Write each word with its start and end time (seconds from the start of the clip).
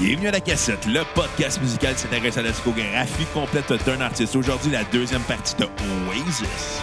Bienvenue 0.00 0.28
à 0.28 0.30
la 0.30 0.40
cassette, 0.40 0.86
le 0.86 1.02
podcast 1.14 1.60
musical 1.60 1.92
qui 1.94 2.00
s'intéresse 2.00 2.38
à 2.38 2.42
la 2.42 2.52
discographie 2.52 3.26
complète 3.34 3.70
d'un 3.84 4.00
artiste. 4.00 4.34
Aujourd'hui, 4.34 4.70
la 4.70 4.82
deuxième 4.84 5.20
partie 5.20 5.54
de 5.56 5.64
Oasis. 6.08 6.80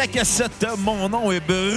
La 0.00 0.06
cassette, 0.06 0.66
mon 0.78 1.10
nom 1.10 1.30
est 1.30 1.40
Bruno 1.40 1.76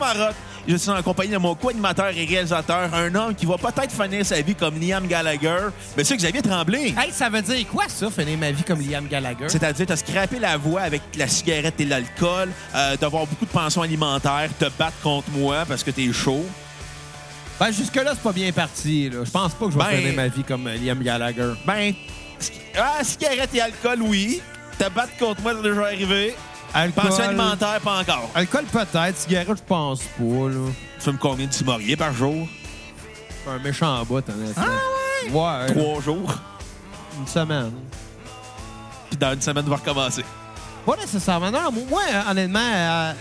Marotte. 0.00 0.34
Je 0.66 0.74
suis 0.74 0.90
en 0.90 1.00
compagnie 1.00 1.30
de 1.30 1.36
mon 1.38 1.54
co-animateur 1.54 2.08
et 2.08 2.24
réalisateur, 2.24 2.92
un 2.92 3.14
homme 3.14 3.36
qui 3.36 3.46
va 3.46 3.56
peut-être 3.56 3.92
finir 3.92 4.26
sa 4.26 4.40
vie 4.40 4.56
comme 4.56 4.80
Liam 4.80 5.06
Gallagher, 5.06 5.68
mais 5.96 6.02
c'est 6.02 6.16
Xavier 6.16 6.42
Tremblay. 6.42 6.92
Hey, 6.98 7.12
ça 7.12 7.28
veut 7.28 7.40
dire 7.40 7.68
quoi, 7.68 7.84
ça, 7.86 8.10
finir 8.10 8.36
ma 8.36 8.50
vie 8.50 8.64
comme 8.64 8.80
Liam 8.80 9.06
Gallagher? 9.06 9.48
C'est-à-dire, 9.48 9.86
t'as 9.86 9.94
scrappé 9.96 10.40
la 10.40 10.56
voix 10.56 10.80
avec 10.80 11.02
la 11.16 11.28
cigarette 11.28 11.80
et 11.80 11.84
l'alcool, 11.84 12.50
euh, 12.74 12.96
d'avoir 12.96 13.26
beaucoup 13.28 13.44
de 13.46 13.50
pensions 13.50 13.82
alimentaires, 13.82 14.50
te 14.58 14.66
battre 14.76 14.98
contre 15.04 15.30
moi 15.30 15.64
parce 15.68 15.84
que 15.84 15.92
t'es 15.92 16.12
chaud. 16.12 16.44
Ben, 17.60 17.70
jusque-là, 17.70 18.10
c'est 18.14 18.22
pas 18.24 18.32
bien 18.32 18.50
parti. 18.50 19.08
Là. 19.08 19.20
Je 19.24 19.30
pense 19.30 19.52
pas 19.54 19.66
que 19.66 19.70
je 19.72 19.78
vais 19.78 19.84
Ben- 19.84 19.98
finir 19.98 20.14
ma 20.16 20.26
vie 20.26 20.42
comme 20.42 20.66
euh, 20.66 20.76
Liam 20.76 20.98
Gallagher. 21.00 21.52
Ben, 21.64 21.94
ah, 22.76 23.04
cigarette 23.04 23.50
et 23.54 23.60
alcool, 23.60 24.02
oui. 24.02 24.42
Te 24.80 24.88
battre 24.88 25.16
contre 25.16 25.42
moi, 25.42 25.52
c'est 25.54 25.68
déjà 25.70 25.82
arrivé. 25.84 26.34
Alcool, 26.74 27.04
Pension 27.04 27.24
alimentaire, 27.24 27.80
pas 27.82 27.98
encore. 28.00 28.30
Alcool 28.34 28.64
peut-être, 28.64 29.16
cigarette, 29.16 29.48
je 29.58 29.62
pense 29.66 30.00
pas. 30.02 30.22
Là. 30.48 30.70
Tu 30.98 31.02
fumes 31.04 31.18
combien 31.18 31.46
de 31.46 31.50
Timorier 31.50 31.96
par 31.96 32.12
jour? 32.14 32.46
Un 33.48 33.58
méchant 33.58 34.02
bout, 34.04 34.24
honnêtement. 34.28 34.64
Ah 34.64 35.26
ouais? 35.26 35.32
Ouais, 35.32 35.74
Trois 35.74 36.00
jours? 36.00 36.34
une 37.18 37.26
semaine. 37.26 37.72
Puis 39.10 39.18
dans 39.18 39.34
une 39.34 39.42
semaine, 39.42 39.64
tu 39.64 39.70
vas 39.70 39.76
recommencer. 39.76 40.24
Pas 40.86 40.96
nécessairement. 40.96 41.50
Non, 41.50 41.70
moi, 41.90 42.02
honnêtement... 42.30 42.58
euh, 42.74 43.12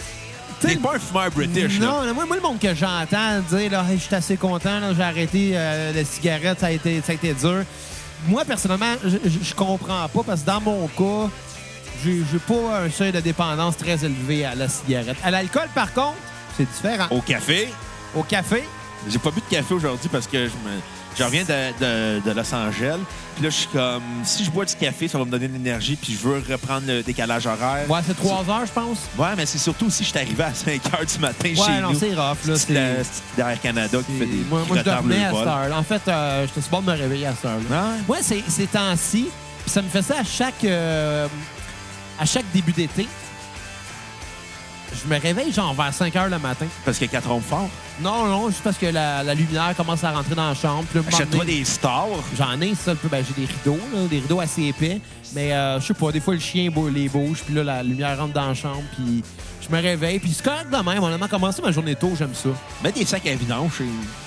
T'es 0.61 0.75
pas 0.75 0.95
un 0.95 0.99
fumeur 0.99 1.31
british, 1.31 1.79
là. 1.79 1.87
non, 2.05 2.13
moi, 2.13 2.25
moi, 2.25 2.35
le 2.35 2.41
monde 2.41 2.59
que 2.59 2.73
j'entends 2.73 3.39
dire, 3.49 3.71
là, 3.71 3.83
Hey, 3.89 3.97
je 3.97 4.03
suis 4.03 4.15
assez 4.15 4.37
content, 4.37 4.79
j'ai 4.95 5.01
arrêté 5.03 5.51
euh, 5.55 5.91
la 5.91 6.05
cigarette, 6.05 6.59
ça 6.59 6.67
a, 6.67 6.71
été, 6.71 7.01
ça 7.01 7.11
a 7.11 7.15
été 7.15 7.33
dur. 7.33 7.63
Moi, 8.27 8.45
personnellement, 8.45 8.93
je 9.03 9.53
comprends 9.55 10.07
pas 10.07 10.21
parce 10.25 10.41
que 10.41 10.45
dans 10.45 10.61
mon 10.61 10.87
cas, 10.87 11.29
j'ai 12.03 12.39
pas 12.47 12.79
un 12.83 12.89
seuil 12.89 13.11
de 13.11 13.19
dépendance 13.19 13.77
très 13.77 14.03
élevé 14.05 14.45
à 14.45 14.55
la 14.55 14.67
cigarette. 14.67 15.17
À 15.23 15.31
l'alcool, 15.31 15.67
par 15.75 15.93
contre, 15.93 16.17
c'est 16.57 16.67
différent. 16.69 17.07
Au 17.11 17.21
café, 17.21 17.69
Au 18.15 18.23
café, 18.23 18.63
j'ai 19.07 19.19
pas 19.19 19.31
bu 19.31 19.39
de 19.41 19.55
café 19.55 19.73
aujourd'hui 19.73 20.09
parce 20.11 20.27
que 20.27 20.37
je 20.45 20.51
me... 20.51 20.79
Je 21.17 21.23
reviens 21.25 21.43
de, 21.43 21.49
de- 22.21 22.21
de 22.25 22.31
Los 22.31 22.53
Angeles. 22.55 22.97
Puis 23.35 23.43
là, 23.43 23.49
je 23.49 23.55
suis 23.55 23.67
comme... 23.67 24.01
Si 24.23 24.45
je 24.45 24.49
bois 24.51 24.63
du 24.63 24.73
café, 24.75 25.09
ça 25.09 25.17
va 25.17 25.25
me 25.25 25.29
donner 25.31 25.49
de 25.49 25.53
l'énergie. 25.53 25.97
Puis 26.01 26.13
je 26.13 26.25
veux 26.25 26.41
reprendre 26.49 26.83
le 26.87 27.03
décalage 27.03 27.45
horaire. 27.47 27.89
ouais, 27.89 27.99
c'est 28.07 28.15
trois 28.15 28.45
heures, 28.49 28.65
je 28.65 28.71
pense. 28.71 28.97
Ouais, 29.17 29.27
mais 29.35 29.45
c'est 29.45 29.57
surtout 29.57 29.89
si 29.89 30.05
je 30.05 30.09
suis 30.09 30.17
arrivé 30.17 30.41
à 30.41 30.53
5 30.53 30.81
h 30.81 31.13
du 31.13 31.19
matin 31.19 31.49
Ouais, 31.49 31.55
chez 31.55 31.81
non, 31.81 31.91
nous. 31.91 31.99
c'est 31.99 32.13
rough, 32.15 32.37
là. 32.47 32.55
C'est 32.55 33.05
d'Air 33.35 33.59
Canada 33.61 33.97
qui 34.05 34.17
fait 34.19 34.25
des 34.25 34.37
Moi, 34.49 34.61
moi 34.65 34.77
je 34.77 34.83
dormais 34.83 35.25
à 35.25 35.31
cette. 35.31 35.73
En 35.73 35.83
fait, 35.83 36.01
euh, 36.07 36.47
j'étais 36.47 36.61
sur 36.61 36.81
de 36.81 36.85
me 36.89 36.97
réveiller 36.97 37.25
à 37.27 37.35
cette 37.35 37.45
heure-là. 37.45 37.83
Ah 37.83 37.89
ouais? 38.07 38.15
Ouais, 38.15 38.23
c'est 38.23 38.43
ces 38.49 38.67
temps-ci. 38.67 39.27
Puis 39.63 39.69
ça 39.69 39.81
me 39.81 39.89
fait 39.89 40.01
ça 40.01 40.19
à 40.19 40.23
chaque, 40.23 40.63
euh, 40.63 41.27
à 42.21 42.25
chaque 42.25 42.45
début 42.53 42.71
d'été. 42.71 43.07
Je 44.93 45.07
me 45.11 45.19
réveille 45.19 45.53
genre 45.53 45.73
vers 45.73 45.93
5 45.93 46.13
heures 46.17 46.27
le 46.29 46.37
matin. 46.37 46.65
Parce 46.83 46.97
qu'il 46.97 47.07
y 47.07 47.09
a 47.09 47.13
4 47.13 47.31
ondes 47.31 47.41
forts. 47.43 47.69
Non, 48.01 48.25
non, 48.27 48.49
juste 48.49 48.61
parce 48.61 48.77
que 48.77 48.87
la, 48.87 49.23
la 49.23 49.33
lumière 49.33 49.73
commence 49.75 50.03
à 50.03 50.11
rentrer 50.11 50.35
dans 50.35 50.49
la 50.49 50.53
chambre. 50.55 50.83
Puis 50.89 50.99
là, 50.99 51.01
un 51.01 51.03
moment 51.05 51.15
Achète-toi 51.17 51.39
donné, 51.45 51.59
des 51.59 51.65
stars. 51.65 52.07
J'en 52.37 52.59
ai, 52.59 52.75
ça, 52.75 52.93
peu. 52.95 53.07
Ben, 53.07 53.23
j'ai 53.25 53.33
des 53.45 53.47
rideaux, 53.51 53.79
là, 53.93 54.05
des 54.09 54.19
rideaux 54.19 54.41
assez 54.41 54.63
épais. 54.63 54.99
Mais 55.33 55.53
euh, 55.53 55.79
je 55.79 55.87
sais 55.87 55.93
pas, 55.93 56.11
des 56.11 56.19
fois, 56.19 56.33
le 56.33 56.39
chien 56.41 56.69
bou- 56.69 56.89
les 56.89 57.07
bouge, 57.07 57.39
puis 57.45 57.55
là, 57.55 57.63
la 57.63 57.83
lumière 57.83 58.17
rentre 58.19 58.33
dans 58.33 58.47
la 58.47 58.53
chambre, 58.53 58.83
puis 58.95 59.23
je 59.61 59.73
me 59.73 59.81
réveille. 59.81 60.19
Puis 60.19 60.33
c'est 60.33 60.43
correct 60.43 60.69
de 60.69 60.75
même. 60.77 61.01
Honnêtement, 61.01 61.27
commencer 61.29 61.61
ma 61.61 61.71
journée 61.71 61.95
tôt, 61.95 62.11
j'aime 62.17 62.35
ça. 62.35 62.49
Mets 62.83 62.91
des 62.91 63.05
sacs 63.05 63.25
à 63.27 63.33
vidange 63.35 63.71
chez 63.77 63.85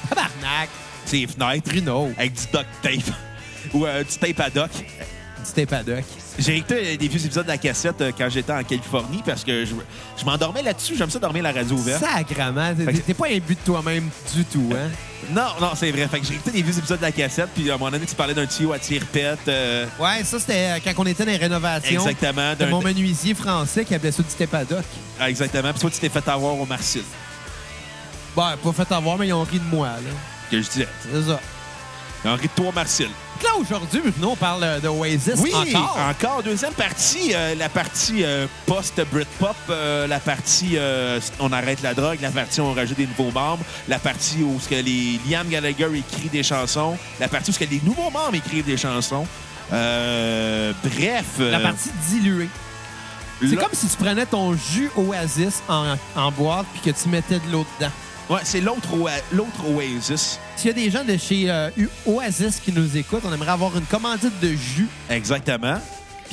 Tabarnak! 0.09 0.71
ses 1.05 1.27
fenêtres. 1.27 1.69
Bruno, 1.69 2.11
Avec 2.17 2.33
du 2.33 2.41
duct 2.51 2.67
tape. 2.81 3.15
Ou 3.75 3.85
euh, 3.85 4.03
du 4.03 4.17
tape 4.17 4.41
à 4.41 4.49
doc. 4.51 4.71
du 4.73 5.53
tape 5.55 5.73
à 5.75 5.83
doc. 5.83 6.05
J'ai 6.37 6.57
écouté 6.57 6.97
des 6.97 7.07
vieux 7.09 7.25
épisodes 7.25 7.45
de 7.45 7.51
la 7.51 7.59
cassette 7.59 8.01
euh, 8.01 8.11
quand 8.17 8.29
j'étais 8.29 8.53
en 8.53 8.65
Californie 8.65 9.23
parce 9.25 9.45
que 9.45 9.65
je, 9.65 9.73
je 10.19 10.25
m'endormais 10.25 10.63
là-dessus. 10.63 10.97
J'aime 10.97 11.09
ça 11.11 11.21
dormir 11.21 11.45
la 11.45 11.53
radio 11.53 11.77
ouverte. 11.77 12.03
Sacrement, 12.03 12.75
t'es- 12.75 12.85
Fait 12.85 12.93
que- 12.93 12.99
t'es 12.99 13.15
pas 13.15 13.27
imbu 13.29 13.55
de 13.55 13.61
toi-même 13.65 14.09
du 14.35 14.45
tout, 14.45 14.69
hein? 14.73 14.89
Non, 15.31 15.47
non, 15.61 15.71
c'est 15.77 15.91
vrai. 15.93 16.09
Fait 16.09 16.19
que 16.21 16.27
j'ai 16.27 16.35
écouté 16.35 16.51
des 16.51 16.63
vieux 16.63 16.77
épisodes 16.77 16.99
de 16.99 17.03
la 17.05 17.13
cassette. 17.13 17.49
Puis 17.55 17.71
à 17.71 17.75
un 17.75 17.79
moment 17.79 17.91
donné, 17.93 18.05
tu 18.05 18.17
parlais 18.17 18.35
d'un 18.35 18.47
tuyau 18.47 18.73
à 18.73 18.79
tire-pète. 18.81 19.47
euh, 19.49 19.87
Ouais, 20.01 20.25
ça, 20.25 20.41
c'était 20.41 20.71
euh, 20.71 20.79
quand 20.85 20.93
on 20.99 21.07
était 21.07 21.25
dans 21.25 21.31
les 21.31 21.37
rénovations. 21.37 22.01
exactement. 22.03 22.55
D'un- 22.57 22.67
mon 22.67 22.83
menuisier 22.83 23.35
français 23.35 23.85
qui 23.85 23.95
appelait 23.95 24.11
ça 24.13 24.23
du 24.25 24.29
tape 24.35 24.55
à 24.55 24.65
doc. 24.65 24.85
Ah, 25.21 25.31
exactement. 25.31 25.71
Puis 25.71 25.81
toi, 25.81 25.91
tu 25.91 26.01
t'es 26.01 26.09
fait 26.09 26.29
avoir 26.29 26.59
au 26.59 26.67
Marcel. 26.67 27.03
Bon, 28.35 28.43
pas 28.63 28.73
fait 28.85 28.93
avoir, 28.93 29.17
mais 29.19 29.29
ils 29.29 29.33
ont 29.33 29.45
ri 29.45 29.61
de 29.61 29.65
moi, 29.77 29.87
là. 29.87 30.11
Que 30.51 30.61
je 30.61 30.69
disais. 30.69 30.89
C'est 31.03 31.23
ça. 31.31 31.41
Toi, 32.25 32.73
Marcel. 32.75 33.09
Là, 33.43 33.51
aujourd'hui, 33.61 34.01
on 34.23 34.35
parle 34.37 34.81
de 34.81 34.89
Oasis 34.89 35.35
Oui, 35.39 35.53
encore. 35.55 36.43
Deuxième 36.43 36.73
partie, 36.73 37.35
euh, 37.35 37.55
la 37.55 37.69
partie 37.69 38.25
euh, 38.25 38.47
post-Britpop, 38.65 39.55
euh, 39.69 40.07
la 40.07 40.19
partie 40.19 40.79
euh, 40.79 41.21
on 41.39 41.53
arrête 41.53 41.83
la 41.83 41.93
drogue, 41.93 42.19
la 42.23 42.31
partie 42.31 42.63
on 42.63 42.73
rajoute 42.73 42.97
des 42.97 43.07
nouveaux 43.07 43.31
membres, 43.31 43.63
la 43.89 43.99
partie 43.99 44.43
où 44.43 44.59
ce 44.59 44.71
que 44.71 44.77
les 44.77 45.21
Liam 45.29 45.47
Gallagher 45.49 45.89
écrit 45.95 46.31
des 46.31 46.43
chansons, 46.43 46.97
la 47.21 47.29
partie 47.29 47.51
où 47.51 47.53
ce 47.55 47.59
que 47.59 47.65
les 47.67 47.83
nouveaux 47.85 48.11
membres 48.11 48.35
écrivent 48.35 48.65
des 48.65 48.79
chansons. 48.79 49.27
Euh, 49.73 50.73
bref. 50.83 51.27
La 51.39 51.61
partie 51.61 51.91
diluée. 52.09 52.49
C'est 53.47 53.57
comme 53.57 53.69
si 53.75 53.87
tu 53.89 53.97
prenais 53.97 54.25
ton 54.25 54.55
jus 54.55 54.91
Oasis 54.97 55.63
en, 55.69 55.97
en 56.17 56.31
boîte 56.33 56.65
puis 56.73 56.91
que 56.91 56.99
tu 56.99 57.11
mettais 57.11 57.41
de 57.41 57.53
l'eau 57.53 57.67
dedans. 57.79 57.93
Ouais, 58.31 58.41
c'est 58.45 58.61
l'autre 58.61 58.89
Oa- 58.97 59.11
l'autre 59.33 59.69
Oasis. 59.69 60.39
S'il 60.57 60.69
y 60.69 60.71
a 60.71 60.73
des 60.73 60.91
gens 60.91 61.05
de 61.05 61.17
chez 61.17 61.51
euh, 61.51 61.69
Oasis 62.07 62.59
qui 62.65 62.73
nous 62.73 62.97
écoutent, 62.97 63.23
on 63.25 63.33
aimerait 63.35 63.51
avoir 63.53 63.77
une 63.77 63.85
commandite 63.85 64.39
de 64.41 64.49
jus. 64.49 64.89
Exactement. 65.11 65.79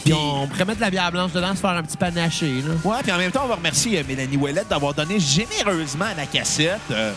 Puis 0.05 0.13
on 0.13 0.47
pourrait 0.47 0.63
mettre 0.65 0.77
de 0.77 0.85
la 0.85 0.89
bière 0.89 1.11
blanche 1.11 1.33
dedans, 1.33 1.53
se 1.53 1.59
faire 1.59 1.71
un 1.71 1.83
petit 1.83 1.97
panaché. 1.97 2.47
Là. 2.65 2.73
Ouais, 2.89 3.03
puis 3.03 3.11
en 3.11 3.17
même 3.17 3.31
temps, 3.31 3.41
on 3.43 3.47
va 3.49 3.55
remercier 3.55 3.99
euh, 3.99 4.03
Mélanie 4.07 4.37
Ouellette 4.37 4.69
d'avoir 4.69 4.93
donné 4.93 5.19
généreusement 5.19 6.05
à 6.05 6.13
la 6.13 6.25
cassette 6.25 6.79
euh, 6.91 7.11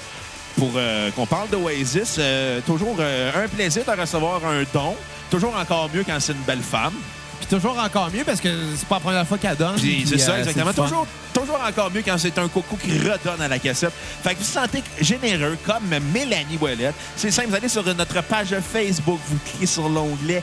pour 0.59 0.73
euh, 0.77 1.11
qu'on 1.13 1.25
parle 1.27 1.49
d'Oasis. 1.51 2.19
Toujours 2.67 2.97
un 3.01 3.49
plaisir 3.49 3.85
de 3.85 4.01
recevoir 4.01 4.45
un 4.45 4.65
don. 4.73 4.97
Toujours 5.31 5.57
encore 5.57 5.89
mieux 5.95 6.03
quand 6.05 6.19
c'est 6.19 6.33
une 6.33 6.43
belle 6.43 6.63
femme. 6.63 6.95
Puis 7.41 7.47
toujours 7.59 7.79
encore 7.79 8.11
mieux 8.13 8.25
parce 8.25 8.41
que 8.41 8.49
c'est 8.77 8.89
pas 8.89 8.97
la 8.97 9.01
première 9.01 9.27
fois 9.27 9.39
qu'elle 9.39 9.57
donne. 9.57 9.77
Puis 9.77 10.05
c'est 10.07 10.19
ça, 10.19 10.39
exactement. 10.41 10.73
Toujours, 10.73 11.07
toujours 11.35 11.61
encore 11.67 11.91
mieux 11.91 12.03
quand 12.03 12.17
c'est 12.17 12.39
un 12.39 12.49
coco 12.49 12.77
qui 12.77 12.99
redonne 12.99 13.43
à 13.43 13.49
la 13.49 13.59
cassette. 13.59 13.93
Fait 14.23 14.35
que 14.35 14.39
vous 14.39 14.45
sentez 14.45 14.83
généreux 15.01 15.59
comme 15.67 15.85
Mélanie 16.13 16.59
Ouellette. 16.61 16.95
C'est 17.17 17.31
simple, 17.31 17.49
vous 17.49 17.57
allez 17.57 17.69
sur 17.69 17.85
notre 17.85 18.23
page 18.23 18.55
Facebook, 18.73 19.19
vous 19.29 19.39
cliquez 19.45 19.67
sur 19.67 19.89
l'onglet 19.89 20.43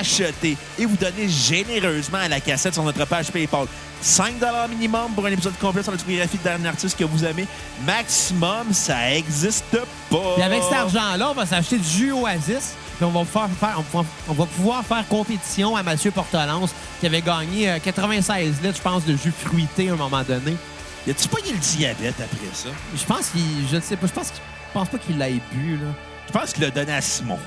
Acheter 0.00 0.56
et 0.78 0.86
vous 0.86 0.96
donnez 0.96 1.28
généreusement 1.28 2.18
à 2.18 2.28
la 2.28 2.40
cassette 2.40 2.74
sur 2.74 2.82
notre 2.84 3.04
page 3.04 3.30
PayPal. 3.30 3.66
5 4.00 4.34
minimum 4.70 5.12
pour 5.14 5.26
un 5.26 5.32
épisode 5.32 5.58
complet 5.58 5.82
sur 5.82 5.90
la 5.90 5.96
discographie 5.98 6.38
d'un 6.44 6.64
artiste 6.64 6.96
que 6.96 7.04
vous 7.04 7.24
aimez. 7.24 7.46
Maximum, 7.84 8.72
ça 8.72 9.12
existe 9.14 9.64
pas. 10.10 10.34
Puis 10.36 10.42
avec 10.42 10.62
cet 10.62 10.72
argent-là, 10.72 11.30
on 11.30 11.34
va 11.34 11.46
s'acheter 11.46 11.78
du 11.78 11.88
jus 11.88 12.12
Oasis. 12.12 12.74
Puis 12.96 13.06
on 13.06 13.10
va, 13.12 13.24
faire, 13.24 13.48
faire- 13.60 13.80
on, 14.28 14.32
va, 14.32 14.46
pouvoir 14.46 14.84
faire 14.84 15.06
compétition 15.06 15.76
à 15.76 15.84
Mathieu 15.84 16.10
Portelance 16.10 16.70
qui 16.98 17.06
avait 17.06 17.22
gagné 17.22 17.70
euh, 17.70 17.78
96 17.78 18.60
litres, 18.60 18.76
je 18.76 18.82
pense, 18.82 19.04
de 19.04 19.16
jus 19.16 19.32
fruité 19.32 19.88
à 19.88 19.92
un 19.92 19.96
moment 19.96 20.24
donné. 20.28 20.56
Y 21.06 21.10
a-tu 21.10 21.28
pas 21.28 21.38
eu 21.48 21.52
le 21.52 21.58
diabète 21.58 22.14
après 22.20 22.46
ça? 22.52 22.68
Je 22.94 23.04
pense 23.04 23.30
qu'il. 23.30 23.42
Je 23.70 23.76
ne 23.76 23.80
sais 23.80 23.96
pas. 23.96 24.06
Je 24.06 24.12
pense, 24.12 24.30
qu'il- 24.30 24.40
je 24.68 24.72
pense 24.72 24.88
pas 24.88 24.98
qu'il 24.98 25.18
l'ait 25.18 25.40
bu, 25.52 25.76
là. 25.76 25.88
Je 26.26 26.32
pense 26.32 26.52
qu'il 26.52 26.62
l'a 26.62 26.70
donné 26.70 26.92
à 26.92 27.00
Simon. 27.00 27.38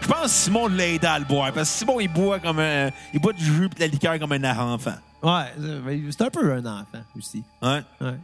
Je 0.00 0.08
pense 0.08 0.22
que 0.22 0.28
Simon 0.28 0.66
l'a 0.68 0.88
aidé 0.88 1.06
à 1.06 1.18
le 1.18 1.24
boire. 1.24 1.52
Parce 1.52 1.70
que 1.70 1.78
Simon, 1.78 2.00
il 2.00 2.08
boit 2.08 2.40
comme 2.40 2.58
un. 2.58 2.90
Il 3.14 3.20
boit 3.20 3.32
du 3.32 3.44
jus 3.44 3.66
et 3.66 3.68
de 3.68 3.80
la 3.80 3.86
liqueur 3.86 4.18
comme 4.18 4.32
un 4.32 4.44
enfant. 4.72 4.94
Ouais, 5.22 5.44
c'est 6.10 6.22
un 6.22 6.30
peu 6.30 6.52
un 6.52 6.66
enfant 6.66 7.02
aussi. 7.16 7.42
Ouais. 7.62 7.82
Ouais. 8.00 8.16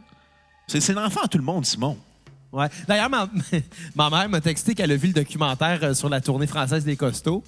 C'est 0.67 0.81
c'est 0.81 0.93
l'enfant 0.93 1.21
à 1.23 1.27
tout 1.29 1.37
le 1.37 1.43
monde, 1.45 1.65
Simon. 1.65 1.97
Ouais. 2.51 2.67
D'ailleurs, 2.87 3.09
ma, 3.09 3.29
ma 3.95 4.09
mère 4.09 4.27
m'a 4.27 4.41
texté 4.41 4.75
qu'elle 4.75 4.91
a 4.91 4.95
vu 4.97 5.07
le 5.07 5.13
documentaire 5.13 5.79
euh, 5.83 5.93
sur 5.93 6.09
la 6.09 6.19
tournée 6.19 6.47
française 6.47 6.83
des 6.83 6.97
costauds. 6.97 7.43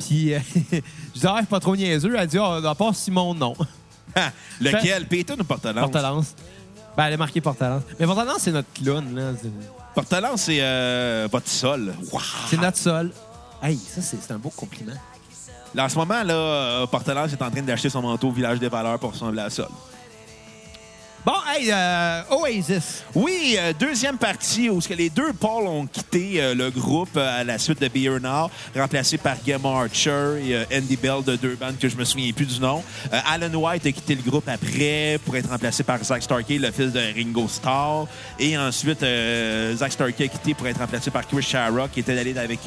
Puis, 0.00 0.34
euh, 0.34 0.40
je 0.72 1.20
dis, 1.20 1.26
ah, 1.26 1.40
pas 1.48 1.60
trop 1.60 1.76
niaiseux. 1.76 2.14
Elle 2.18 2.26
dit, 2.26 2.38
ah, 2.38 2.60
à 2.68 2.74
part 2.74 2.94
Simon, 2.96 3.34
non. 3.34 3.54
Lequel? 4.60 5.06
Peyton 5.06 5.36
ou 5.38 5.44
Portalance? 5.44 5.82
Portalance. 5.82 6.34
Ben, 6.96 7.06
elle 7.06 7.14
est 7.14 7.18
marquée 7.18 7.40
Portalance. 7.40 7.82
Mais 7.98 8.06
Portalance, 8.06 8.38
c'est 8.40 8.52
notre 8.52 8.72
clown, 8.72 9.14
là. 9.14 9.32
Portalance, 9.94 10.42
c'est 10.42 10.58
euh, 10.60 11.28
votre 11.30 11.48
sol. 11.48 11.94
Wow. 12.12 12.20
C'est 12.48 12.60
notre 12.60 12.76
sol. 12.76 13.12
Hey, 13.62 13.76
ça, 13.76 14.00
c'est 14.00 14.30
un 14.32 14.38
beau 14.38 14.50
compliment. 14.50 14.94
Là, 15.74 15.84
en 15.84 15.88
ce 15.88 15.96
moment, 15.96 16.22
là, 16.22 16.34
euh, 16.34 16.86
Portelance 16.86 17.32
est 17.32 17.42
en 17.42 17.50
train 17.50 17.62
d'acheter 17.62 17.90
son 17.90 18.02
manteau 18.02 18.28
au 18.28 18.32
Village 18.32 18.58
des 18.58 18.68
Valeurs 18.68 18.98
pour 18.98 19.12
ressembler 19.12 19.42
à 19.42 19.50
ça. 19.50 19.68
Bon, 21.26 21.32
hey, 21.48 21.68
euh, 21.72 22.22
Oasis. 22.30 23.02
Oui, 23.12 23.56
euh, 23.58 23.72
deuxième 23.78 24.18
partie 24.18 24.70
où 24.70 24.80
les 24.96 25.10
deux 25.10 25.32
Paul 25.32 25.66
ont 25.66 25.86
quitté 25.86 26.40
euh, 26.40 26.54
le 26.54 26.70
groupe 26.70 27.16
à 27.16 27.42
la 27.42 27.58
suite 27.58 27.80
de 27.80 27.88
Beer 27.88 28.20
Now, 28.20 28.48
remplacé 28.76 29.18
par 29.18 29.36
Gemma 29.44 29.80
Archer 29.80 30.40
et 30.40 30.76
Andy 30.76 30.96
Bell 30.96 31.24
de 31.24 31.34
deux 31.34 31.56
bandes 31.56 31.76
que 31.76 31.88
je 31.88 31.96
me 31.96 32.04
souviens 32.04 32.32
plus 32.32 32.46
du 32.46 32.60
nom. 32.60 32.84
Alan 33.10 33.52
White 33.52 33.86
a 33.86 33.92
quitté 33.92 34.14
le 34.14 34.22
groupe 34.22 34.48
après 34.48 35.18
pour 35.24 35.36
être 35.36 35.50
remplacé 35.50 35.82
par 35.82 36.02
Zach 36.04 36.22
Starkey, 36.22 36.56
le 36.58 36.70
fils 36.70 36.92
de 36.92 37.00
Ringo 37.00 37.48
Starr. 37.48 38.06
Et 38.38 38.56
ensuite, 38.56 39.04
Zach 39.74 39.92
Starkey 39.92 40.24
a 40.24 40.28
quitté 40.28 40.54
pour 40.54 40.68
être 40.68 40.78
remplacé 40.78 41.10
par 41.10 41.26
Chris 41.26 41.42
Sharrock, 41.42 41.90
qui 41.90 42.00
était 42.00 42.16
allé 42.16 42.38
avec... 42.38 42.60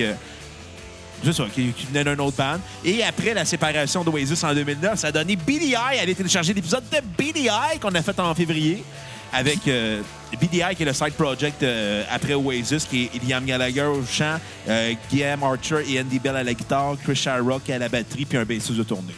c'est 1.24 1.34
ça, 1.34 1.46
qui, 1.54 1.72
qui 1.74 1.86
venait 1.88 2.04
d'un 2.04 2.18
autre 2.20 2.38
band. 2.38 2.58
Et 2.84 3.04
après 3.04 3.34
la 3.34 3.46
séparation 3.46 4.04
d'Oasis 4.04 4.44
en 4.44 4.54
2009, 4.54 4.98
ça 5.00 5.08
a 5.08 5.12
donné 5.12 5.36
BDI. 5.36 5.76
Allez 5.76 6.16
télécharger 6.16 6.54
l'épisode 6.54 6.84
de 6.92 6.98
BDI 7.18 7.80
qu'on 7.82 7.94
a 7.96 8.02
fait 8.02 8.20
en 8.20 8.34
février 8.36 8.84
avec 9.34 9.60
euh, 9.68 10.02
BDI, 10.42 10.76
qui 10.76 10.84
est 10.84 10.86
le 10.86 10.94
side 10.94 11.14
project 11.14 11.64
euh, 11.64 12.04
après 12.12 12.34
Oasis, 12.34 12.84
qui 12.86 13.06
est 13.14 13.24
Liam 13.30 13.46
Gallagher 13.46 13.84
au 13.84 14.04
chant, 14.06 14.38
euh, 14.68 14.94
Guillaume 15.10 15.44
Archer 15.44 15.84
et 15.88 16.02
Andy 16.02 16.20
Bell 16.20 16.36
à 16.36 16.44
la 16.44 16.54
guitare, 16.54 16.96
Chris 17.02 17.16
Sharrock 17.16 17.70
à 17.70 17.78
la 17.78 17.88
batterie, 17.88 18.26
puis 18.26 18.38
un 18.38 18.44
bassiste 18.44 18.74
de 18.74 18.84
tournée. 18.84 19.16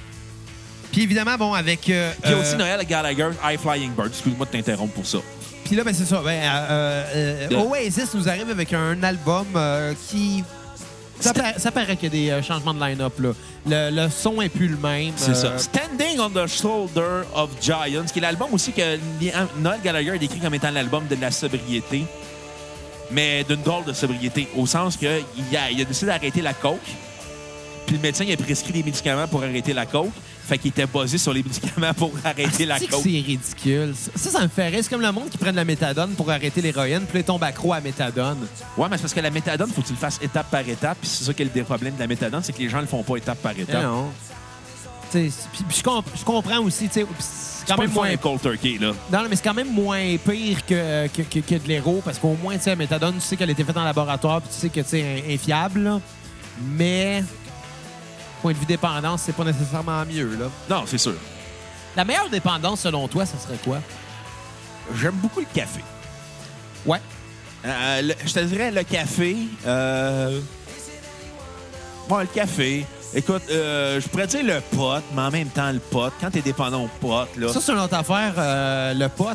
Puis 0.92 1.02
évidemment, 1.02 1.36
bon, 1.38 1.54
avec. 1.54 1.90
euh, 1.90 2.12
Puis 2.22 2.32
a 2.32 2.38
aussi 2.38 2.56
Noël 2.56 2.86
Gallagher, 2.86 3.30
High 3.44 3.60
Flying 3.60 3.94
Bird. 3.94 4.10
Excuse-moi 4.10 4.46
de 4.46 4.52
t'interrompre 4.52 4.94
pour 4.94 5.06
ça. 5.08 5.18
Puis 5.66 5.76
là, 5.76 5.84
ben, 5.84 5.94
c'est 5.96 6.06
ça. 6.06 6.22
Ben, 6.24 7.58
Oasis 7.58 8.14
nous 8.14 8.30
arrive 8.30 8.52
avec 8.52 8.72
un 8.74 9.02
album 9.02 9.48
qui. 10.10 10.44
Ça, 11.19 11.71
paraît 11.71 11.95
qu'il 11.95 12.06
y 12.06 12.07
a 12.07 12.10
des 12.25 12.30
euh, 12.31 12.44
changements 12.44 12.74
de 12.74 12.80
line-up. 12.80 13.13
là. 13.19 13.31
Le, 13.65 13.89
le 14.04 14.10
son 14.10 14.42
est 14.42 14.50
plus 14.50 14.68
le 14.68 14.77
même. 14.77 15.13
C'est 15.15 15.31
Euh, 15.31 15.33
ça. 15.33 15.57
Standing 15.57 16.19
on 16.19 16.30
the 16.30 16.48
Shoulder 16.48 17.21
of 17.36 17.50
Giants, 17.62 18.06
qui 18.12 18.19
est 18.19 18.21
l'album 18.21 18.50
aussi 18.54 18.74
que 18.74 18.98
Noel 19.60 19.80
Gallagher 19.83 20.12
a 20.12 20.18
décrit 20.18 20.39
comme 20.39 20.54
étant 20.56 20.71
l'album 20.71 21.04
de 21.10 21.15
la 21.15 21.31
sobriété, 21.31 22.04
mais 23.12 23.44
d'une 23.44 23.62
drôle 23.62 23.86
de 23.86 23.94
sobriété, 23.94 24.48
au 24.57 24.65
sens 24.65 24.98
qu'il 24.98 25.07
a, 25.07 25.71
il 25.71 25.81
a 25.81 25.86
décidé 25.86 26.07
d'arrêter 26.07 26.42
la 26.42 26.54
coke, 26.54 26.80
puis 27.86 27.95
le 27.95 28.01
médecin 28.01 28.25
il 28.27 28.33
a 28.33 28.38
prescrit 28.38 28.74
des 28.74 28.83
médicaments 28.83 29.27
pour 29.27 29.44
arrêter 29.44 29.74
la 29.74 29.86
coke, 29.86 30.12
fait 30.45 30.57
qu'il 30.57 30.69
était 30.69 30.86
basé 30.86 31.18
sur 31.18 31.34
les 31.34 31.42
médicaments 31.44 31.94
pour 31.94 32.12
arrêter 32.24 32.66
la 32.66 32.78
C'est 32.78 32.88
coke. 32.88 33.01
c'est 33.04 33.10
ridicule. 33.10 33.94
Ça, 34.16 34.30
ça 34.30 34.42
me 34.42 34.48
fait 34.48 34.68
rire. 34.68 34.80
C'est 34.84 34.90
comme 34.90 35.01
le 35.01 35.12
monde 35.12 35.30
qui 35.30 35.38
prend 35.38 35.51
de 35.51 35.56
la 35.56 35.66
méthadone 35.66 36.12
pour 36.16 36.30
arrêter 36.30 36.62
l'héroïne, 36.62 37.01
puis 37.10 37.19
ils 37.19 37.24
tombent 37.24 37.44
accro 37.44 37.72
à 37.74 37.78
la 37.78 37.81
méthadone. 37.81 38.40
Ouais, 38.78 38.88
mais 38.90 38.98
c'est 38.98 39.04
parce 39.04 39.13
que 39.13 39.19
la 39.22 39.30
méthadone, 39.31 39.69
faut 39.72 39.81
que 39.81 39.88
tu 39.88 39.94
le 39.94 40.00
fasses 40.00 40.19
étape 40.22 40.50
par 40.51 40.68
étape, 40.68 40.98
puis 41.00 41.10
c'est 41.10 41.24
ça 41.24 41.34
qui 41.34 41.44
est 41.44 41.56
le 41.56 41.63
problème 41.63 41.95
de 41.95 42.00
la 42.00 42.07
méthadone, 42.07 42.42
c'est 42.44 42.54
que 42.54 42.60
les 42.60 42.69
gens 42.69 42.81
le 42.81 42.88
font 42.88 43.04
pas 43.04 43.16
étape 43.18 43.42
par 43.42 43.54
Eh 43.57 43.62
étape. 43.62 43.84
non. 43.84 44.10
Tu 45.12 45.30
sais, 45.30 45.38
Puis 45.54 45.63
puis 45.68 45.78
je, 45.78 45.84
comp- 45.84 46.06
je 46.18 46.24
comprends 46.24 46.60
aussi, 46.60 46.88
tu 46.88 46.94
sais, 47.01 47.06
c'est 47.19 47.66
C'est 47.68 47.68
quand 47.74 47.78
même 47.80 47.92
moins 47.92 48.10
un 48.10 48.18
cold 48.18 48.42
turkey, 48.42 48.78
là. 48.81 48.88
Non, 49.12 49.22
non, 49.24 49.28
mais 49.30 49.36
c'est 49.38 49.44
quand 49.44 49.54
même 49.54 49.72
moins 49.72 50.18
pire 50.18 50.66
que, 50.66 51.07
que, 51.07 51.22
que- 51.22 51.40
que 51.40 51.56
de 51.56 51.68
l'héros 51.68 52.01
parce 52.04 52.18
qu'au 52.19 52.36
moins, 52.42 52.56
tu 52.57 52.63
sais, 52.63 52.72
la 52.72 52.75
méthadone, 52.75 53.13
tu 53.16 53.22
sais 53.22 53.38
qu'elle 53.38 53.50
a 53.50 53.51
été 53.54 53.63
faite 53.63 53.78
en 53.78 53.84
laboratoire 53.86 54.42
puis 54.42 54.50
tu 54.54 54.60
sais 54.60 54.69
que 54.69 54.84
sais, 54.84 55.24
infiable. 55.30 55.81
là. 55.84 56.01
Mais, 56.75 57.24
point 58.44 58.51
de 58.54 58.57
vue 58.57 58.66
dépendance, 58.66 59.22
c'est 59.25 59.34
pas 59.36 59.45
nécessairement 59.45 60.06
mieux. 60.06 60.36
Là. 60.36 60.45
Non, 60.69 60.84
c'est 60.86 60.98
sûr. 61.00 61.16
La 61.95 62.04
meilleure 62.06 62.30
dépendance, 62.30 62.81
selon 62.81 63.07
toi, 63.07 63.25
ça 63.25 63.38
serait 63.40 63.57
quoi? 63.63 63.80
J'aime 64.95 65.16
beaucoup 65.16 65.40
le 65.40 65.45
café. 65.54 65.80
Ouais. 66.86 67.00
Euh, 67.66 68.01
le- 68.01 68.13
je 68.25 68.34
te 68.34 68.40
dirais 68.42 68.69
le 68.72 68.84
café. 68.84 69.38
Euh... 69.66 70.40
Bon, 72.10 72.18
le 72.19 72.25
café. 72.25 72.86
Écoute, 73.16 73.44
euh, 73.51 74.01
je 74.01 74.07
pourrais 74.10 74.28
dire 74.28 74.44
le 74.44 74.60
pot, 74.75 75.01
mais 75.16 75.22
en 75.22 75.31
même 75.31 75.48
temps, 75.48 75.72
le 75.72 75.80
pot. 75.80 76.12
Quand 76.19 76.30
t'es 76.31 76.42
dépendant 76.42 76.84
au 76.84 76.90
pot, 77.00 77.25
là. 77.38 77.54
Ça, 77.54 77.62
c'est 77.62 77.72
une 77.72 77.80
autre 77.80 77.94
affaire. 77.95 78.34
euh, 78.38 78.94
le 78.94 79.07
pot, 79.07 79.30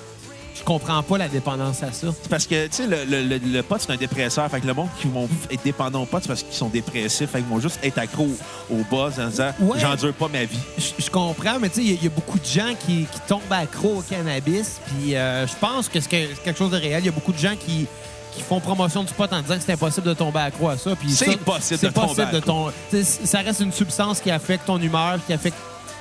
je 0.58 0.64
comprends 0.64 1.02
pas 1.02 1.18
la 1.18 1.28
dépendance 1.28 1.82
à 1.82 1.92
ça. 1.92 2.08
C'est 2.22 2.28
parce 2.28 2.46
que, 2.46 2.66
tu 2.66 2.72
sais, 2.76 2.86
le, 2.86 3.04
le, 3.04 3.22
le, 3.22 3.38
le 3.38 3.62
pot, 3.62 3.76
c'est 3.78 3.90
un 3.92 3.96
dépresseur. 3.96 4.50
Fait 4.50 4.60
que 4.60 4.66
le 4.66 4.74
monde 4.74 4.88
qui 5.00 5.08
vont 5.08 5.28
être 5.50 5.62
dépendants 5.64 6.02
au 6.02 6.06
pot, 6.06 6.18
c'est 6.20 6.28
parce 6.28 6.42
qu'ils 6.42 6.54
sont 6.54 6.68
dépressifs. 6.68 7.30
Fait 7.30 7.38
qu'ils 7.40 7.48
vont 7.48 7.60
juste 7.60 7.78
être 7.82 7.98
accros 7.98 8.28
au, 8.70 8.76
buzz 8.90 9.18
en 9.20 9.28
disant 9.28 9.52
Ouais. 9.60 9.78
J'endure 9.80 10.12
pas 10.14 10.28
ma 10.28 10.44
vie. 10.44 10.58
Je, 10.76 11.02
je 11.04 11.10
comprends, 11.10 11.58
mais 11.60 11.68
tu 11.68 11.76
sais, 11.76 11.82
il 11.82 11.90
y 11.90 11.92
a- 11.92 11.98
il 11.98 12.04
y, 12.04 12.06
a 12.06 12.10
beaucoup 12.10 12.38
de 12.38 12.44
gens 12.46 12.74
qui, 12.86 13.06
qui 13.12 13.20
tombent 13.26 13.42
accro 13.50 13.98
au 13.98 14.02
cannabis. 14.02 14.80
Puis 14.86 15.14
euh, 15.16 15.46
je 15.46 15.52
pense 15.60 15.88
que 15.88 16.00
c'est 16.00 16.08
que- 16.08 16.34
c'est 16.34 16.42
quelque 16.42 16.58
chose 16.58 16.70
de 16.70 16.76
réel. 16.76 17.00
Il 17.02 17.06
y 17.06 17.10
a 17.10 17.12
beaucoup 17.12 17.32
de 17.32 17.38
gens 17.38 17.54
qui, 17.58 17.86
qui 18.34 18.42
font 18.42 18.60
promotion 18.60 19.02
du 19.04 19.12
pot 19.12 19.32
en 19.32 19.40
disant 19.42 19.56
que 19.56 19.62
c'est 19.64 19.72
impossible 19.72 20.06
de 20.08 20.14
tomber 20.14 20.40
accro 20.40 20.68
à 20.68 20.76
ça. 20.76 20.90
C'est 21.08 21.24
ça, 21.32 21.36
possible 21.38 21.62
c'est 21.78 21.82
de 21.86 21.92
tomber 21.92 22.06
possible 22.08 22.30
de 22.32 22.36
accro. 22.38 22.64
tom- 22.64 22.72
tu 22.90 23.04
sais, 23.04 23.26
Ça 23.26 23.38
reste 23.40 23.60
une 23.60 23.72
substance 23.72 24.20
qui 24.20 24.30
affecte 24.30 24.66
ton 24.66 24.78
humeur, 24.80 25.18
qui 25.26 25.32
affecte 25.32 25.56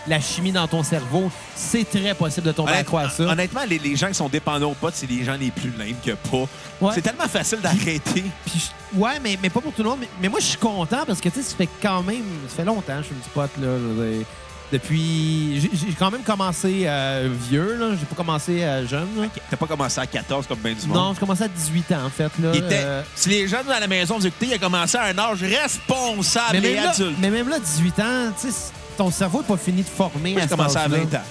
la 0.07 0.19
chimie 0.19 0.51
dans 0.51 0.68
ton 0.68 0.83
cerveau. 0.83 1.30
C'est 1.56 1.89
très 1.89 2.13
possible 2.13 2.48
de 2.48 2.51
tomber 2.51 2.71
à 2.74 3.09
ça. 3.09 3.24
Honnêtement, 3.24 3.62
les, 3.68 3.80
les 3.80 3.95
gens 3.95 4.07
qui 4.07 4.13
sont 4.15 4.30
dépendants 4.30 4.71
au 4.71 4.75
pot, 4.75 4.92
c'est 4.94 5.09
les 5.09 5.24
gens 5.24 5.36
les 5.39 5.51
plus 5.51 5.71
laimes 5.77 5.95
que 6.06 6.12
pas. 6.12 6.45
Ouais. 6.81 6.92
C'est 6.95 7.01
tellement 7.01 7.27
facile 7.27 7.59
d'arrêter. 7.59 8.24
Puis 8.45 8.71
ouais, 8.95 9.19
mais, 9.21 9.38
mais 9.42 9.50
pas 9.50 9.62
pour 9.62 9.74
tout 9.74 9.83
le 9.83 9.89
monde. 9.89 10.00
Mais, 10.01 10.09
mais 10.21 10.30
moi, 10.30 10.39
je 10.39 10.45
suis 10.45 10.57
content 10.57 11.04
parce 11.06 11.19
que, 11.19 11.30
tu 11.30 11.36
sais, 11.42 11.50
ça 11.50 11.56
fait 11.56 11.69
quand 11.81 12.04
même... 12.04 12.24
Ça 12.50 12.57
fait 12.57 12.65
longtemps 12.65 12.94
que 12.98 13.01
je 13.01 13.06
suis 13.07 13.15
du 13.15 13.30
pot, 13.33 13.42
là. 13.42 13.50
je 13.62 13.68
veux 13.68 14.13
dire. 14.18 14.25
Depuis... 14.69 15.62
J'ai 15.62 15.94
quand 15.98 16.12
même 16.12 16.24
commencé 16.24 16.83
euh, 16.86 17.30
vieux, 17.50 17.77
là. 17.77 17.95
J'ai 17.98 18.06
pas 18.06 18.15
commencé 18.15 18.63
euh, 18.63 18.86
jeune, 18.86 19.07
là. 19.18 19.27
T'as 19.50 19.56
pas 19.56 19.65
commencé 19.65 20.00
à 20.01 20.06
14 20.06 20.45
comme 20.45 20.59
ben 20.59 20.75
du 20.75 20.86
monde? 20.88 20.98
Non, 20.98 21.13
j'ai 21.13 21.19
commencé 21.21 21.44
à 21.44 21.48
18 21.48 21.92
ans, 21.94 22.06
en 22.06 22.09
fait, 22.09 22.31
là. 22.42 22.54
Était- 22.54 22.83
Euh, 22.83 23.01
Si 23.15 23.30
les 23.30 23.48
jeunes 23.48 23.69
à 23.71 23.80
la 23.80 23.88
maison 23.88 24.18
vous 24.18 24.27
écoutez, 24.27 24.48
il 24.48 24.54
a 24.54 24.57
commencé 24.57 24.98
à 24.98 25.04
un 25.06 25.18
âge 25.18 25.42
responsable 25.42 26.59
mais, 26.62 26.71
et 26.71 26.75
là, 26.75 26.89
adulte. 26.92 27.15
mais 27.19 27.30
même 27.30 27.48
là, 27.50 27.59
18 27.59 28.00
ans, 28.00 28.31
tu 28.42 28.51
sais, 28.51 28.71
ton 28.97 29.11
cerveau 29.11 29.39
n'est 29.39 29.47
pas 29.47 29.57
fini 29.57 29.83
de 29.83 29.88
former 29.88 30.33
Moi, 30.33 30.39
à 30.39 30.44
j'ai 30.44 30.49
cet 30.49 30.57
commencé 30.57 30.77
à 30.77 30.81
âge-là. 30.81 30.97
20 30.97 31.17
ans. 31.17 31.23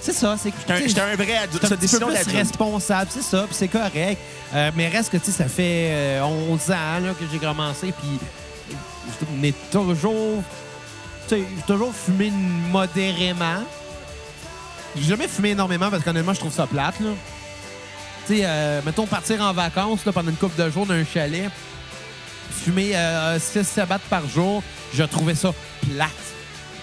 C'est 0.00 0.14
ça, 0.14 0.34
c'est 0.40 0.50
que... 0.50 0.56
J'étais 0.86 1.00
un, 1.00 1.14
vrai 1.14 1.36
adulte. 1.36 1.62
C'est 1.62 1.74
un 1.74 1.76
petit 1.76 1.98
peu 1.98 2.06
plus 2.06 2.36
responsable, 2.36 3.10
c'est 3.12 3.22
ça, 3.22 3.42
puis 3.42 3.54
c'est 3.54 3.68
correct. 3.68 4.18
Euh, 4.54 4.70
mais 4.74 4.88
reste 4.88 5.12
que, 5.12 5.18
tu 5.18 5.26
sais, 5.26 5.32
ça 5.32 5.44
fait 5.48 5.90
euh, 5.90 6.22
11 6.22 6.70
ans 6.70 6.98
là, 7.02 7.12
que 7.18 7.24
j'ai 7.30 7.38
commencé, 7.38 7.92
puis 7.92 8.18
mais 9.38 9.52
toujours, 9.70 10.42
tu 11.28 11.36
sais, 11.36 11.42
j'ai 11.56 11.62
toujours 11.66 11.92
fumé 11.94 12.32
modérément. 12.70 13.62
J'ai 14.96 15.08
jamais 15.08 15.28
fumé 15.28 15.50
énormément 15.50 15.90
parce 15.90 16.02
qu'honnêtement, 16.02 16.32
je 16.32 16.40
trouve 16.40 16.52
ça 16.52 16.66
plate, 16.66 16.98
là. 17.00 17.10
Tu 18.26 18.36
sais, 18.36 18.42
euh, 18.44 18.80
mettons, 18.84 19.06
partir 19.06 19.42
en 19.42 19.52
vacances 19.52 20.06
là, 20.06 20.12
pendant 20.12 20.30
une 20.30 20.36
couple 20.36 20.62
de 20.62 20.70
jours 20.70 20.86
d'un 20.86 21.04
chalet, 21.04 21.50
fumer 22.50 22.92
6-7 23.36 23.86
battes 23.86 24.00
par 24.08 24.26
jour, 24.28 24.62
je 24.94 25.02
trouvais 25.02 25.34
ça 25.34 25.52
plate. 25.82 26.10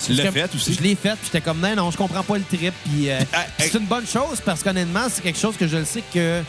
Tu 0.06 0.14
l'as 0.14 0.32
fait 0.32 0.54
aussi. 0.56 0.74
Je 0.74 0.82
l'ai 0.82 0.96
fait, 0.96 1.12
puis 1.12 1.26
j'étais 1.26 1.42
comme, 1.42 1.60
non, 1.60 1.76
non, 1.76 1.92
je 1.92 1.98
comprends 1.98 2.24
pas 2.24 2.38
le 2.38 2.44
trip. 2.44 2.74
Puis 2.86 3.10
euh, 3.10 3.20
Ah, 3.34 3.46
c'est 3.58 3.74
hey. 3.74 3.78
une 3.82 3.86
bonne 3.88 4.08
chose 4.08 4.42
parce 4.44 4.64
qu'honnêtement, 4.64 5.08
c'est 5.10 5.22
quelque 5.22 5.40
chose 5.40 5.58
que 5.58 5.68
je 5.68 5.78
le 5.78 5.86
sais 5.86 6.04
que 6.14 6.42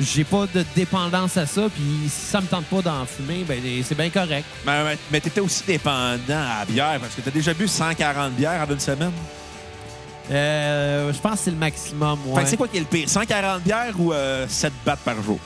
j'ai 0.00 0.24
pas 0.24 0.46
de 0.52 0.64
dépendance 0.74 1.36
à 1.36 1.46
ça. 1.46 1.62
Puis 1.74 2.08
si 2.08 2.30
ça 2.30 2.40
me 2.40 2.46
tente 2.46 2.64
pas 2.66 2.82
d'en 2.82 3.04
fumer, 3.06 3.44
ben 3.46 3.60
c'est 3.86 3.96
bien 3.96 4.10
correct. 4.10 4.44
Mais, 5.10 5.20
t'étais 5.20 5.40
aussi 5.40 5.62
dépendant 5.66 6.16
à 6.28 6.60
la 6.60 6.64
bière 6.66 6.98
parce 7.00 7.14
que 7.14 7.20
t'as 7.20 7.30
déjà 7.30 7.54
bu 7.54 7.68
140 7.68 8.32
bières 8.32 8.66
en 8.68 8.72
une 8.72 8.80
semaine? 8.80 9.12
Euh, 10.30 11.12
je 11.12 11.18
pense 11.18 11.32
que 11.32 11.44
c'est 11.44 11.50
le 11.50 11.56
maximum. 11.58 12.18
Fait 12.34 12.42
que 12.44 12.48
c'est 12.48 12.56
quoi 12.56 12.68
qui 12.68 12.78
est 12.78 12.80
le 12.80 12.86
pire? 12.86 13.08
140 13.08 13.62
bières 13.62 13.94
ou 13.98 14.12
euh, 14.12 14.46
7 14.48 14.72
battes 14.84 15.00
par 15.00 15.22
jour? 15.22 15.38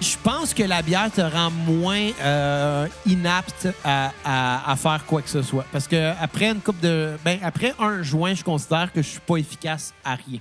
Je 0.00 0.16
pense 0.22 0.54
que 0.54 0.62
la 0.62 0.80
bière 0.82 1.10
te 1.10 1.20
rend 1.20 1.50
moins 1.50 2.10
euh, 2.20 2.86
inapte 3.04 3.66
à, 3.84 4.12
à- 4.24 4.70
à 4.72 4.76
faire 4.76 5.04
quoi 5.06 5.22
que 5.22 5.28
ce 5.28 5.42
soit. 5.42 5.66
Parce 5.72 5.88
que 5.88 6.12
après 6.20 6.46
une 6.50 6.60
coupe 6.60 6.80
de. 6.80 7.16
Ben, 7.24 7.38
après 7.42 7.74
un 7.80 8.02
joint, 8.02 8.32
je 8.34 8.44
considère 8.44 8.92
que 8.92 9.02
je 9.02 9.08
suis 9.08 9.20
pas 9.20 9.36
efficace 9.38 9.92
à 10.04 10.14
rien. 10.14 10.38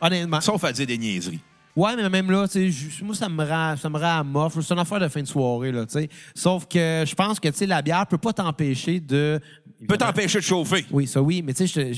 Honnêtement. 0.00 0.40
Sauf 0.40 0.64
à 0.64 0.72
dire 0.72 0.86
des 0.86 0.96
niaiseries. 0.96 1.40
Ouais, 1.76 1.94
mais 1.94 2.08
même 2.08 2.30
là, 2.30 2.48
tu 2.48 2.72
sais, 2.72 3.04
moi, 3.04 3.14
ça 3.14 3.28
me 3.28 3.44
rend, 3.44 3.76
ça 3.76 3.88
me 3.90 3.98
rend. 3.98 4.50
C'est 4.50 4.72
une 4.72 4.78
affaire 4.80 4.98
de 4.98 5.08
fin 5.08 5.20
de 5.22 5.26
soirée, 5.26 5.72
là, 5.72 5.84
tu 5.86 5.92
sais. 5.92 6.08
Sauf 6.34 6.66
que 6.66 7.04
je 7.06 7.14
pense 7.14 7.38
que, 7.38 7.48
tu 7.48 7.58
sais, 7.58 7.66
la 7.66 7.82
bière 7.82 8.06
peut 8.06 8.18
pas 8.18 8.32
t'empêcher 8.32 8.98
de. 8.98 9.40
Peut 9.86 9.98
t'empêcher 9.98 10.38
de 10.38 10.44
chauffer. 10.44 10.86
Oui, 10.90 11.06
ça 11.06 11.20
oui, 11.20 11.42
mais 11.42 11.52
tu 11.52 11.68
sais, 11.68 11.92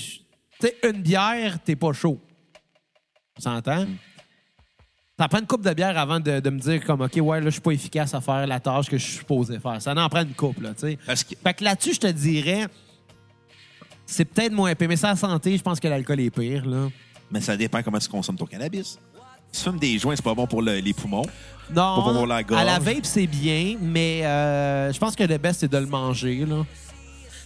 une 0.83 1.01
bière, 1.01 1.59
t'es 1.65 1.77
pas 1.77 1.93
chaud. 1.93 2.21
On 3.39 3.41
s'entend? 3.41 3.87
Ça 5.23 5.29
prend 5.29 5.39
une 5.39 5.47
coupe 5.47 5.63
de 5.65 5.73
bière 5.73 5.97
avant 5.97 6.19
de, 6.19 6.41
de 6.41 6.51
me 6.51 6.59
dire 6.59 6.85
comme 6.85 7.01
OK, 7.03 7.13
ouais, 7.15 7.39
là, 7.39 7.45
je 7.47 7.51
suis 7.51 7.61
pas 7.61 7.71
efficace 7.71 8.13
à 8.13 8.21
faire 8.21 8.45
la 8.45 8.59
tâche 8.59 8.91
que 8.91 8.99
je 8.99 9.05
suis 9.05 9.19
supposé 9.19 9.61
faire. 9.61 9.81
Ça 9.81 9.93
en 9.97 10.09
prend 10.09 10.23
une 10.23 10.35
coupe, 10.35 10.61
là, 10.61 10.71
tu 10.71 10.81
sais. 10.81 10.99
Parce 11.07 11.23
que 11.23 11.37
Fait 11.41 11.55
que 11.55 11.63
là-dessus, 11.63 11.95
je 11.95 12.01
te 12.01 12.07
dirais, 12.09 12.67
c'est 14.05 14.25
peut-être 14.25 14.51
moins 14.53 14.71
épais, 14.71 14.89
mais 14.89 14.97
ça, 14.97 15.15
santé, 15.15 15.57
je 15.57 15.63
pense 15.63 15.79
que 15.79 15.87
l'alcool 15.87 16.19
est 16.19 16.31
pire, 16.31 16.67
là. 16.67 16.89
Mais 17.31 17.41
ça 17.41 17.57
dépend 17.57 17.81
comment 17.85 18.01
tu 18.01 18.09
consommes 18.09 18.35
ton 18.35 18.47
cannabis. 18.47 18.99
Si 19.53 19.63
tu 19.63 19.71
fumes 19.71 19.79
des 19.79 19.97
joints, 19.97 20.17
c'est 20.17 20.25
pas 20.25 20.35
bon 20.35 20.49
pour 20.49 20.61
le- 20.61 20.79
les 20.79 20.93
poumons. 20.93 21.23
Non, 21.73 22.03
Pas 22.03 22.13
pour 22.15 22.27
la 22.27 22.43
gorge. 22.43 22.61
à 22.61 22.65
la 22.65 22.81
vape, 22.81 23.05
c'est 23.07 23.29
bien, 23.29 23.77
mais 23.81 24.27
euh, 24.27 24.93
je 24.93 24.99
pense 24.99 25.15
que 25.15 25.23
le 25.23 25.39
best, 25.39 25.61
c'est 25.61 25.71
de 25.71 25.79
le 25.79 25.87
manger, 25.87 26.45
là. 26.47 26.67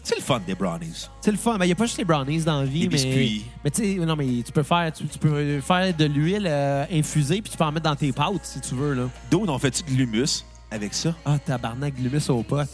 C'est 0.09 0.15
le 0.15 0.23
fun 0.23 0.41
des 0.47 0.55
brownies. 0.55 1.09
C'est 1.21 1.33
le 1.33 1.37
fun. 1.37 1.59
Il 1.61 1.67
n'y 1.67 1.73
a 1.73 1.75
pas 1.75 1.85
juste 1.85 1.99
les 1.99 2.05
brownies 2.05 2.45
dans 2.45 2.61
la 2.61 2.65
vie, 2.65 2.83
Les 2.83 2.87
mais... 2.87 2.93
biscuits. 2.93 3.45
Mais 3.65 3.71
tu 3.73 3.97
non, 3.97 4.15
mais 4.15 4.41
tu 4.45 4.53
peux 4.53 4.63
faire, 4.63 4.93
tu, 4.93 5.05
tu 5.05 5.19
peux 5.19 5.61
faire 5.61 5.93
de 5.97 6.05
l'huile 6.05 6.47
euh, 6.49 6.85
infusée 6.93 7.43
puis 7.43 7.51
tu 7.51 7.59
peux 7.59 7.65
en 7.65 7.73
mettre 7.73 7.87
dans 7.91 7.97
tes 7.97 8.13
pâtes, 8.13 8.45
si 8.45 8.61
tu 8.61 8.77
veux, 8.77 8.95
là. 8.95 9.09
D'autres, 9.33 9.53
on 9.53 9.59
fait-tu 9.59 9.83
de 9.83 9.91
l'humus 9.91 10.45
avec 10.71 10.95
ça? 10.95 11.13
Ah, 11.25 11.41
tabarnak, 11.45 11.97
de 11.97 12.03
l'humus 12.03 12.31
aux 12.31 12.45
potes. 12.45 12.69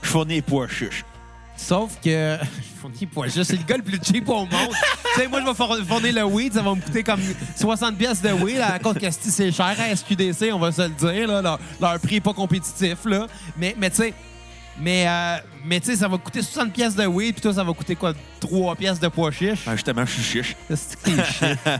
Je 0.00 0.08
fournis 0.08 0.34
les 0.34 0.42
pois 0.42 0.68
chiches. 0.68 1.04
Sauf 1.56 1.98
que. 2.00 2.38
Je 2.40 2.80
fournis 2.80 3.06
pas 3.06 3.24
juste. 3.24 3.50
C'est 3.50 3.56
le 3.56 3.64
gars 3.64 3.76
le 3.76 3.82
plus 3.82 3.98
cheap 4.00 4.28
au 4.28 4.44
monde. 4.46 4.48
tu 5.14 5.20
sais, 5.20 5.26
moi, 5.26 5.40
je 5.40 5.46
vais 5.46 5.54
four- 5.54 5.76
fournir 5.88 6.14
le 6.14 6.22
weed. 6.22 6.52
Ça 6.52 6.62
va 6.62 6.72
me 6.72 6.80
coûter 6.80 7.02
comme 7.02 7.18
60 7.56 7.98
pièces 7.98 8.22
de 8.22 8.30
weed. 8.30 8.60
À 8.60 8.78
cause 8.78 8.94
que 8.94 9.10
c'est 9.10 9.50
cher 9.50 9.74
à 9.76 9.96
SQDC, 9.96 10.52
on 10.52 10.60
va 10.60 10.70
se 10.70 10.82
le 10.82 10.90
dire. 10.90 11.26
Là. 11.26 11.42
Leur, 11.42 11.58
leur 11.80 11.98
prix 11.98 12.14
n'est 12.14 12.20
pas 12.20 12.32
compétitif. 12.32 12.98
Là. 13.06 13.26
Mais, 13.56 13.74
mais 13.76 13.90
tu 13.90 13.96
sais. 13.96 14.14
Mais, 14.80 15.06
euh, 15.08 15.36
mais 15.64 15.80
tu 15.80 15.86
sais, 15.86 15.96
ça 15.96 16.08
va 16.08 16.18
coûter 16.18 16.42
60 16.42 16.72
pièces 16.72 16.94
de 16.94 17.04
weed, 17.04 17.34
puis 17.34 17.42
toi, 17.42 17.52
ça 17.52 17.64
va 17.64 17.72
coûter 17.72 17.96
quoi? 17.96 18.12
3 18.40 18.76
pièces 18.76 19.00
de 19.00 19.08
pois 19.08 19.32
chiche? 19.32 19.60
Ah, 19.66 19.74
justement, 19.74 20.04
je 20.04 20.12
suis 20.12 20.42
chiche. 20.42 20.56
C'est. 20.74 21.58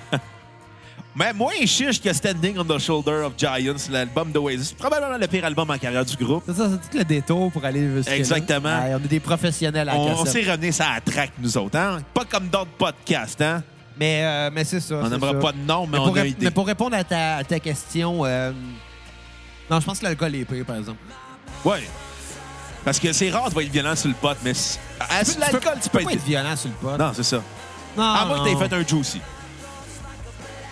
Mais 1.18 1.32
moins 1.32 1.66
chiche 1.66 2.00
que 2.00 2.12
Standing 2.12 2.58
on 2.58 2.64
the 2.64 2.78
Shoulder 2.78 3.24
of 3.24 3.32
Giants, 3.36 3.90
l'album 3.90 4.30
d'Oasis. 4.30 4.72
Probablement 4.72 5.18
le 5.18 5.26
pire 5.26 5.44
album 5.44 5.68
en 5.68 5.76
carrière 5.76 6.04
du 6.04 6.16
groupe. 6.16 6.44
C'est 6.46 6.54
ça, 6.54 6.68
c'est 6.70 6.90
tout 6.90 6.98
le 6.98 7.04
détour 7.04 7.50
pour 7.50 7.64
aller 7.64 7.90
jusque 7.92 8.08
Exactement. 8.10 8.78
on 8.92 9.04
est 9.04 9.08
des 9.08 9.18
professionnels 9.18 9.88
à 9.88 9.94
la 9.94 9.98
On, 9.98 10.20
on 10.20 10.24
s'est 10.24 10.44
ça 10.70 10.84
à 10.86 11.00
nous 11.40 11.58
autres. 11.58 11.76
Hein? 11.76 11.98
Pas 12.14 12.24
comme 12.24 12.48
d'autres 12.48 12.70
podcasts. 12.78 13.42
Hein? 13.42 13.64
Mais, 13.98 14.22
euh, 14.22 14.50
mais 14.52 14.62
c'est 14.62 14.78
ça. 14.78 15.00
On 15.02 15.08
n'aimera 15.08 15.34
pas 15.40 15.50
de 15.50 15.58
nom, 15.58 15.88
mais, 15.88 15.98
on 15.98 16.14
a 16.14 16.24
idée. 16.24 16.44
mais 16.44 16.50
pour 16.52 16.66
répondre 16.66 16.94
à 16.94 17.02
ta, 17.02 17.36
à 17.38 17.44
ta 17.44 17.58
question, 17.58 18.24
euh, 18.24 18.52
non, 19.68 19.80
je 19.80 19.86
pense 19.86 19.98
que 19.98 20.04
l'alcool 20.04 20.36
est 20.36 20.44
pire, 20.44 20.64
par 20.64 20.76
exemple. 20.76 21.00
Ouais. 21.64 21.82
Parce 22.84 22.98
que 22.98 23.12
c'est 23.12 23.30
rare 23.30 23.48
de 23.48 23.54
voir 23.54 23.64
être 23.64 23.72
violent 23.72 23.96
sur 23.96 24.08
le 24.08 24.14
pot, 24.14 24.36
mais 24.44 24.52
à 25.00 25.22
l'alcool, 25.22 25.78
tu 25.82 25.88
peux 25.90 25.98
pas 25.98 26.02
être. 26.04 26.12
être 26.12 26.24
violent 26.24 26.56
sur 26.56 26.68
le 26.70 26.74
pot. 26.76 26.96
Non, 26.98 27.12
c'est 27.14 27.22
ça. 27.22 27.42
non 27.96 28.02
À 28.02 28.24
moins 28.24 28.38
que 28.38 28.48
tu 28.48 28.54
non. 28.54 28.60
aies 28.62 28.68
fait 28.68 28.74
un 28.74 28.86
juicy. 28.86 29.20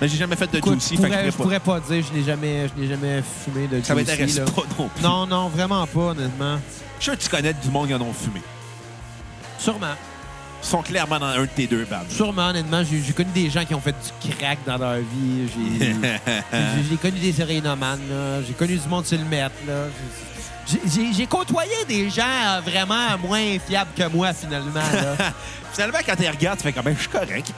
Mais 0.01 0.09
j'ai 0.09 0.17
jamais 0.19 0.37
fait 0.37 0.47
de 0.51 0.59
Écoute, 0.59 0.75
juicy, 0.75 0.97
je 0.97 1.01
fait 1.01 1.09
que 1.09 1.15
pourrais, 1.15 1.31
je 1.31 1.37
pourrais 1.37 1.61
pas 1.61 1.81
dire, 1.81 2.05
je 2.07 2.19
n'ai 2.19 2.25
jamais, 2.25 2.69
je 2.69 2.81
n'ai 2.81 2.89
jamais 2.89 3.23
fumé 3.45 3.67
de 3.67 3.79
pas. 3.79 3.85
Ça 3.85 3.95
juicy, 3.95 4.11
m'intéresse 4.11 4.39
là. 4.39 4.45
pas 4.45 4.63
non 4.79 4.89
plus. 4.89 5.03
Non, 5.03 5.27
non, 5.27 5.49
vraiment 5.49 5.87
pas, 5.87 6.01
honnêtement. 6.01 6.59
Je 6.99 7.03
suis 7.03 7.05
sûr 7.11 7.19
que 7.19 7.23
tu 7.23 7.29
connais 7.29 7.53
du 7.55 7.69
monde 7.71 7.89
qui 7.89 7.95
en 7.95 8.01
ont 8.01 8.13
fumé. 8.13 8.41
Sûrement. 9.59 9.95
Ils 10.63 10.67
sont 10.69 10.83
clairement 10.83 11.19
dans 11.19 11.27
un 11.27 11.43
de 11.43 11.47
tes 11.47 11.67
deux 11.67 11.85
bandes. 11.85 12.09
Sûrement, 12.09 12.49
honnêtement, 12.49 12.83
j'ai 12.83 13.13
connu 13.13 13.31
des 13.35 13.51
gens 13.51 13.65
qui 13.65 13.75
ont 13.75 13.81
fait 13.81 13.95
du 14.21 14.35
crack 14.37 14.59
dans 14.67 14.79
leur 14.79 14.97
vie. 14.97 15.49
J'ai 16.91 16.97
connu 17.03 17.19
des 17.21 17.41
héroïnomanes, 17.41 18.01
là. 18.11 18.43
J'ai 18.47 18.53
connu 18.55 18.77
du 18.77 18.89
monde 18.89 19.07
sur 19.07 19.19
le 19.19 19.25
mètre, 19.25 19.55
là. 19.67 19.85
J'ai- 21.17 21.27
côtoyé 21.27 21.85
des 21.89 22.11
gens 22.11 22.61
vraiment 22.65 23.17
moins 23.23 23.59
fiables 23.67 23.91
que 23.97 24.07
moi, 24.09 24.33
finalement, 24.33 24.75
là. 24.93 25.17
Finalement, 25.73 25.99
quand 26.07 26.17
tu 26.17 26.27
regardes, 26.29 26.59
tu 26.59 26.65
fais 26.65 26.73
comme, 26.73 26.85
ben, 26.85 26.95
je 26.97 27.01
suis 27.01 27.09
correct. 27.11 27.53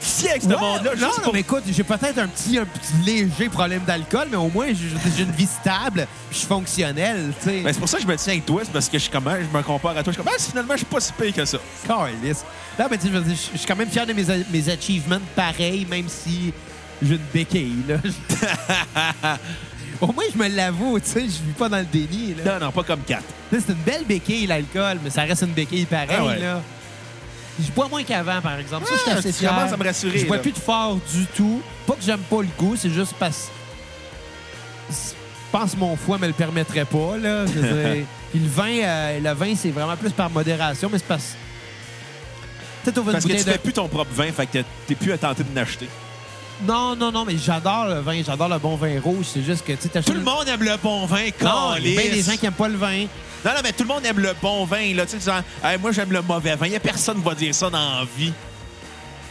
Si 0.00 0.28
avec 0.28 0.42
ce 0.42 0.48
Ouais, 0.48 0.56
monde-là, 0.58 0.92
non, 0.98 1.08
non, 1.08 1.12
pour- 1.22 1.32
mais 1.34 1.40
écoute, 1.40 1.64
j'ai 1.70 1.82
peut-être 1.84 2.18
un 2.18 2.28
petit, 2.28 2.58
un 2.58 2.64
petit 2.64 2.92
léger 3.04 3.48
problème 3.48 3.82
d'alcool, 3.86 4.28
mais 4.30 4.36
au 4.36 4.48
moins, 4.48 4.66
j'ai 4.68 5.22
une 5.22 5.32
vie 5.32 5.46
stable, 5.46 6.06
je 6.30 6.36
suis 6.36 6.46
fonctionnel, 6.46 7.32
tu 7.42 7.48
sais. 7.50 7.60
Ben, 7.62 7.72
c'est 7.72 7.78
pour 7.80 7.88
ça 7.88 7.96
que 7.98 8.02
je 8.04 8.08
me 8.08 8.16
tiens 8.16 8.32
avec 8.34 8.46
toi, 8.46 8.60
c'est 8.64 8.72
parce 8.72 8.88
que 8.88 8.96
je 8.98 9.02
suis 9.02 9.10
comme, 9.12 9.24
je 9.28 9.56
me 9.56 9.62
compare 9.62 9.96
à 9.96 10.02
toi. 10.02 10.12
Je 10.12 10.12
suis 10.12 10.22
comme, 10.22 10.32
ah, 10.34 10.38
finalement, 10.40 10.72
je 10.74 10.78
suis 10.78 10.86
pas 10.86 11.00
si 11.00 11.12
pire 11.12 11.32
que 11.34 11.44
ça. 11.44 11.58
Calisse. 11.86 12.44
Là, 12.78 12.88
ben, 12.88 12.98
je 13.02 13.08
je 13.52 13.58
suis 13.58 13.66
quand 13.66 13.76
même 13.76 13.88
fier 13.90 14.06
de 14.06 14.12
mes, 14.12 14.24
mes 14.52 14.68
achievements 14.68 15.20
pareils, 15.34 15.86
même 15.88 16.06
si 16.08 16.52
j'ai 17.02 17.14
une 17.14 17.20
béquille, 17.32 17.82
là. 17.88 17.96
Au 20.00 20.12
moins, 20.12 20.24
je 20.32 20.38
me 20.38 20.48
l'avoue, 20.48 20.98
tu 21.00 21.06
sais, 21.10 21.20
je 21.22 21.26
vis 21.46 21.52
pas 21.58 21.68
dans 21.68 21.78
le 21.78 21.84
déni, 21.84 22.34
là. 22.34 22.58
Non, 22.58 22.66
non, 22.66 22.72
pas 22.72 22.82
comme 22.82 23.00
4. 23.00 23.22
Tu 23.50 23.56
sais, 23.56 23.64
C'est 23.66 23.72
une 23.72 23.78
belle 23.78 24.04
béquille, 24.04 24.46
l'alcool, 24.46 24.98
mais 25.02 25.10
ça 25.10 25.22
reste 25.22 25.42
une 25.42 25.52
béquille 25.52 25.86
pareille, 25.86 26.08
Ah 26.18 26.24
ouais. 26.24 26.38
là. 26.38 26.60
Je 27.58 27.70
bois 27.72 27.88
moins 27.88 28.02
qu'avant, 28.02 28.40
par 28.42 28.58
exemple. 28.58 28.86
Ça, 28.86 28.92
je 28.94 29.00
suis 29.00 29.10
Ah, 29.10 29.18
assez 29.18 29.32
fier. 29.32 29.78
me 29.78 29.84
rassurer, 29.84 30.18
Je 30.18 30.26
bois 30.26 30.36
là. 30.36 30.42
plus 30.42 30.52
de 30.52 30.58
fort 30.58 30.96
du 31.12 31.24
tout. 31.34 31.62
Pas 31.86 31.94
que 31.94 32.02
j'aime 32.02 32.20
pas 32.20 32.42
le 32.42 32.48
goût, 32.58 32.76
c'est 32.76 32.90
juste 32.90 33.14
parce 33.18 33.50
je 34.90 34.94
pense 35.52 35.72
que 35.72 35.78
mon 35.78 35.96
foie 35.96 36.18
me 36.18 36.26
le 36.26 36.32
permettrait 36.32 36.84
pas, 36.84 37.16
là. 37.16 37.46
Je 37.46 37.52
veux 37.52 37.62
dire. 37.94 38.04
Puis 38.30 38.40
le 38.40 38.48
vin, 38.48 38.68
euh, 38.82 39.20
le 39.20 39.32
vin, 39.32 39.54
c'est 39.56 39.70
vraiment 39.70 39.96
plus 39.96 40.10
par 40.10 40.28
modération, 40.28 40.88
mais 40.92 40.98
c'est 40.98 41.06
parce... 41.06 41.34
Que 42.84 42.90
tu 42.90 43.00
de... 43.00 43.36
fais 43.38 43.58
plus 43.58 43.72
ton 43.72 43.88
propre 43.88 44.12
vin, 44.12 44.30
fait 44.32 44.46
que 44.46 44.58
t'es 44.86 44.94
plus 44.94 45.10
à 45.12 45.18
tenter 45.18 45.42
de 45.42 45.54
l'acheter. 45.56 45.88
Non, 46.62 46.96
non, 46.96 47.12
non, 47.12 47.24
mais 47.24 47.36
j'adore 47.36 47.86
le 47.86 48.00
vin. 48.00 48.22
J'adore 48.24 48.48
le 48.48 48.58
bon 48.58 48.76
vin 48.76 49.00
rouge. 49.00 49.26
C'est 49.32 49.42
juste 49.42 49.64
que, 49.64 49.72
tu. 49.72 49.88
Tout 49.88 50.12
le 50.14 50.20
monde 50.20 50.48
aime 50.48 50.62
le 50.62 50.76
bon 50.82 51.04
vin, 51.06 51.26
Non, 51.42 51.74
il 51.76 51.88
y 51.92 51.98
a 51.98 52.02
bien 52.02 52.10
des 52.10 52.22
gens 52.22 52.36
qui 52.36 52.46
aiment 52.46 52.52
pas 52.54 52.68
le 52.68 52.76
vin. 52.76 53.06
Non, 53.44 53.52
non, 53.54 53.60
mais 53.62 53.72
tout 53.72 53.82
le 53.82 53.88
monde 53.88 54.04
aime 54.06 54.18
le 54.18 54.34
bon 54.40 54.64
vin, 54.64 54.94
là. 54.94 55.04
Tu 55.04 55.12
sais, 55.12 55.18
disant, 55.18 55.40
Hey, 55.62 55.78
moi, 55.78 55.92
j'aime 55.92 56.10
le 56.12 56.22
mauvais 56.22 56.56
vin. 56.56 56.66
Il 56.66 56.72
y 56.72 56.76
a 56.76 56.80
personne 56.80 57.18
qui 57.18 57.24
va 57.24 57.34
dire 57.34 57.54
ça 57.54 57.68
dans 57.68 57.78
la 58.00 58.04
vie. 58.16 58.32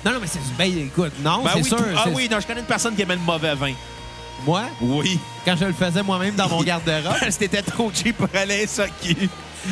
Non, 0.05 0.11
non, 0.13 0.19
mais 0.21 0.27
c'est... 0.27 0.39
Ben, 0.55 0.71
écoute, 0.85 1.13
non, 1.23 1.41
Ben 1.43 1.49
c'est 1.55 1.61
oui, 1.63 1.67
sûr. 1.69 1.77
tout- 1.77 1.83
Ah 1.97 2.05
oui, 2.13 2.27
non, 2.29 2.39
je 2.39 2.45
connais 2.45 2.59
une 2.59 2.65
personne 2.67 2.95
qui 2.95 3.01
aimait 3.01 3.15
le 3.15 3.21
mauvais 3.21 3.55
vin. 3.55 3.73
Moi, 4.45 4.61
Oui. 4.81 5.19
quand 5.43 5.55
je 5.57 5.65
le 5.65 5.73
faisais 5.73 6.03
moi-même 6.03 6.35
dans 6.35 6.47
mon 6.47 6.61
garde-robe, 6.63 7.15
C'était 7.31 7.63
trop 7.63 7.91
cheap 7.91 8.17
pour 8.17 8.29
aller 8.39 8.67
ça 8.67 8.85
qui. 8.87 9.17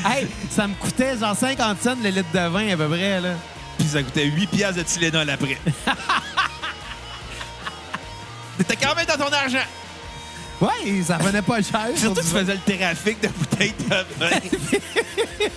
hey, 0.03 0.27
ça 0.49 0.65
me 0.67 0.73
coûtait 0.73 1.17
genre 1.19 1.35
50 1.35 1.81
cents 1.83 1.95
le 2.03 2.09
litre 2.09 2.31
de 2.33 2.47
vin 2.47 2.73
à 2.73 2.77
peu 2.77 2.87
près, 2.87 3.21
là. 3.21 3.29
Puis 3.77 3.87
ça 3.87 4.01
coûtait 4.01 4.25
8 4.25 4.47
piastres 4.47 4.77
de 4.79 4.83
Tylenol 4.83 5.29
après. 5.29 5.57
T'étais 8.57 8.75
quand 8.75 8.95
même 8.95 9.05
dans 9.05 9.17
ton 9.25 9.31
argent. 9.33 9.57
Ouais, 10.61 11.01
ça 11.05 11.17
revenait 11.17 11.41
pas 11.41 11.61
cher. 11.61 11.87
Surtout 11.95 12.21
que 12.21 12.25
tu 12.25 12.31
faisais 12.31 12.53
le 12.67 12.77
trafic 12.77 13.19
de 13.21 13.27
bouteilles 13.27 13.73
de 13.79 13.95
vin. 14.19 14.29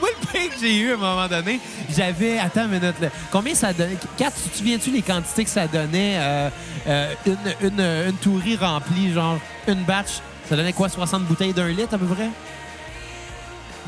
Moi, 0.00 0.08
le 0.08 0.26
pire 0.26 0.50
que 0.54 0.60
j'ai 0.60 0.76
eu 0.78 0.90
à 0.92 0.94
un 0.94 0.98
moment 0.98 1.26
donné, 1.28 1.60
j'avais. 1.94 2.38
Attends 2.38 2.64
une 2.64 2.78
minute, 2.80 3.00
là. 3.00 3.08
Combien 3.30 3.54
ça 3.54 3.72
donnait? 3.72 3.96
Kat, 4.16 4.30
tu 4.30 4.48
te 4.48 4.56
souviens-tu 4.58 4.90
les 4.90 5.02
quantités 5.02 5.44
que 5.44 5.50
ça 5.50 5.66
donnait? 5.66 6.16
euh, 6.18 6.50
euh, 6.86 7.14
une, 7.26 7.38
une, 7.68 7.80
une 7.80 8.16
tourie 8.22 8.56
remplie, 8.56 9.12
genre 9.12 9.38
une 9.66 9.82
batch, 9.82 10.20
ça 10.48 10.56
donnait 10.56 10.72
quoi? 10.72 10.88
60 10.88 11.24
bouteilles 11.24 11.52
d'un 11.52 11.68
litre 11.68 11.94
à 11.94 11.98
peu 11.98 12.06
près? 12.06 12.28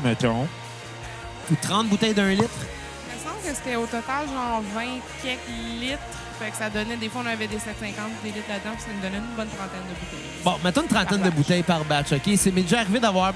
Mettons. 0.03 0.47
Ou 1.51 1.55
30 1.61 1.87
bouteilles 1.87 2.13
d'un 2.13 2.29
litre? 2.29 2.43
Il 3.09 3.19
me 3.19 3.23
semble 3.23 3.41
que 3.41 3.55
c'était 3.55 3.75
au 3.77 3.85
total 3.85 4.27
genre 4.27 4.61
20 4.75 4.81
quelques 5.23 5.39
litres. 5.79 5.99
Fait 6.43 6.51
que 6.51 6.57
ça 6.57 6.69
donnait, 6.69 6.97
des 6.97 7.07
fois, 7.07 7.21
on 7.23 7.29
avait 7.29 7.47
des 7.47 7.57
750 7.57 7.95
des 8.21 8.31
litres 8.31 8.49
là-dedans, 8.49 8.71
puis 8.73 8.81
ça 8.81 8.89
nous 8.93 9.01
donnait 9.01 9.17
une 9.17 9.35
bonne 9.37 9.47
trentaine 9.47 9.79
de 9.87 9.93
bouteilles. 9.97 10.43
Bon, 10.43 10.55
mettons 10.63 10.81
une 10.81 10.87
trentaine 10.89 11.07
Par 11.07 11.17
de 11.19 11.23
batch. 11.23 11.35
bouteilles 11.35 11.63
par 11.63 11.85
batch, 11.85 12.11
OK? 12.11 12.33
C'est 12.37 12.51
m'est 12.51 12.63
déjà 12.63 12.79
arrivé 12.81 12.99
d'avoir 12.99 13.33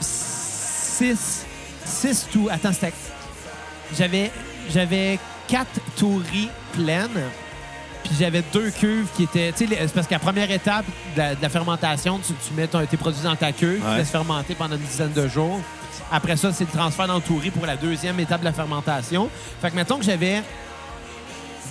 6 0.00 1.44
six 1.84 2.26
tout. 2.32 2.48
Attends, 2.50 2.72
c'était. 2.72 2.92
J'avais 3.96 4.30
j'avais 4.70 5.18
quatre 5.46 5.78
touries 5.96 6.48
pleines, 6.72 7.20
puis 8.02 8.12
j'avais 8.18 8.42
deux 8.52 8.70
cuves 8.70 9.06
qui 9.16 9.24
étaient. 9.24 9.52
Tu 9.52 9.66
sais, 9.68 9.76
c'est 9.82 9.92
parce 9.94 10.06
qu'à 10.06 10.14
la 10.14 10.20
première 10.20 10.50
étape 10.50 10.86
de 11.14 11.18
la, 11.20 11.34
de 11.34 11.42
la 11.42 11.48
fermentation, 11.50 12.18
tu, 12.18 12.32
tu 12.32 12.54
mets 12.54 12.66
ton- 12.66 12.84
tes 12.86 12.96
produits 12.96 13.22
dans 13.22 13.36
ta 13.36 13.52
cuve, 13.52 13.80
tu 13.82 13.86
Ouais. 13.86 13.98
laisses 13.98 14.10
fermenter 14.10 14.54
pendant 14.54 14.76
une 14.76 14.82
dizaine 14.82 15.12
de 15.12 15.28
jours. 15.28 15.60
Après 16.10 16.36
ça, 16.38 16.52
c'est 16.52 16.64
le 16.64 16.70
transfert 16.70 17.06
dans 17.06 17.16
le 17.16 17.20
tourie 17.20 17.50
pour 17.50 17.66
la 17.66 17.76
deuxième 17.76 18.18
étape 18.20 18.40
de 18.40 18.44
la 18.46 18.52
fermentation. 18.52 19.28
Fait 19.60 19.70
que 19.70 19.76
mettons 19.76 19.98
que 19.98 20.04
j'avais 20.04 20.42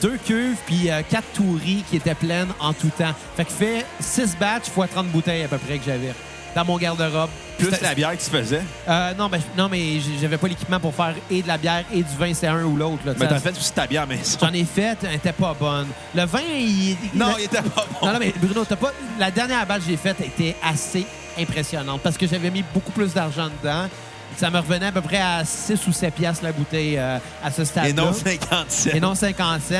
deux 0.03 0.17
cuves 0.17 0.57
puis 0.65 0.91
euh, 0.91 1.01
quatre 1.09 1.27
touries 1.33 1.83
qui 1.89 1.95
étaient 1.95 2.13
pleines 2.13 2.51
en 2.59 2.73
tout 2.73 2.91
temps. 2.97 3.13
Fait 3.37 3.45
que 3.45 3.51
fait 3.51 3.85
6 4.01 4.37
batchs 4.37 4.69
fois 4.69 4.87
30 4.87 5.07
bouteilles 5.07 5.43
à 5.43 5.47
peu 5.47 5.57
près 5.57 5.79
que 5.79 5.85
j'avais 5.85 6.13
dans 6.53 6.65
mon 6.65 6.77
garde-robe. 6.77 7.29
Plus 7.57 7.81
la 7.81 7.95
bière 7.95 8.11
que 8.11 8.21
tu 8.23 8.29
faisais. 8.29 8.61
Euh, 8.87 9.13
non, 9.13 9.29
ben, 9.29 9.39
non, 9.57 9.69
mais 9.69 9.99
j'avais 10.19 10.37
pas 10.37 10.47
l'équipement 10.47 10.79
pour 10.79 10.93
faire 10.93 11.15
et 11.31 11.41
de 11.41 11.47
la 11.47 11.57
bière 11.57 11.85
et 11.91 12.03
du 12.03 12.15
vin, 12.19 12.33
c'est 12.33 12.47
un 12.47 12.63
ou 12.63 12.75
l'autre. 12.75 12.99
Mais 13.05 13.27
t'as 13.27 13.39
fait 13.39 13.51
aussi 13.51 13.71
ta 13.71 13.87
bière 13.87 14.05
maison. 14.05 14.37
J'en 14.41 14.51
ai 14.51 14.65
fait, 14.65 14.97
elle 15.03 15.15
était 15.15 15.31
pas 15.31 15.55
bonne. 15.57 15.87
Le 16.13 16.25
vin, 16.25 16.41
il... 16.41 16.97
Non, 17.13 17.35
il 17.39 17.45
était 17.45 17.61
pas 17.61 17.85
bon. 17.89 18.07
non, 18.07 18.13
non, 18.13 18.19
mais 18.19 18.33
Bruno, 18.37 18.65
t'as 18.65 18.75
pas... 18.75 18.91
la 19.17 19.31
dernière 19.31 19.65
batch 19.65 19.83
que 19.83 19.89
j'ai 19.91 19.97
faite 19.97 20.19
était 20.21 20.55
assez 20.61 21.05
impressionnante 21.39 22.01
parce 22.01 22.17
que 22.17 22.27
j'avais 22.27 22.51
mis 22.51 22.63
beaucoup 22.73 22.91
plus 22.91 23.13
d'argent 23.13 23.49
dedans. 23.61 23.87
Ça 24.37 24.49
me 24.49 24.57
revenait 24.57 24.87
à 24.87 24.91
peu 24.91 25.01
près 25.01 25.19
à 25.21 25.43
6 25.45 25.87
ou 25.87 25.91
7 25.93 26.13
piastres 26.13 26.43
la 26.43 26.51
bouteille 26.51 26.97
euh, 26.97 27.17
à 27.43 27.51
ce 27.51 27.63
stade-là. 27.63 27.89
Et 27.89 27.93
non 27.93 28.13
57. 28.13 28.95
Et 28.95 28.99
non 28.99 29.15
50 29.15 29.61
cents. 29.61 29.75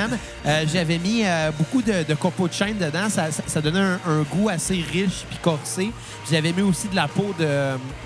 Euh, 0.46 0.64
J'avais 0.72 0.98
mis 0.98 1.24
euh, 1.26 1.52
beaucoup 1.58 1.82
de, 1.82 2.04
de 2.08 2.14
copeaux 2.16 2.48
de 2.48 2.54
chêne 2.54 2.78
dedans. 2.78 3.10
Ça, 3.10 3.32
ça- 3.32 3.44
ça 3.46 3.62
donnait 3.62 3.80
un, 3.80 4.00
un 4.08 4.22
goût 4.24 4.50
assez 4.50 4.76
riche 4.92 5.26
puis 5.30 5.38
corsé. 5.42 5.92
J'avais 6.32 6.52
mis 6.54 6.62
aussi 6.62 6.88
de 6.88 6.96
la 6.96 7.08
peau 7.08 7.34
de, 7.38 7.46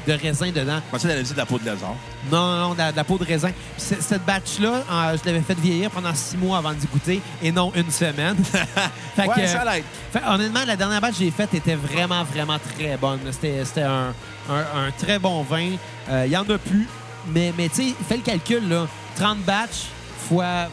de 0.07 0.13
raisin 0.19 0.51
dedans. 0.51 0.79
Que 0.91 0.97
t'allais 1.07 1.23
dire 1.23 1.33
de 1.33 1.37
la 1.39 1.45
peau 1.45 1.59
de 1.59 1.65
lézard. 1.69 1.95
Non, 2.31 2.37
non, 2.51 2.59
non, 2.69 2.73
de 2.73 2.77
la, 2.79 2.91
de 2.91 2.97
la 2.97 3.03
peau 3.03 3.17
de 3.17 3.23
raisin. 3.23 3.49
Puis 3.51 3.95
cette 3.99 4.25
batch-là, 4.25 4.83
euh, 4.91 5.17
je 5.17 5.25
l'avais 5.25 5.41
fait 5.41 5.57
vieillir 5.59 5.89
pendant 5.91 6.13
six 6.13 6.37
mois 6.37 6.57
avant 6.57 6.73
d'y 6.73 6.87
goûter 6.87 7.21
et 7.41 7.51
non 7.51 7.71
une 7.75 7.89
semaine. 7.91 8.35
Fait 9.15 9.27
Ouais, 9.27 9.35
que, 9.35 9.47
ça 9.47 9.63
l'aide. 9.65 9.83
fait, 10.11 10.21
honnêtement, 10.27 10.59
la 10.65 10.75
dernière 10.75 11.01
batch 11.01 11.13
que 11.13 11.19
j'ai 11.23 11.31
faite 11.31 11.53
était 11.53 11.75
vraiment, 11.75 12.23
vraiment 12.23 12.57
très 12.59 12.97
bonne. 12.97 13.19
C'était 13.31 13.81
un, 13.81 14.13
un- 14.49 14.87
un 14.87 14.91
très 14.97 15.17
bon 15.19 15.41
vin. 15.43 15.71
Euh, 16.09 16.23
Il 16.27 16.31
y 16.31 16.37
en 16.37 16.43
a 16.49 16.57
plus. 16.57 16.87
Mais, 17.33 17.53
mais 17.57 17.67
tu 17.69 17.89
sais, 17.89 17.95
fais 18.07 18.17
le 18.17 18.23
calcul, 18.23 18.67
là. 18.69 18.87
30 19.15 19.39
batchs 19.39 19.85
fois... 20.29 20.67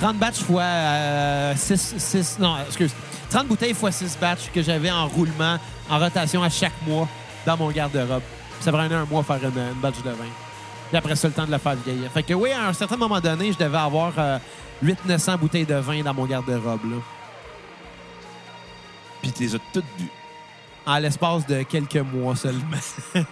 30 0.00 0.16
batchs 0.16 0.40
fois 0.40 0.64
6... 1.56 2.36
non, 2.40 2.56
excuse. 2.66 2.92
30 3.30 3.46
bouteilles 3.48 3.74
fois 3.74 3.92
6 3.92 4.16
batchs 4.20 4.50
que 4.52 4.62
j'avais 4.62 4.90
en 4.90 5.06
roulement, 5.08 5.58
en 5.90 5.98
rotation 5.98 6.42
à 6.42 6.48
chaque 6.50 6.72
mois 6.86 7.08
dans 7.46 7.56
mon 7.56 7.70
garde-robe. 7.70 8.22
Ça 8.60 8.72
prenait 8.72 8.94
un 8.94 9.04
mois 9.04 9.20
à 9.20 9.24
faire 9.24 9.48
une, 9.50 9.58
une 9.58 9.80
batch 9.80 9.96
de 10.02 10.10
vin. 10.10 10.24
Puis 10.94 10.98
après 11.00 11.16
ça, 11.16 11.26
le 11.26 11.34
temps 11.34 11.44
de 11.44 11.50
le 11.50 11.58
faire 11.58 11.74
vieillir. 11.74 12.08
Fait 12.12 12.22
que 12.22 12.34
oui, 12.34 12.52
à 12.52 12.68
un 12.68 12.72
certain 12.72 12.96
moment 12.96 13.18
donné, 13.18 13.50
je 13.52 13.58
devais 13.58 13.78
avoir 13.78 14.12
800-900 14.80 15.38
bouteilles 15.38 15.66
de 15.66 15.74
vin 15.74 16.02
dans 16.04 16.14
mon 16.14 16.24
garde-robe, 16.24 16.84
là. 16.88 16.96
Puis 19.20 19.32
tu 19.32 19.42
les 19.42 19.56
as 19.56 19.58
toutes 19.72 19.84
bues. 19.98 20.08
en 20.86 20.98
l'espace 20.98 21.44
de 21.48 21.64
quelques 21.64 21.96
mois 21.96 22.36
seulement. 22.36 22.60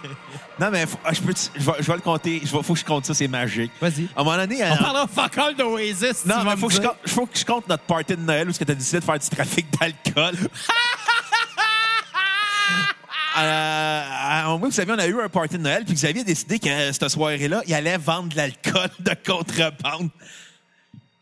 Non, 0.59 0.71
mais 0.71 0.85
faut- 0.85 0.99
ah, 1.05 1.13
je, 1.13 1.21
peux, 1.21 1.33
je, 1.55 1.63
vais, 1.63 1.77
je 1.79 1.87
vais 1.87 1.95
le 1.95 2.01
compter. 2.01 2.39
Il 2.41 2.47
faut 2.49 2.61
que 2.61 2.75
je 2.75 2.83
compte 2.83 3.05
ça, 3.05 3.13
c'est 3.13 3.29
magique. 3.29 3.71
Vas-y. 3.79 4.09
À 4.13 4.19
un 4.19 4.23
moment 4.25 4.35
donné... 4.35 4.61
On 4.61 4.73
euh, 4.73 4.75
parlera 4.75 5.07
fuck 5.07 5.37
all 5.37 5.55
d'Oasis. 5.55 6.25
Non, 6.25 6.43
mais 6.43 6.57
faut 6.57 6.67
que, 6.67 6.73
je 6.73 6.81
compte, 6.81 6.97
faut 7.07 7.25
que 7.25 7.37
je 7.37 7.45
compte 7.45 7.69
notre 7.69 7.83
party 7.83 8.17
de 8.17 8.21
Noël 8.21 8.49
où 8.49 8.51
tu 8.51 8.61
as 8.61 8.75
décidé 8.75 8.99
de 8.99 9.05
faire 9.05 9.19
du 9.19 9.29
trafic 9.29 9.67
d'alcool. 9.79 10.35
Euh, 13.37 13.41
euh, 13.41 14.57
moi, 14.57 14.67
vous 14.69 14.71
savez, 14.71 14.91
on 14.91 14.99
a 14.99 15.07
eu 15.07 15.19
un 15.21 15.29
party 15.29 15.57
de 15.57 15.63
Noël, 15.63 15.83
puis 15.85 15.93
Xavier 15.95 16.21
a 16.21 16.23
décidé 16.25 16.59
que 16.59 16.69
euh, 16.69 16.91
cette 16.93 17.09
soirée-là, 17.09 17.61
il 17.67 17.73
allait 17.73 17.97
vendre 17.97 18.29
de 18.29 18.35
l'alcool 18.37 18.89
de 18.99 19.11
contrebande. 19.25 20.09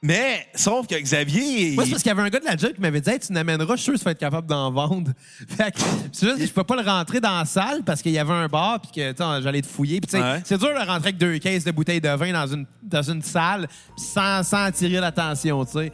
Mais, 0.04 0.48
sauf 0.56 0.88
que 0.88 0.96
Xavier. 0.96 1.76
Moi, 1.76 1.86
c'est 1.86 1.92
parce 1.92 2.02
qu'il 2.02 2.10
y 2.10 2.12
avait 2.12 2.24
un 2.24 2.30
gars 2.30 2.40
de 2.40 2.46
la 2.46 2.58
job 2.58 2.74
qui 2.74 2.82
m'avait 2.82 3.02
dit 3.02 3.10
hey, 3.12 3.20
Tu 3.20 3.32
n'amèneras, 3.34 3.76
je 3.76 3.82
suis 3.84 3.92
sûr 3.92 3.94
que 3.94 4.00
tu 4.00 4.06
vas 4.06 4.12
être 4.12 4.18
capable 4.20 4.48
d'en 4.48 4.72
vendre. 4.72 5.12
Fait 5.48 5.72
que, 5.72 5.80
c'est 6.12 6.26
juste 6.26 6.40
que 6.40 6.46
je 6.48 6.52
peux 6.52 6.64
pas 6.64 6.76
le 6.76 6.82
rentrer 6.82 7.20
dans 7.20 7.38
la 7.38 7.46
salle 7.46 7.84
parce 7.86 8.02
qu'il 8.02 8.12
y 8.12 8.18
avait 8.18 8.34
un 8.34 8.48
bar 8.48 8.80
puis 8.82 8.92
que 8.92 9.14
j'allais 9.44 9.62
te 9.62 9.68
fouiller. 9.68 10.02
Puis, 10.02 10.08
tu 10.10 10.18
sais, 10.18 10.24
Ouais. 10.24 10.42
c'est 10.44 10.58
dur 10.58 10.70
de 10.70 10.80
rentrer 10.80 10.96
avec 10.96 11.18
deux 11.18 11.38
caisses 11.38 11.64
de 11.66 11.72
bouteilles 11.72 12.02
de 12.02 12.10
vin 12.10 12.34
dans 12.34 12.48
une, 12.48 12.66
dans 12.82 13.04
une 13.04 13.22
salle 13.22 13.68
sans, 13.96 14.42
sans 14.42 14.64
attirer 14.64 15.00
l'attention. 15.00 15.64
tu 15.66 15.74
sais. 15.74 15.92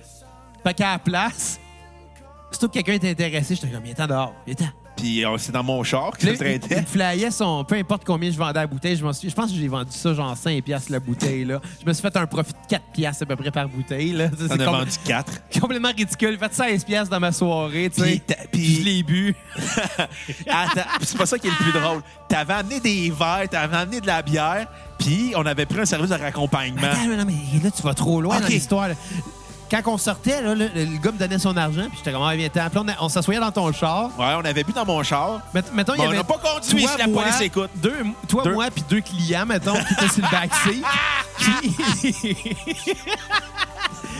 Fait 0.64 0.74
qu'à 0.74 0.94
la 0.94 1.00
place, 1.00 1.60
surtout 2.50 2.70
que 2.70 2.74
quelqu'un 2.76 2.94
était 2.94 3.10
intéressé, 3.10 3.56
j'étais 3.56 3.68
comme 3.68 3.84
Viens-t'en 3.84 4.08
dehors, 4.08 4.34
viens-t'en. 4.46 4.72
Puis 4.98 5.24
euh, 5.24 5.38
c'est 5.38 5.52
dans 5.52 5.64
mon 5.64 5.84
char 5.84 6.12
que 6.12 6.22
je 6.24 6.28
là, 6.28 6.32
il, 6.34 6.38
traitais. 6.38 6.80
il 6.80 6.86
flyait 6.86 7.32
son. 7.32 7.64
Peu 7.64 7.76
importe 7.76 8.04
combien 8.04 8.30
je 8.32 8.38
vendais 8.38 8.60
la 8.60 8.68
bouteille, 8.68 8.96
je, 8.98 9.04
m'en 9.06 9.14
suis- 9.14 9.30
je 9.30 9.36
pense 9.36 9.52
que 9.52 9.58
j'ai 9.58 9.68
vendu 9.68 9.92
ça 9.92 10.14
genre 10.14 10.36
5 10.36 10.64
piastres 10.64 10.92
la 10.92 11.00
bouteille. 11.00 11.46
Là. 11.46 11.62
Je 11.82 11.88
me 11.88 11.94
suis 11.94 12.02
fait 12.02 12.18
un 12.18 12.26
profit 12.26 12.54
de 12.54 12.58
4 12.68 12.84
piastres 12.94 13.24
à 13.24 13.26
peu 13.28 13.36
près 13.36 13.52
par 13.52 13.70
bouteille. 13.70 14.12
Là. 14.14 14.30
C'est 14.38 14.52
On 14.52 14.56
a 14.56 14.66
com- 14.66 14.76
vendu 14.80 14.92
quatre. 15.06 15.32
complètement 15.62 15.90
ridicule. 15.96 16.32
J'ai 16.32 16.38
fait 16.48 16.54
16 16.54 16.84
piastres 16.84 17.12
dans 17.12 17.20
ma 17.20 17.32
soirée, 17.32 17.90
tu 17.94 18.02
Puis 18.02 18.12
sais. 18.14 18.22
t'as- 18.26 18.36
Puis 18.36 18.48
puis- 18.52 18.76
je 18.76 18.82
l'ai 18.84 19.04
bu. 19.04 19.36
Attends, 20.48 20.82
c'est 21.02 21.18
pas 21.18 21.26
ça 21.26 21.38
qui 21.38 21.48
est 21.48 21.52
le 21.52 21.56
plus 21.72 21.80
drôle. 21.80 22.02
T'avais 22.28 22.54
amené 22.54 22.80
des 22.80 23.10
verres, 23.12 23.48
t'avais 23.50 23.78
amené 23.78 24.02
de 24.02 24.08
la 24.08 24.22
bière, 24.22 24.68
puis 24.98 25.34
on 25.36 25.46
avait 25.46 25.66
pris 25.66 25.80
un 25.82 25.86
service 25.86 26.10
de 26.10 26.16
raccompagnement. 26.16 26.88
Attends, 26.88 27.08
mais 27.08 27.18
non, 27.18 27.26
mais 27.26 27.60
là, 27.64 27.72
tu 27.72 27.82
vas 27.84 27.94
trop 27.94 28.22
loin 28.22 28.36
Ok. 28.38 28.42
dans 28.44 28.48
l'histoire. 28.48 28.88
là. 28.90 28.96
Quand 29.70 29.82
on 29.88 29.98
sortait, 29.98 30.42
là, 30.42 30.56
le, 30.56 30.68
le 30.74 30.98
gars 30.98 31.12
me 31.12 31.18
donnait 31.18 31.40
son 31.40 31.56
argent, 31.58 31.88
puis 31.90 31.98
j'étais 31.98 32.12
comme, 32.14 32.22
ah, 32.24 32.36
viens 32.36 32.48
t'en. 32.50 32.70
Puis 32.70 32.80
on, 32.80 33.06
on 33.06 33.10
s'assoyait 33.10 33.40
dans 33.40 33.52
ton 33.52 33.72
char. 33.74 34.06
Ouais, 34.18 34.34
on 34.38 34.46
avait 34.46 34.64
bu 34.64 34.72
dans 34.72 34.86
mon 34.86 35.04
char. 35.04 35.42
Met- 35.54 35.62
mettons, 35.74 35.94
il 35.96 36.00
y 36.00 36.02
on 36.04 36.08
avait. 36.10 36.18
n'a 36.18 36.24
pas 36.24 36.38
conduit 36.38 36.82
toi, 36.84 36.92
si 36.94 36.98
la 36.98 37.08
moi, 37.08 37.24
police 37.24 37.42
écoute. 37.42 37.70
Deux, 37.76 37.98
toi, 38.30 38.44
Deux. 38.44 38.54
moi, 38.54 38.68
puis 38.74 38.84
deux 38.90 39.02
clients, 39.02 39.46
mettons, 39.46 39.74
qui 39.74 39.94
étaient 39.94 40.08
sur 40.08 40.24
le 40.24 40.32
backseat. 40.32 40.84
Puis- 41.38 42.16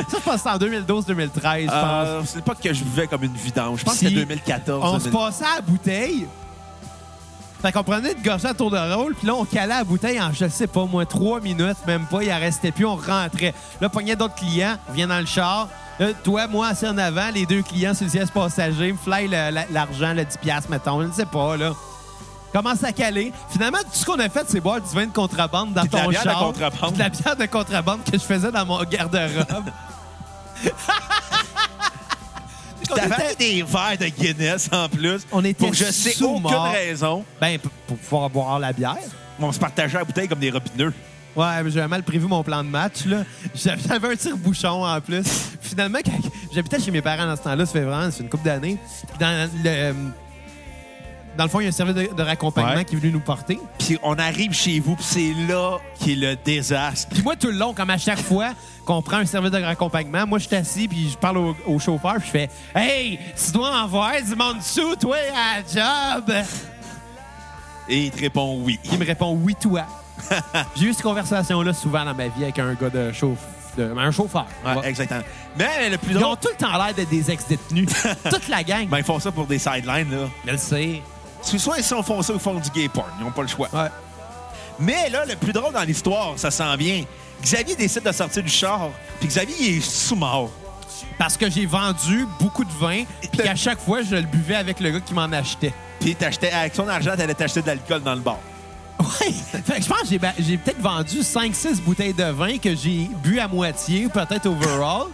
ça, 0.10 0.18
je 0.18 0.24
pense 0.24 0.46
en 0.46 0.58
2012-2013, 0.58 1.62
je 1.62 1.66
pense. 1.68 1.74
Euh, 2.08 2.22
c'est 2.26 2.44
pas 2.44 2.54
que 2.56 2.74
je 2.74 2.84
vivais 2.84 3.08
comme 3.08 3.24
une 3.24 3.34
vidange. 3.34 3.80
Je 3.80 3.86
pense 3.86 3.94
que 3.94 4.00
c'était 4.00 4.12
2014. 4.16 4.82
on 4.84 5.00
se 5.00 5.06
2000. 5.06 5.20
passait 5.20 5.46
à 5.46 5.56
la 5.56 5.62
bouteille. 5.62 6.28
Fait 7.62 7.72
qu'on 7.72 7.84
prenait 7.84 8.14
de 8.14 8.22
gorgée 8.24 8.48
à 8.50 8.54
tour 8.54 8.70
de 8.70 8.78
rôle, 8.94 9.16
puis 9.16 9.26
là, 9.28 9.34
on 9.34 9.44
calait 9.44 9.74
la 9.74 9.84
bouteille 9.84 10.22
en, 10.22 10.32
je 10.32 10.48
sais 10.48 10.68
pas, 10.68 10.86
moi, 10.86 11.06
trois 11.08 11.40
minutes, 11.40 11.78
même 11.88 12.06
pas, 12.06 12.22
il 12.24 12.32
en 12.32 12.38
restait 12.40 12.72
plus, 12.72 12.86
on 12.86 12.96
rentrait. 12.96 13.54
Là, 13.82 13.90
pognait 13.90 14.16
d'autres 14.16 14.36
clients, 14.36 14.78
on 14.90 14.94
vient 14.94 15.08
dans 15.08 15.20
le 15.20 15.26
char. 15.26 15.68
Là, 16.00 16.10
toi, 16.24 16.46
moi, 16.48 16.68
assis 16.68 16.88
en 16.88 16.98
avant, 17.00 17.30
les 17.34 17.48
deux 17.48 17.64
clients 17.64 17.96
sur 17.96 18.06
le 18.06 18.12
siège 18.12 18.30
passager, 18.30 18.92
me 18.92 18.98
fly 18.98 19.28
le- 19.28 19.50
la- 19.50 19.66
l'argent, 19.72 20.14
le 20.14 20.24
10$, 20.24 20.38
piastres, 20.40 20.70
mettons, 20.70 21.02
je 21.02 21.08
ne 21.08 21.12
sais 21.12 21.26
pas, 21.26 21.58
là. 21.58 21.72
Commence 22.54 22.84
à 22.84 22.92
caler. 22.92 23.34
Finalement, 23.50 23.80
tout 23.80 23.88
ce 23.92 24.06
qu'on 24.06 24.20
a 24.20 24.30
fait, 24.30 24.46
c'est 24.48 24.60
boire 24.62 24.80
du 24.80 24.96
vin 24.96 25.06
de 25.08 25.12
contrebande 25.12 25.74
dans 25.74 25.82
Puis 25.82 25.90
de 25.90 25.96
la 25.98 26.04
ton 26.04 26.10
bière 26.10 26.24
de 26.24 26.30
char. 26.30 26.40
contrebande. 26.40 26.80
Puis 26.80 26.92
de 26.92 27.00
la 27.00 27.10
bière 27.10 27.36
de 27.36 27.46
contrebande 27.48 28.00
que 28.04 28.14
je 28.18 28.24
faisais 28.24 28.52
dans 28.52 28.66
mon 28.66 28.82
garde-robe. 28.84 29.70
T'avais 32.96 33.14
amené 33.16 33.36
des 33.38 33.64
verres 33.64 33.98
de 34.00 34.08
Guinness 34.08 34.70
en 34.72 34.88
plus. 34.90 35.26
On 35.32 35.44
était 35.44 35.66
Pour 35.66 35.74
je 35.74 35.86
sais 35.86 36.12
sous 36.12 36.26
aucune 36.26 36.44
mort. 36.44 36.72
raison. 36.72 37.26
ben, 37.40 37.60
pour- 37.60 37.98
pouvoir 37.98 38.30
boire 38.30 38.60
la 38.60 38.74
bière. 38.74 38.98
On 39.40 39.52
se 39.52 39.60
partageait 39.60 39.98
la 39.98 40.04
bouteille 40.04 40.28
comme 40.28 40.40
des 40.40 40.50
robineux. 40.52 40.94
Ouais, 41.36 41.62
mais 41.64 41.70
j'avais 41.70 41.88
mal 41.88 42.02
prévu 42.02 42.26
mon 42.26 42.42
plan 42.44 42.64
de 42.64 42.70
match. 42.70 43.06
là. 43.06 43.24
J'avais 43.54 44.08
un 44.12 44.16
tire-bouchon 44.16 44.84
en 44.84 45.00
plus. 45.02 45.24
Finalement, 45.62 46.00
j'habitais 46.52 46.80
chez 46.80 46.90
mes 46.90 47.02
parents 47.02 47.28
dans 47.28 47.36
ce 47.36 47.44
temps-là, 47.44 47.66
ça 47.66 47.74
fait 47.74 47.82
vraiment, 47.84 48.10
c'est 48.10 48.24
une 48.24 48.30
couple 48.30 48.46
d'années. 48.46 48.78
Puis 49.10 49.18
Dans 49.20 49.48
le, 49.64 49.94
dans 51.38 51.44
le 51.44 51.50
fond, 51.50 51.60
il 51.60 51.64
y 51.64 51.66
a 51.68 51.70
un 51.70 51.72
service 51.72 51.96
de, 51.96 52.14
de 52.14 52.24
raccompagnement 52.24 52.74
Ouais. 52.76 52.86
qui 52.86 52.96
est 52.96 53.00
venu 53.00 53.14
nous 53.14 53.20
porter. 53.20 53.60
Puis 53.80 53.98
on 54.04 54.16
arrive 54.18 54.54
chez 54.54 54.80
vous, 54.80 54.96
puis 54.96 55.06
c'est 55.08 55.34
là 55.48 55.78
qui 56.00 56.14
est 56.14 56.16
le 56.16 56.36
désastre. 56.36 57.08
Puis 57.14 57.22
moi, 57.24 57.36
tout 57.36 57.48
le 57.48 57.54
long, 57.58 57.74
comme 57.74 57.90
à 57.90 57.98
chaque 57.98 58.20
fois 58.22 58.50
qu'on 58.86 59.02
prend 59.02 59.18
un 59.18 59.26
service 59.26 59.52
de 59.52 59.62
raccompagnement, 59.64 60.26
moi, 60.28 60.40
je 60.40 60.48
suis 60.48 60.56
assis, 60.56 60.88
puis 60.88 61.10
je 61.12 61.18
parle 61.18 61.38
au, 61.38 61.56
au 61.66 61.80
chauffeur, 61.80 62.16
puis 62.16 62.26
je 62.28 62.32
fais 62.32 62.50
«Hey, 62.76 63.20
tu 63.46 63.52
dois 63.52 63.70
en 63.84 63.88
voir 63.88 64.14
du 64.22 64.36
monde 64.36 64.58
dessous, 64.60 64.96
toi, 64.96 65.16
à 65.18 65.60
la 65.62 66.16
job! 66.16 66.34
Et 67.90 68.06
il 68.06 68.12
te 68.12 68.20
répond 68.20 68.60
oui.» 68.64 68.80
Il 68.92 68.98
me 69.00 69.06
répond 69.06 69.32
«Oui, 69.44 69.56
toi.» 69.60 69.86
J'ai 70.76 70.86
eu 70.88 70.94
cette 70.94 71.04
conversation-là 71.04 71.74
souvent 71.74 72.04
dans 72.06 72.14
ma 72.16 72.28
vie 72.28 72.44
avec 72.44 72.60
un 72.60 72.74
gars 72.74 72.90
de 72.90 73.12
chauffe... 73.12 73.40
de- 73.78 73.94
un 73.98 74.12
chauffeur. 74.12 74.46
Ouais, 74.66 74.76
Ouais. 74.76 74.90
exactement. 74.90 75.22
Mais 75.58 75.90
le 75.90 75.98
plus 75.98 76.12
Ils 76.16 76.24
ont 76.24 76.36
tout 76.36 76.50
le 76.52 76.58
temps 76.58 76.78
l'air 76.78 76.94
d'être 76.94 77.10
des 77.10 77.32
ex-détenus. 77.32 77.90
Toute 78.30 78.48
la 78.48 78.64
gang. 78.64 78.88
ben, 78.88 78.98
ils 79.00 79.04
font 79.04 79.20
ça 79.20 79.32
pour 79.32 79.46
des 79.46 79.60
sidelines. 79.60 80.12
Là. 80.12 80.28
Je 80.46 80.52
le 80.52 80.58
sais. 80.58 81.02
Soit 81.42 81.78
ils 81.78 81.84
sont 81.84 82.04
font 82.04 82.22
ça 82.22 82.34
ou 82.34 82.40
font 82.40 82.56
du 82.56 82.70
gay 82.72 82.88
porn. 82.88 83.08
Ils 83.20 83.26
n'ont 83.26 83.32
pas 83.32 83.42
le 83.42 83.48
choix. 83.48 83.70
Ouais. 83.74 83.90
Mais 84.80 85.10
là, 85.10 85.26
le 85.26 85.36
plus 85.36 85.54
drôle 85.54 85.74
dans 85.74 85.84
l'histoire, 85.84 86.34
ça 86.38 86.52
s'en 86.52 86.76
vient. 86.76 87.04
Xavier 87.42 87.76
décide 87.76 88.04
de 88.04 88.12
sortir 88.12 88.44
du 88.44 88.50
char, 88.50 88.90
puis 89.20 89.28
Xavier, 89.28 89.56
il 89.60 89.78
est 89.78 89.82
sous-mort. 89.82 90.50
Parce 91.18 91.38
que 91.38 91.50
j'ai 91.50 91.66
vendu 91.66 92.28
beaucoup 92.40 92.64
de 92.64 92.72
vin, 92.74 93.04
puis 93.22 93.42
qu'à 93.42 93.56
chaque 93.56 93.80
fois, 93.80 94.02
je 94.02 94.16
le 94.16 94.24
buvais 94.24 94.56
avec 94.56 94.80
le 94.80 94.92
gars 94.92 95.00
qui 95.00 95.14
m'en 95.14 95.32
achetait. 95.32 95.74
Puis 96.00 96.16
t'achetais, 96.16 96.52
avec 96.52 96.76
son 96.76 96.88
argent, 96.88 97.16
t'allais 97.16 97.34
t'acheter 97.34 97.62
de 97.62 97.68
l'alcool 97.68 98.02
dans 98.02 98.14
le 98.14 98.22
bar. 98.22 98.38
Ouais. 99.00 99.32
Fait 99.32 99.78
que 99.78 99.84
je 99.84 99.88
pense 99.88 100.02
que 100.02 100.44
j'ai 100.44 100.58
peut-être 100.58 100.82
vendu 100.82 101.20
5-6 101.20 101.82
bouteilles 101.82 102.14
de 102.14 102.24
vin 102.24 102.58
que 102.58 102.76
j'ai 102.76 103.10
bu 103.24 103.40
à 103.40 103.48
moitié, 103.48 104.08
peut-être 104.10 104.48
overall. 104.48 105.08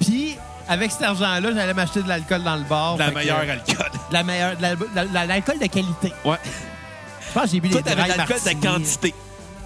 Puis, 0.00 0.38
avec 0.68 0.90
cet 0.92 1.02
argent-là, 1.02 1.50
j'allais 1.54 1.74
m'acheter 1.74 2.02
de 2.02 2.08
l'alcool 2.08 2.42
dans 2.42 2.56
le 2.56 2.64
bar. 2.64 2.94
De 2.94 3.00
la 3.00 3.08
que, 3.10 3.14
meilleure 3.14 3.38
alcool. 3.38 3.76
de 3.76 3.98
la 4.12 4.22
meilleure. 4.22 4.56
de 4.56 5.26
l'alcool 5.28 5.58
de 5.58 5.66
qualité. 5.66 6.12
Ouais. 6.24 6.36
Je 7.26 7.32
pense 7.32 7.42
que 7.44 7.48
j'ai 7.50 7.60
bu 7.60 7.70
Toi, 7.70 7.82
des 7.82 7.90
t'avais 7.90 8.02
de 8.12 8.16
l'alcool 8.16 8.36
de 8.44 8.66
quantité. 8.66 9.14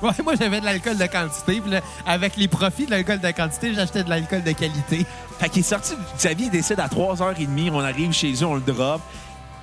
Ouais, 0.03 0.11
moi, 0.25 0.35
j'avais 0.39 0.61
de 0.61 0.65
l'alcool 0.65 0.97
de 0.99 1.07
quantité. 1.07 1.61
Puis 1.61 1.71
là, 1.71 1.81
avec 2.07 2.37
les 2.37 2.49
profits 2.49 2.87
de 2.87 2.91
l'alcool 2.91 3.21
de 3.21 3.31
quantité, 3.31 3.73
j'achetais 3.75 4.03
de 4.03 4.11
l'alcool 4.11 4.43
de 4.43 4.51
qualité. 4.53 5.07
Fait 5.39 5.49
qu'il 5.49 5.61
est 5.61 5.63
sorti, 5.63 5.95
Xavier 6.17 6.51
décide 6.51 6.81
à 6.81 6.89
3h30, 6.89 7.71
on 7.73 7.81
arrive 7.81 8.13
chez 8.13 8.33
eux, 8.33 8.47
on 8.47 8.55
le 8.57 8.61
drop. 8.63 9.01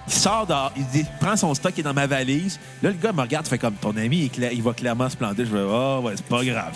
Il 0.07 0.13
sort 0.13 0.47
dehors, 0.47 0.71
il 0.77 0.85
dit- 0.87 1.05
prend 1.19 1.35
son 1.35 1.53
stock 1.53 1.73
qui 1.73 1.81
est 1.81 1.83
dans 1.83 1.93
ma 1.93 2.07
valise. 2.07 2.57
Là, 2.81 2.89
le 2.89 2.95
gars 2.95 3.11
me 3.11 3.21
regarde, 3.21 3.47
fait 3.47 3.57
comme 3.59 3.75
ton 3.75 3.95
ami, 3.97 4.31
il, 4.35 4.43
il 4.53 4.63
va 4.63 4.71
clairement 4.73 5.09
se 5.09 5.17
planter. 5.17 5.45
Je 5.45 5.51
vais, 5.55 5.67
ah 5.69 5.99
ouais, 5.99 6.13
c'est 6.15 6.25
pas 6.25 6.43
grave. 6.43 6.73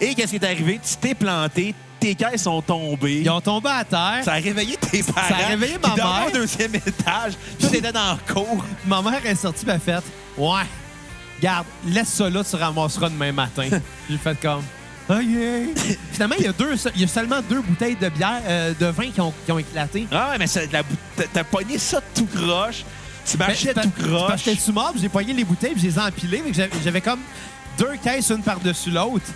Et 0.00 0.14
qu'est-ce 0.14 0.30
qui 0.30 0.36
est 0.36 0.44
arrivé? 0.44 0.78
Tu 0.86 0.96
t'es 0.96 1.14
planté, 1.14 1.74
tes 2.00 2.14
caisses 2.14 2.42
sont 2.42 2.60
tombées. 2.62 3.20
Ils 3.22 3.30
ont 3.30 3.40
tombé 3.40 3.70
à 3.70 3.84
terre. 3.84 4.20
Ça 4.24 4.32
a 4.32 4.36
réveillé 4.36 4.76
tes 4.76 5.02
parents. 5.02 5.28
Ça 5.28 5.36
a 5.36 5.48
réveillé 5.48 5.78
ma 5.82 5.94
mère. 5.94 6.26
au 6.28 6.30
deuxième 6.30 6.74
étage. 6.74 7.32
Tout 7.58 7.66
était 7.74 7.92
dans 7.92 8.12
la 8.16 8.32
cour. 8.34 8.64
Ma 8.86 9.02
mère 9.02 9.24
est 9.24 9.34
sortie, 9.34 9.66
m'a 9.66 9.78
fait 9.78 10.02
Ouais, 10.36 10.62
garde, 11.40 11.66
laisse 11.86 12.08
ça 12.08 12.28
là, 12.28 12.42
tu 12.44 12.56
ramasseras 12.56 13.08
demain 13.08 13.32
matin. 13.32 13.68
J'ai 14.10 14.18
fait 14.18 14.38
comme 14.40 14.62
OK. 15.08 15.16
Finalement, 16.12 16.34
il 16.38 16.44
y, 16.44 16.48
a 16.48 16.52
deux, 16.52 16.74
il 16.96 17.00
y 17.02 17.04
a 17.04 17.08
seulement 17.08 17.40
deux 17.48 17.60
bouteilles 17.60 17.94
de 17.96 18.08
bière, 18.08 18.40
euh, 18.44 18.74
de 18.78 18.86
vin 18.86 19.10
qui 19.10 19.20
ont, 19.20 19.32
qui 19.44 19.52
ont 19.52 19.58
éclaté. 19.58 20.06
Ah 20.10 20.30
ouais, 20.30 20.38
mais 20.38 20.46
la 20.72 20.82
t'as- 21.32 21.44
pogné 21.44 21.78
ça 21.78 22.00
tout 22.14 22.26
croche. 22.26 22.84
Tu 23.24 23.36
marchais 23.36 23.72
tout 23.72 23.80
Parce 23.80 24.08
croche. 24.08 24.32
que 24.44 24.50
j'étais 24.50 24.60
sous 24.60 24.72
mort, 24.72 24.92
j'ai 25.00 25.08
poigné 25.08 25.32
les 25.32 25.44
bouteilles, 25.44 25.72
puis 25.72 25.82
je 25.82 25.86
les 25.88 25.96
ai 25.96 26.00
empilées. 26.00 26.42
J'avais 26.52 26.70
j'avais 26.84 27.00
comme 27.00 27.20
deux 27.78 27.94
caisses, 28.02 28.30
une 28.30 28.42
par-dessus 28.42 28.90
l'autre. 28.90 29.26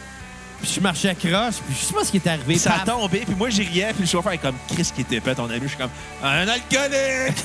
Puis 0.62 0.72
je 0.76 0.80
marchais 0.80 1.08
à 1.10 1.14
croche, 1.14 1.54
puis 1.66 1.74
je 1.80 1.84
sais 1.86 1.94
pas 1.94 2.04
ce 2.04 2.10
qui 2.10 2.18
est 2.18 2.26
arrivé. 2.26 2.58
Ça 2.58 2.70
a 2.74 2.78
Paf. 2.80 2.84
tombé, 2.96 3.20
puis 3.26 3.34
moi 3.34 3.48
j'ai 3.50 3.62
riais, 3.64 3.92
puis 3.92 4.02
le 4.02 4.06
chauffeur 4.08 4.32
est 4.32 4.38
comme 4.38 4.56
Chris 4.68 4.90
qui 4.94 5.00
était 5.02 5.20
fait, 5.20 5.34
ton 5.34 5.44
ami, 5.48 5.60
je 5.62 5.68
suis 5.68 5.76
comme 5.78 5.90
un 6.22 6.46
alcoolique. 6.48 7.36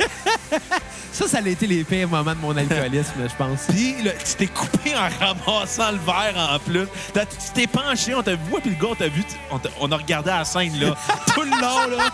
Ça, 1.12 1.28
ça 1.28 1.38
a 1.44 1.46
été 1.46 1.66
les 1.66 1.84
pires 1.84 2.08
moments 2.08 2.34
de 2.34 2.40
mon 2.40 2.56
alcoolisme, 2.56 3.12
je 3.28 3.34
pense. 3.36 3.66
Puis 3.68 4.02
là, 4.02 4.12
tu 4.12 4.34
t'es 4.34 4.46
coupé 4.46 4.94
en 4.96 5.08
ramassant 5.22 5.92
le 5.92 5.98
verre 5.98 6.34
en 6.54 6.58
plus. 6.58 6.86
T'as- 7.12 7.26
Tu 7.26 7.36
t'es 7.54 7.66
penché, 7.66 8.14
on 8.14 8.22
t'a 8.22 8.30
vu, 8.32 8.38
ouais, 8.50 8.60
puis 8.62 8.70
le 8.70 8.76
gars, 8.76 8.88
on 8.92 8.94
t'a 8.94 9.08
vu, 9.08 9.22
tu- 9.22 9.36
on, 9.50 9.58
t'a- 9.58 9.68
on 9.80 9.92
a 9.92 9.96
regardé 9.98 10.30
la 10.30 10.42
scène 10.46 10.72
là, 10.80 10.94
tout 11.34 11.42
le 11.42 11.50
long 11.50 11.96
là, 11.98 12.08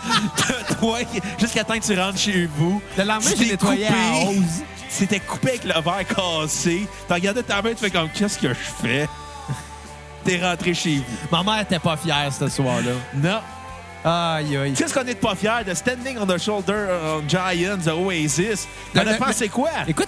de 0.69 0.75
toi, 0.75 0.97
jusqu'à 1.39 1.63
temps 1.63 1.79
que 1.79 1.85
tu 1.85 1.97
rentres 1.97 2.19
chez 2.19 2.45
vous. 2.57 2.81
Le 2.97 3.03
lendemain, 3.05 3.31
Tu 3.31 3.37
j'ai 3.37 3.45
t'es 3.45 3.51
nettoyé 3.51 3.87
à 3.87 3.91
coupé. 3.91 4.41
C'était 4.89 5.19
coupé 5.21 5.49
avec 5.51 5.63
le 5.63 5.73
verre 5.81 6.05
cassé. 6.05 6.85
T'as 7.07 7.15
regardé 7.15 7.41
ta 7.43 7.61
main, 7.61 7.69
tu 7.69 7.77
fais 7.77 7.91
comme 7.91 8.09
qu'est-ce 8.09 8.37
que 8.37 8.49
je 8.49 8.85
fais? 8.85 9.07
T'es 10.23 10.39
rentré 10.45 10.73
chez 10.73 10.97
vous. 10.97 11.03
Ma 11.31 11.43
mère 11.43 11.61
était 11.61 11.79
pas 11.79 11.97
fière 11.97 12.31
ce 12.37 12.47
soir-là. 12.47 12.91
Non. 13.15 13.39
Aïe, 14.03 14.55
aïe. 14.55 14.73
Qu'est-ce 14.73 14.93
qu'on 14.93 15.05
est 15.05 15.15
pas 15.15 15.35
fiers 15.35 15.63
de 15.67 15.73
Standing 15.73 16.17
on 16.19 16.25
the 16.25 16.37
Shoulder 16.37 16.85
on 17.17 17.27
Giants 17.27 17.77
de 17.77 17.91
Oasis? 17.91 18.67
T'en 18.93 19.01
as 19.01 19.15
pensé 19.15 19.49
quoi? 19.49 19.69
Écoute, 19.87 20.07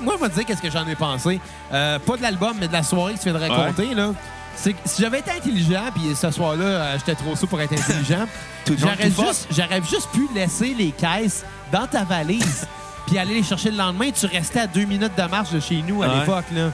moi, 0.00 0.14
je 0.18 0.22
vais 0.24 0.30
te 0.30 0.34
dire 0.36 0.44
qu'est-ce 0.46 0.62
que 0.62 0.70
j'en 0.70 0.86
ai 0.88 0.94
pensé. 0.94 1.38
Euh, 1.72 1.98
pas 1.98 2.16
de 2.16 2.22
l'album, 2.22 2.56
mais 2.58 2.68
de 2.68 2.72
la 2.72 2.82
soirée 2.82 3.14
que 3.14 3.18
tu 3.18 3.30
viens 3.30 3.38
de 3.38 3.44
raconter. 3.50 3.94
là. 3.94 4.12
C'est 4.56 4.72
que 4.72 4.78
si 4.86 5.02
j'avais 5.02 5.20
été 5.20 5.30
intelligent, 5.30 5.84
puis 5.94 6.16
ce 6.16 6.30
soir-là, 6.30 6.64
euh, 6.64 6.96
j'étais 6.98 7.14
trop 7.14 7.36
sous 7.36 7.46
pour 7.46 7.60
être 7.60 7.72
intelligent, 7.72 8.26
j'aurais 8.66 9.10
juste, 9.10 9.48
juste 9.90 10.08
pu 10.12 10.26
laisser 10.34 10.74
les 10.76 10.90
caisses 10.90 11.44
dans 11.70 11.86
ta 11.86 12.04
valise. 12.04 12.66
puis 13.06 13.18
aller 13.18 13.34
les 13.34 13.42
chercher 13.42 13.70
le 13.70 13.76
lendemain, 13.76 14.10
tu 14.10 14.26
restais 14.26 14.60
à 14.60 14.66
deux 14.66 14.84
minutes 14.84 15.12
de 15.16 15.22
marche 15.30 15.50
de 15.52 15.60
chez 15.60 15.82
nous 15.86 16.02
à 16.02 16.08
Ouais. 16.08 16.20
l'époque. 16.20 16.44
là. 16.52 16.70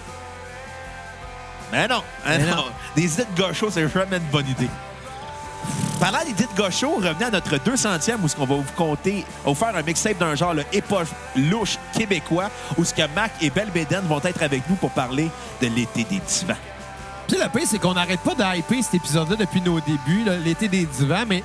Mais 1.75 1.89
non, 1.89 2.03
hein, 2.25 2.39
Mais 2.39 2.47
non. 2.47 2.57
non. 2.57 2.65
Des 2.95 3.13
idées 3.15 3.27
de 3.35 3.43
gauchos, 3.43 3.71
c'est 3.71 3.83
vraiment 3.83 4.17
une 4.17 4.31
bonne 4.31 4.47
idée. 4.49 4.69
Parlant 5.99 6.25
d'idées 6.25 6.47
de 6.55 6.57
gauchos, 6.57 6.97
revenez 6.97 7.25
à 7.25 7.31
notre 7.31 7.57
200e 7.57 8.17
où 8.23 8.29
ce 8.29 8.37
qu'on 8.37 8.47
va 8.47 8.55
vous 8.55 8.65
compter, 8.77 9.25
on 9.45 9.53
va 9.53 9.55
vous 9.55 9.73
faire 9.73 9.77
un 9.77 9.83
mixtape 9.83 10.19
d'un 10.19 10.35
genre 10.35 10.55
le 10.55 10.65
époche 10.73 11.09
louche 11.35 11.79
québécois 11.97 12.51
où 12.77 12.85
ce 12.85 12.95
que 12.95 13.03
Mac 13.15 13.33
et 13.41 13.51
Belbéden 13.51 14.03
vont 14.03 14.21
être 14.23 14.43
avec 14.43 14.69
nous 14.69 14.77
pour 14.77 14.91
parler 14.91 15.31
de 15.61 15.67
l'été 15.67 16.05
des 16.05 16.21
divans. 16.21 16.55
Puis 17.27 17.39
le 17.39 17.49
pire, 17.49 17.67
c'est 17.67 17.79
qu'on 17.79 17.95
n'arrête 17.95 18.21
pas 18.21 18.35
de 18.35 18.59
hyper 18.59 18.85
cet 18.85 18.95
épisode-là 18.95 19.37
depuis 19.37 19.61
nos 19.63 19.81
débuts, 19.81 20.25
l'été 20.45 20.69
des 20.69 20.85
divans, 20.85 21.25
mais 21.27 21.43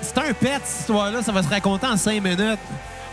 c'est 0.00 0.18
un 0.18 0.32
pet, 0.32 0.60
cette 0.64 0.80
histoire-là. 0.80 1.22
Ça 1.22 1.32
va 1.32 1.42
se 1.42 1.48
raconter 1.48 1.86
en 1.86 1.96
cinq 1.96 2.22
minutes. 2.22 2.58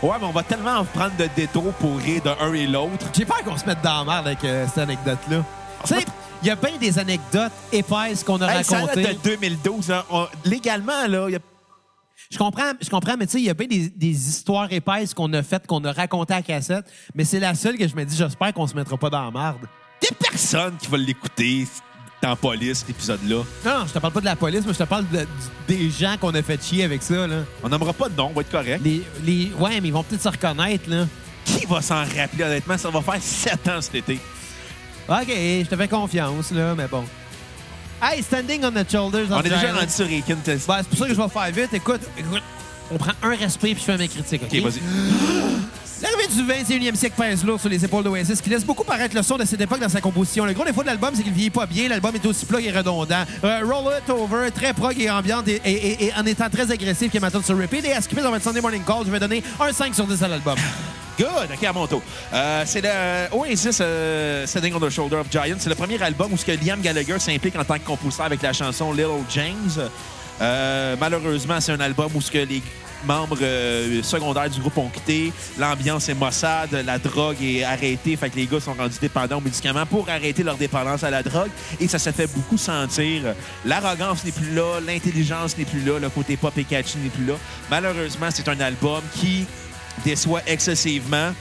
Ouais, 0.02 0.16
mais 0.18 0.26
on 0.26 0.32
va 0.32 0.42
tellement 0.42 0.84
prendre 0.84 1.14
de 1.18 1.28
détours 1.36 1.72
pour 1.74 1.98
rire 1.98 2.22
de 2.22 2.30
un 2.40 2.52
et 2.54 2.66
l'autre. 2.66 3.06
J'ai 3.12 3.24
peur 3.24 3.42
qu'on 3.44 3.56
se 3.56 3.66
mette 3.66 3.82
dans 3.82 3.98
la 3.98 4.04
merde 4.04 4.26
avec 4.28 4.44
euh, 4.44 4.66
cette 4.66 4.78
anecdote-là. 4.78 5.42
Tu 5.84 5.94
sais, 5.94 6.04
il 6.42 6.48
y 6.48 6.50
a 6.50 6.56
bien 6.56 6.76
des 6.78 6.98
anecdotes 6.98 7.52
épaisses 7.72 8.22
qu'on 8.24 8.40
a 8.40 8.54
Hey, 8.54 8.64
ça 8.64 8.80
date 8.80 8.88
racontées. 8.90 9.14
de 9.14 9.36
2012. 9.36 9.90
hein. 9.90 10.04
On- 10.10 10.26
légalement, 10.44 11.06
là, 11.08 11.26
il 11.28 11.32
y 11.32 11.36
a 11.36 11.40
Je 12.30 12.38
comprends, 12.38 12.72
je 12.80 12.88
comprends, 12.88 13.16
mais 13.18 13.26
tu 13.26 13.32
sais, 13.32 13.38
il 13.40 13.46
y 13.46 13.50
a 13.50 13.54
bien 13.54 13.66
des, 13.66 13.88
des 13.88 14.28
histoires 14.28 14.72
épaisses 14.72 15.14
qu'on 15.14 15.32
a 15.32 15.42
faites, 15.42 15.66
qu'on 15.66 15.82
a 15.84 15.90
racontées 15.92 16.34
à 16.34 16.42
cassette, 16.42 16.84
mais 17.14 17.24
c'est 17.24 17.40
la 17.40 17.54
seule 17.56 17.76
que 17.76 17.88
je 17.88 17.96
me 17.96 18.04
dis, 18.04 18.16
j'espère 18.16 18.52
qu'on 18.54 18.66
se 18.68 18.74
mettra 18.74 18.96
pas 18.96 19.10
dans 19.10 19.24
la 19.24 19.30
merde. 19.32 19.66
des 20.00 20.14
personnes 20.14 20.76
qui 20.78 20.86
vont 20.86 20.96
l'écouter 20.96 21.66
dans 22.22 22.36
police, 22.36 22.78
cet 22.80 22.90
épisode-là. 22.90 23.42
Non, 23.64 23.86
je 23.86 23.92
te 23.92 23.98
parle 23.98 24.12
pas 24.12 24.20
de 24.20 24.24
la 24.26 24.36
police, 24.36 24.62
mais 24.66 24.72
je 24.72 24.78
te 24.78 24.84
parle 24.84 25.08
de- 25.08 25.18
du- 25.18 25.26
des 25.76 25.90
gens 25.90 26.16
qu'on 26.20 26.32
a 26.34 26.42
fait 26.42 26.62
chier 26.62 26.84
avec 26.84 27.02
ça, 27.02 27.26
là. 27.26 27.42
On 27.64 27.68
n'aimera 27.68 27.92
pas 27.92 28.08
de 28.08 28.14
nom, 28.16 28.28
on 28.30 28.32
va 28.32 28.42
être 28.42 28.50
correct. 28.50 28.80
Les, 28.84 29.02
les, 29.24 29.50
ouais, 29.58 29.80
mais 29.80 29.88
ils 29.88 29.92
vont 29.92 30.02
peut-être 30.04 30.22
se 30.22 30.28
reconnaître, 30.28 30.88
là. 30.88 31.06
Qui 31.44 31.66
va 31.66 31.82
s'en 31.82 31.96
rappeler, 32.04 32.44
honnêtement? 32.44 32.78
Ça 32.78 32.90
va 32.90 33.00
faire 33.02 33.20
sept 33.22 33.66
ans 33.68 33.80
cet 33.80 33.94
été. 33.96 34.18
OK, 35.10 35.26
je 35.28 35.64
te 35.68 35.76
fais 35.76 35.88
confiance, 35.88 36.50
là, 36.52 36.74
mais 36.76 36.86
bon. 36.86 37.04
Hey, 38.02 38.22
standing 38.22 38.64
on 38.64 38.70
the 38.70 38.88
shoulders 38.90 39.26
On 39.30 39.40
est 39.40 39.42
déjà 39.50 39.72
rendu 39.74 39.90
sur 39.92 40.06
Aiken. 40.10 40.38
t'es- 40.42 40.56
Ben, 40.66 40.76
c'est 40.78 40.88
pour 40.88 40.98
ça 40.98 41.06
que 41.08 41.14
je 41.14 41.20
vais 41.20 41.28
faire 41.28 41.50
vite. 41.52 41.74
Écoute, 41.74 42.00
écoute, 42.16 42.42
on 42.90 42.96
prend 42.96 43.12
un 43.22 43.34
respire 43.34 43.74
puis 43.74 43.80
je 43.86 43.92
fais 43.92 43.98
mes 43.98 44.08
critiques, 44.08 44.42
OK? 44.42 44.48
OK, 44.54 44.62
vas-y. 44.62 44.80
L'arrivée 46.02 46.28
du 46.28 46.42
21e 46.44 46.94
siècle 46.96 47.14
pèse 47.18 47.44
lourd 47.44 47.60
sur 47.60 47.68
les 47.68 47.84
épaules 47.84 48.02
d'Oasis, 48.04 48.40
qui 48.40 48.48
laisse 48.48 48.64
beaucoup 48.64 48.84
paraître 48.84 49.14
le 49.14 49.22
son 49.22 49.36
de 49.36 49.44
cette 49.44 49.60
époque 49.60 49.80
dans 49.80 49.88
sa 49.90 50.00
composition. 50.00 50.46
Le 50.46 50.54
gros 50.54 50.64
défaut 50.64 50.80
de 50.80 50.86
l'album, 50.86 51.10
c'est 51.14 51.22
qu'il 51.22 51.32
vieillit 51.32 51.50
pas 51.50 51.66
bien. 51.66 51.88
L'album 51.88 52.14
est 52.14 52.24
aussi 52.24 52.46
plug 52.46 52.64
et 52.64 52.70
redondant. 52.70 53.24
Euh, 53.44 53.60
Roll 53.64 53.92
It 53.98 54.08
Over, 54.08 54.50
très 54.54 54.72
prog 54.72 54.98
et 54.98 55.10
ambiante, 55.10 55.46
et, 55.48 55.60
et- 55.62 55.70
et- 55.70 56.04
et 56.06 56.12
en 56.14 56.24
étant 56.24 56.48
très 56.48 56.70
agressif, 56.70 57.10
qui 57.10 57.18
est 57.18 57.20
ma 57.20 57.30
tune 57.30 57.42
sur 57.44 57.58
repeat. 57.58 57.84
Et 57.84 57.92
à 57.92 58.00
skipper 58.00 58.22
dans 58.22 58.30
votre 58.30 58.42
Sunday 58.44 58.62
Morning 58.62 58.82
Call, 58.82 59.04
je 59.04 59.10
vais 59.10 59.20
donner 59.20 59.42
un 59.60 59.72
5 59.74 59.94
sur 59.94 60.06
10 60.06 60.22
à 60.22 60.28
l'album. 60.28 60.56
Good, 61.18 61.50
OK, 61.52 61.64
à 61.64 61.72
mon 61.72 61.86
tour. 61.86 62.02
Euh, 62.32 62.62
c'est 62.66 62.80
le 62.80 63.34
Oasis 63.36 63.78
euh, 63.80 64.46
Standing 64.46 64.74
on 64.74 64.80
the 64.80 64.90
Shoulder 64.90 65.16
of 65.16 65.26
Giants. 65.30 65.56
C'est 65.58 65.68
le 65.68 65.74
premier 65.74 66.00
album 66.02 66.32
où 66.32 66.36
ce 66.36 66.44
que 66.44 66.52
Liam 66.52 66.80
Gallagher 66.80 67.18
s'implique 67.18 67.56
en 67.56 67.64
tant 67.64 67.74
que 67.74 67.84
compositeur 67.84 68.26
avec 68.26 68.42
la 68.42 68.52
chanson 68.52 68.92
Little 68.92 69.24
James. 69.30 69.88
Euh, 70.40 70.96
malheureusement, 70.98 71.60
c'est 71.60 71.72
un 71.72 71.80
album 71.80 72.10
où 72.14 72.20
ce 72.20 72.30
que 72.30 72.38
les 72.38 72.62
membres 73.04 73.38
euh, 73.40 74.02
secondaires 74.02 74.50
du 74.50 74.60
groupe 74.60 74.76
ont 74.78 74.88
quitté. 74.88 75.32
L'ambiance 75.58 76.08
est 76.08 76.14
maussade, 76.14 76.72
la 76.84 76.98
drogue 76.98 77.42
est 77.42 77.64
arrêtée, 77.64 78.16
fait 78.16 78.30
que 78.30 78.36
les 78.36 78.46
gars 78.46 78.60
sont 78.60 78.74
rendus 78.74 78.98
dépendants 79.00 79.38
aux 79.38 79.42
médicaments 79.42 79.86
pour 79.86 80.08
arrêter 80.08 80.42
leur 80.42 80.56
dépendance 80.56 81.04
à 81.04 81.10
la 81.10 81.22
drogue. 81.22 81.50
Et 81.80 81.88
ça 81.88 81.98
se 81.98 82.10
fait 82.10 82.26
beaucoup 82.26 82.58
sentir. 82.58 83.34
L'arrogance 83.64 84.24
n'est 84.24 84.32
plus 84.32 84.54
là, 84.54 84.80
l'intelligence 84.86 85.56
n'est 85.56 85.64
plus 85.64 85.80
là, 85.80 85.98
le 85.98 86.08
côté 86.08 86.36
pop 86.36 86.56
et 86.56 86.64
catchy 86.64 86.98
n'est 86.98 87.10
plus 87.10 87.26
là. 87.26 87.34
Malheureusement, 87.70 88.28
c'est 88.30 88.48
un 88.48 88.60
album 88.60 89.02
qui 89.14 89.46
déçoit 90.04 90.42
excessivement. 90.46 91.32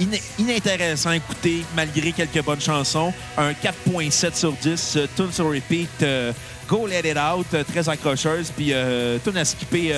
In- 0.00 0.06
inintéressant 0.38 1.10
à 1.10 1.16
écouter 1.16 1.62
malgré 1.76 2.12
quelques 2.12 2.42
bonnes 2.42 2.60
chansons. 2.60 3.12
Un 3.36 3.52
4.7 3.52 4.34
sur 4.34 4.52
10. 4.52 4.94
euh, 4.96 5.06
tune 5.16 5.30
sur 5.32 5.50
repeat. 5.52 5.90
euh, 6.02 6.32
Go 6.68 6.86
Let 6.86 7.00
It 7.10 7.18
Out. 7.18 7.46
euh, 7.54 7.64
très 7.64 7.86
accrocheuse. 7.88 8.50
Puis 8.56 8.68
euh, 8.72 9.18
tune 9.22 9.36
à 9.36 9.44
skipper 9.44 9.92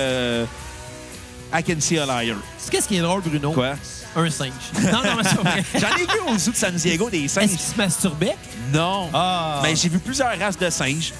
I 1.55 1.63
Can 1.63 1.79
See 1.79 1.97
a 1.99 2.05
Liar. 2.05 2.37
Qu'est-ce 2.69 2.87
qui 2.87 2.97
est 2.97 3.01
drôle, 3.01 3.21
Bruno? 3.21 3.51
Quoi? 3.51 3.75
Un 4.15 4.29
singe. 4.29 4.51
Non, 4.91 5.03
non, 5.03 5.15
mais 5.17 5.23
c'est 5.23 5.35
pas 5.37 5.49
vrai. 5.51 5.63
J'en 5.79 5.95
ai 5.95 6.01
vu 6.01 6.19
au 6.33 6.37
zoo 6.37 6.51
de 6.51 6.55
San 6.55 6.73
Diego 6.75 7.09
des 7.09 7.23
Est-ce 7.25 7.35
singes. 7.35 7.49
qu'il 7.49 7.59
se 7.59 7.75
masturbait? 7.77 8.35
Non. 8.73 9.09
Ah. 9.13 9.59
Mais 9.63 9.75
j'ai 9.75 9.89
vu 9.89 9.99
plusieurs 9.99 10.37
races 10.37 10.57
de 10.57 10.69
singes. 10.69 11.13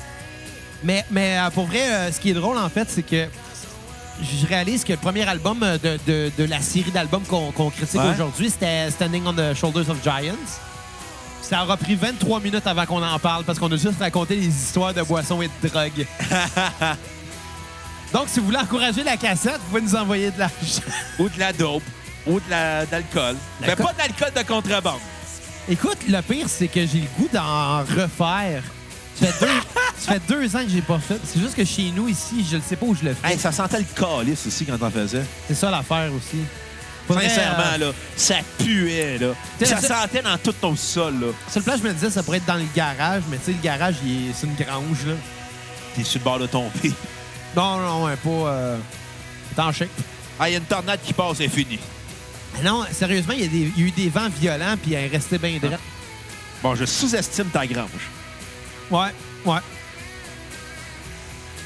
Mais, 0.84 1.06
mais 1.10 1.38
pour 1.54 1.66
vrai, 1.68 2.12
ce 2.12 2.20
qui 2.20 2.32
est 2.32 2.34
drôle, 2.34 2.58
en 2.58 2.70
fait, 2.70 2.88
c'est 2.90 3.04
que 3.04 3.28
je 4.24 4.48
réalise 4.48 4.84
que 4.84 4.92
le 4.94 4.98
premier 4.98 5.28
album 5.28 5.60
de, 5.60 6.00
de- 6.08 6.32
de 6.38 6.44
la 6.46 6.62
série 6.62 6.92
d'albums 6.92 7.24
qu'on 7.24 7.52
qu'on 7.52 7.70
critique 7.70 8.00
Ouais. 8.02 8.10
aujourd'hui, 8.14 8.50
c'était 8.50 8.90
Standing 8.92 9.26
on 9.28 9.34
the 9.34 9.54
Shoulders 9.54 9.90
of 9.90 9.98
Giants. 10.04 10.36
Ça 11.42 11.64
aura 11.64 11.76
pris 11.78 11.96
23 11.96 12.40
minutes 12.40 12.66
avant 12.66 12.86
qu'on 12.86 13.04
en 13.04 13.20
parle 13.20 13.44
parce 13.44 13.60
qu'on 13.60 13.72
a 13.72 13.76
juste 13.78 14.00
raconté 14.00 14.36
les 14.36 14.48
histoires 14.48 14.94
de 14.94 15.02
boissons 15.04 15.42
et 15.42 15.50
de 15.62 15.68
drogue. 15.68 16.06
Donc, 18.14 18.26
si 18.28 18.40
vous 18.40 18.46
voulez 18.46 18.58
encourager 18.60 19.04
la 19.04 19.18
cassette, 19.18 19.58
vous 19.60 19.70
pouvez 19.70 19.82
nous 19.82 19.96
envoyer 19.96 20.32
de 20.32 20.40
l'argent. 20.40 20.82
Ou 21.20 21.30
de 21.30 21.40
la 21.40 21.52
dope. 21.52 21.84
Ou 22.28 22.40
de 22.40 22.50
la- 22.50 22.86
d'alcool. 22.86 23.36
Mais 23.60 23.68
L'alcool- 23.68 23.86
pas 23.88 23.94
d'alcool 23.94 24.32
de 24.36 24.48
contrebande. 24.48 25.00
Écoute, 25.68 25.98
le 26.08 26.22
pire, 26.22 26.48
c'est 26.48 26.68
que 26.68 26.86
j'ai 26.86 27.00
le 27.02 27.08
goût 27.18 27.30
d'en 27.34 27.80
refaire. 27.80 28.64
Ça 29.20 29.28
fait, 29.28 29.46
deux, 29.46 29.52
ça 29.98 30.14
fait 30.14 30.22
deux 30.28 30.56
ans 30.56 30.64
que 30.64 30.70
j'ai 30.70 30.82
pas 30.82 31.00
fait. 31.00 31.20
C'est 31.24 31.40
juste 31.40 31.56
que 31.56 31.64
chez 31.66 31.92
nous, 31.92 32.08
ici, 32.08 32.46
je 32.50 32.58
ne 32.58 32.62
sais 32.62 32.76
pas 32.76 32.86
où 32.86 32.96
je 32.96 33.04
le 33.06 33.14
fais. 33.14 33.34
Hey, 33.34 33.40
ça 33.40 33.52
sentait 33.52 33.80
le 33.80 33.86
calice 33.96 34.46
aussi 34.46 34.66
quand 34.66 34.78
on 34.82 34.90
faisait. 34.90 35.24
C'est 35.48 35.56
ça 35.56 35.72
l'affaire 35.72 36.12
aussi. 36.14 36.40
Faudrait, 37.08 37.28
Sincèrement, 37.28 37.74
euh, 37.74 37.78
là, 37.78 37.92
ça 38.16 38.36
puait, 38.58 39.18
là. 39.18 39.34
Ça 39.62 39.82
sentait 39.82 40.22
dans 40.22 40.38
tout 40.38 40.54
ton 40.54 40.76
sol, 40.76 41.14
là. 41.20 41.28
Sur 41.50 41.60
le 41.60 41.64
plan, 41.64 41.76
je 41.78 41.84
me 41.84 41.94
disais, 41.94 42.10
ça 42.10 42.24
pourrait 42.24 42.38
être 42.38 42.46
dans 42.46 42.56
le 42.56 42.66
garage, 42.76 43.24
mais 43.30 43.38
tu 43.38 43.46
sais, 43.46 43.52
le 43.52 43.62
garage, 43.62 43.96
c'est 44.34 44.48
une 44.48 44.56
grange, 44.56 45.06
là. 45.06 45.14
T'es 45.96 46.04
sur 46.04 46.20
le 46.20 46.24
bord 46.24 46.40
de 46.40 46.48
tomber. 46.48 46.94
Non, 47.56 47.78
non, 47.78 48.06
ouais, 48.06 48.16
pas. 48.16 48.30
Euh... 48.30 48.78
En 49.58 49.72
shape. 49.72 49.90
Ah, 50.40 50.50
il 50.50 50.54
y 50.54 50.56
a 50.56 50.60
une 50.60 50.66
tornade 50.66 51.00
qui 51.04 51.14
passe, 51.14 51.38
c'est 51.38 51.48
fini. 51.48 51.78
Mais 52.56 52.64
Non, 52.64 52.86
sérieusement, 52.92 53.34
il 53.38 53.42
y, 53.42 53.66
a 53.66 53.68
y 53.78 53.82
eu 53.82 53.92
des 53.92 54.10
vents 54.10 54.30
violents, 54.30 54.76
puis 54.82 54.94
elle 54.94 55.06
est 55.06 55.16
restée 55.16 55.38
bien 55.38 55.60
droite. 55.62 55.80
Bon, 56.64 56.74
je 56.74 56.86
sous-estime 56.86 57.50
ta 57.50 57.68
grange. 57.68 58.10
Ouais, 58.90 59.10
ouais. 59.46 59.60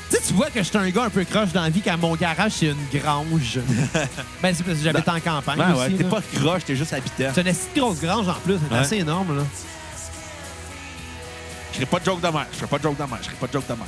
Tu 0.09 0.15
sais, 0.15 0.21
tu 0.27 0.33
vois 0.33 0.49
que 0.49 0.59
je 0.59 0.63
suis 0.67 0.77
un 0.77 0.89
gars 0.89 1.03
un 1.03 1.09
peu 1.09 1.23
croche 1.25 1.51
dans 1.51 1.63
la 1.63 1.69
vie, 1.69 1.81
quand 1.81 1.97
mon 1.97 2.15
garage, 2.15 2.53
c'est 2.53 2.67
une 2.67 2.99
grange. 2.99 3.59
ben, 4.41 4.53
c'est 4.55 4.63
parce 4.63 4.77
que 4.77 4.83
j'habite 4.83 5.07
en 5.09 5.19
campagne. 5.19 5.59
Ouais, 5.59 5.65
ouais, 5.79 5.85
aussi, 5.87 5.95
t'es 5.97 6.03
là. 6.03 6.09
pas 6.09 6.21
croche, 6.35 6.63
t'es 6.65 6.75
juste 6.75 6.93
habitant. 6.93 7.31
C'est 7.35 7.41
une 7.41 7.47
assez 7.49 7.67
grosse 7.75 7.99
grange 7.99 8.27
en 8.29 8.33
plus, 8.35 8.57
c'est 8.69 8.73
Ouais. 8.73 8.79
assez 8.81 8.97
énorme, 8.97 9.37
là. 9.37 9.43
Je 11.71 11.75
ferai 11.75 11.85
pas 11.85 11.99
de 11.99 12.05
joke 12.05 12.21
de 12.21 12.27
mer. 12.27 12.45
Je 12.51 12.57
ferai 12.57 12.67
pas 12.67 12.77
de 12.77 12.83
joke 12.83 12.97
de 12.97 13.03
mer. 13.03 13.17
Je 13.21 13.25
ferai 13.25 13.35
pas 13.35 13.47
de 13.47 13.53
joke 13.53 13.67
de 13.67 13.73
mer. 13.73 13.85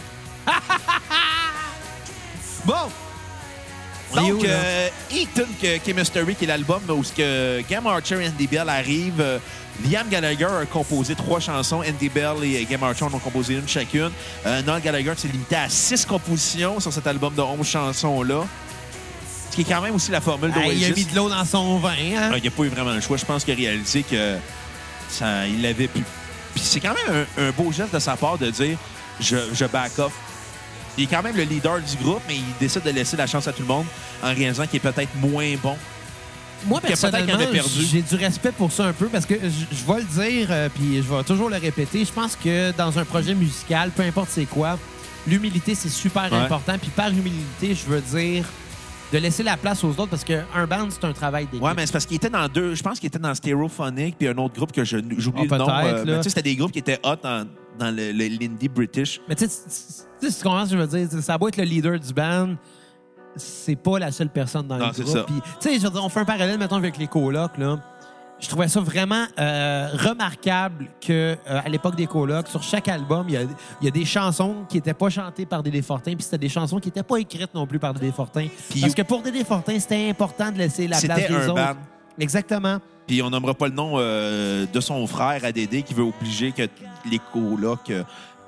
Bon! 2.66 2.74
On 4.12 4.18
est 4.26 4.30
Donc, 4.32 4.44
là? 4.44 4.50
euh, 4.50 4.90
Eaton 5.12 5.46
que- 5.62 5.78
Chemistry, 5.86 6.36
qui 6.36 6.44
est 6.46 6.48
l'album 6.48 6.82
où 6.90 7.04
ce 7.04 7.14
que 7.14 7.62
Gam 7.70 7.86
Archer 7.88 8.24
et 8.24 8.28
Andy 8.28 8.48
Bell 8.48 8.68
arrivent. 8.68 9.22
euh, 9.22 9.38
Liam 9.88 10.08
Gallagher 10.10 10.46
a 10.62 10.66
composé 10.66 11.16
trois 11.16 11.40
chansons. 11.40 11.82
Andy 11.88 12.10
Bell 12.10 12.44
et 12.44 12.66
Gam 12.66 12.84
Archer 12.84 13.06
en 13.06 13.14
ont 13.14 13.20
composé 13.20 13.56
une 13.56 13.68
chacune. 13.68 14.12
Euh, 14.46 14.62
Noel 14.64 14.82
Gallagher 14.82 15.14
s'est 15.16 15.28
limité 15.30 15.56
à 15.56 15.70
six 15.70 16.06
compositions 16.06 16.80
sur 16.80 16.92
cet 16.92 17.08
album 17.08 17.34
de 17.34 17.42
11 17.42 17.66
chansons-là. 17.66 18.44
Ce 19.50 19.56
qui 19.56 19.62
est 19.62 19.66
quand 19.66 19.82
même 19.82 19.96
aussi 19.96 20.12
la 20.12 20.22
formule 20.22 20.52
Hey, 20.56 20.78
il 20.78 20.86
a 20.86 20.90
mis 20.90 20.94
d'Oasis. 21.06 21.08
de 21.12 21.16
l'eau 21.16 21.30
dans 21.30 21.46
son 21.46 21.78
vin, 21.80 21.90
hein? 21.92 22.30
Ah, 22.34 22.38
il 22.38 22.44
n'a 22.44 22.52
pas 22.52 22.64
eu 22.64 22.68
vraiment 22.68 22.92
le 22.94 23.02
choix. 23.02 23.18
Je 23.18 23.26
pense 23.26 23.44
qu'il 23.44 23.54
a 23.54 23.58
réalisé 23.58 24.04
que 24.04 24.36
ça, 25.10 25.48
il 25.48 25.62
l'avait 25.62 25.88
pu. 25.88 26.04
Puis 26.54 26.64
c'est 26.64 26.80
quand 26.80 26.94
même 26.94 27.26
un, 27.38 27.44
un 27.48 27.52
beau 27.52 27.72
geste 27.72 27.94
de 27.94 28.00
sa 28.00 28.16
part 28.18 28.38
de 28.38 28.50
dire 28.52 28.78
je, 29.20 29.38
je 29.54 29.66
back 29.66 29.98
off. 30.00 30.12
Il 30.98 31.06
est 31.06 31.08
quand 31.08 31.24
même 31.24 31.36
le 31.38 31.44
leader 31.44 31.80
du 31.80 31.96
groupe, 32.04 32.22
mais 32.28 32.36
il 32.36 32.44
décide 32.60 32.84
de 32.84 32.90
laisser 32.90 33.16
la 33.16 33.26
chance 33.28 33.48
à 33.48 33.54
tout 33.54 33.62
le 33.62 33.68
monde 33.68 33.86
en 34.22 34.34
réalisant 34.34 34.68
qu'il 34.68 34.78
est 34.78 34.92
peut-être 34.92 35.16
moins 35.16 35.56
bon. 35.64 35.78
Moi, 36.66 36.82
personnellement, 36.82 37.38
j'ai 37.92 38.02
du 38.02 38.16
respect 38.16 38.52
pour 38.52 38.72
ça 38.72 38.86
un 38.88 38.94
peu 38.94 39.08
parce 39.08 39.26
que 39.26 39.36
je, 39.36 39.86
vais 39.92 40.00
le 40.02 40.06
dire, 40.06 40.48
euh, 40.52 40.70
puis 40.74 40.98
je 40.98 41.02
vais 41.14 41.24
toujours 41.24 41.50
le 41.50 41.58
répéter. 41.58 42.04
Je 42.06 42.12
pense 42.12 42.36
que 42.36 42.72
dans 42.78 42.98
un 43.00 43.06
projet 43.06 43.34
musical, 43.34 43.92
peu 43.92 44.04
importe 44.04 44.30
c'est 44.32 44.46
quoi, 44.46 44.78
l'humilité, 45.28 45.74
c'est 45.76 45.90
super 45.90 46.32
Ouais. 46.32 46.38
important. 46.38 46.78
Puis 46.80 46.90
par 46.90 47.10
humilité, 47.10 47.74
je 47.76 47.86
veux 47.86 48.02
dire 48.02 48.46
de 49.12 49.18
laisser 49.18 49.42
la 49.42 49.58
place 49.58 49.84
aux 49.84 49.90
autres 49.90 50.08
parce 50.08 50.24
qu'un 50.24 50.68
band, 50.70 50.88
c'est 50.92 51.04
un 51.06 51.14
travail 51.14 51.46
d'équipe. 51.46 51.64
Ouais, 51.64 51.74
mais 51.76 51.86
c'est 51.88 51.94
parce 51.94 52.06
qu'il 52.06 52.18
était 52.18 52.30
dans 52.30 52.48
deux. 52.48 52.76
Je 52.76 52.84
pense 52.84 53.00
qu'il 53.00 53.08
était 53.08 53.18
dans 53.18 53.34
Stereophonic 53.34 54.18
puis 54.20 54.28
un 54.28 54.38
autre 54.38 54.54
groupe 54.56 54.72
que 54.72 54.84
je- 54.84 54.98
j'oublie 55.18 55.48
Ah, 55.50 55.54
le 55.54 55.58
nom. 55.58 55.70
euh, 55.70 56.04
mais 56.06 56.18
tu 56.18 56.24
sais, 56.24 56.30
c'était 56.30 56.44
des 56.44 56.56
groupes 56.56 56.72
qui 56.72 56.80
étaient 56.80 57.00
hot 57.04 57.16
dans 57.24 57.48
le, 57.96 58.12
l'indie 58.12 58.68
british. 58.68 59.20
Mais 59.28 59.34
tu 59.36 59.46
sais, 59.48 59.62
tu- 60.22 60.44
comprends 60.44 60.66
ce 60.66 60.72
que 60.74 60.78
je 60.78 60.82
veux 60.84 61.06
dire? 61.08 61.24
Ça 61.24 61.38
va 61.38 61.48
être 61.48 61.58
le 61.58 61.64
leader 61.64 62.00
du 62.00 62.14
band. 62.14 62.50
C'est 63.36 63.76
pas 63.76 64.00
la 64.00 64.12
seule 64.12 64.30
personne 64.30 64.68
dans 64.68 64.78
le 64.78 64.86
c'est 64.94 65.04
groupe. 65.04 65.18
ça. 65.18 65.24
Puis, 65.24 65.42
tu 65.60 65.80
sais, 65.80 65.88
on 65.88 66.10
fait 66.10 66.22
un 66.22 66.26
parallèle, 66.26 66.58
mettons, 66.58 66.76
avec 66.76 66.98
les 66.98 67.08
colocs, 67.08 67.58
là. 67.58 67.80
je 68.40 68.48
trouvais 68.48 68.68
ça 68.68 68.80
vraiment 68.80 69.26
euh, 69.40 69.90
remarquable 69.94 70.88
que 71.00 71.14
euh, 71.48 71.62
à 71.64 71.70
l'époque 71.70 71.96
des 71.96 72.08
colocs, 72.08 72.48
sur 72.48 72.64
chaque 72.64 72.88
album, 72.88 73.26
il 73.28 73.34
y 73.34 73.38
a, 73.38 73.42
il 73.82 73.86
y 73.86 73.88
a 73.88 73.92
des 73.92 74.06
chansons 74.06 74.66
qui 74.68 74.78
n'étaient 74.78 74.94
pas 74.94 75.10
chantées 75.10 75.46
par 75.46 75.62
Dédé 75.64 75.82
Fortin, 75.82 76.16
puis 76.16 76.24
c'était 76.24 76.38
des 76.38 76.50
chansons 76.50 76.80
qui 76.80 76.88
n'étaient 76.88 77.04
pas 77.04 77.18
écrites 77.18 77.54
non 77.54 77.68
plus 77.68 77.80
par 77.80 77.94
Dédé 77.94 78.12
Fortin. 78.12 78.48
Parce 78.82 78.96
que 78.96 79.02
pour 79.04 79.22
Dédé 79.22 79.44
Fortin, 79.44 79.80
c'était 79.80 80.10
important 80.10 80.52
de 80.52 80.58
laisser 80.58 80.88
la 80.88 81.00
place 81.00 81.28
des 81.28 81.34
un 81.36 81.44
autres. 81.50 81.56
band. 81.56 81.76
Exactement. 82.18 82.78
Puis 83.08 83.22
on 83.22 83.30
nommera 83.30 83.54
pas 83.54 83.68
le 83.68 83.74
nom 83.74 83.94
euh, 83.96 84.66
de 84.72 84.80
son 84.80 85.06
frère 85.08 85.44
à 85.44 85.52
Dédé 85.52 85.84
qui 85.84 85.94
veut 85.94 86.04
obliger 86.04 86.52
que 86.52 86.64
les 87.10 87.20
colocs, 87.34 87.92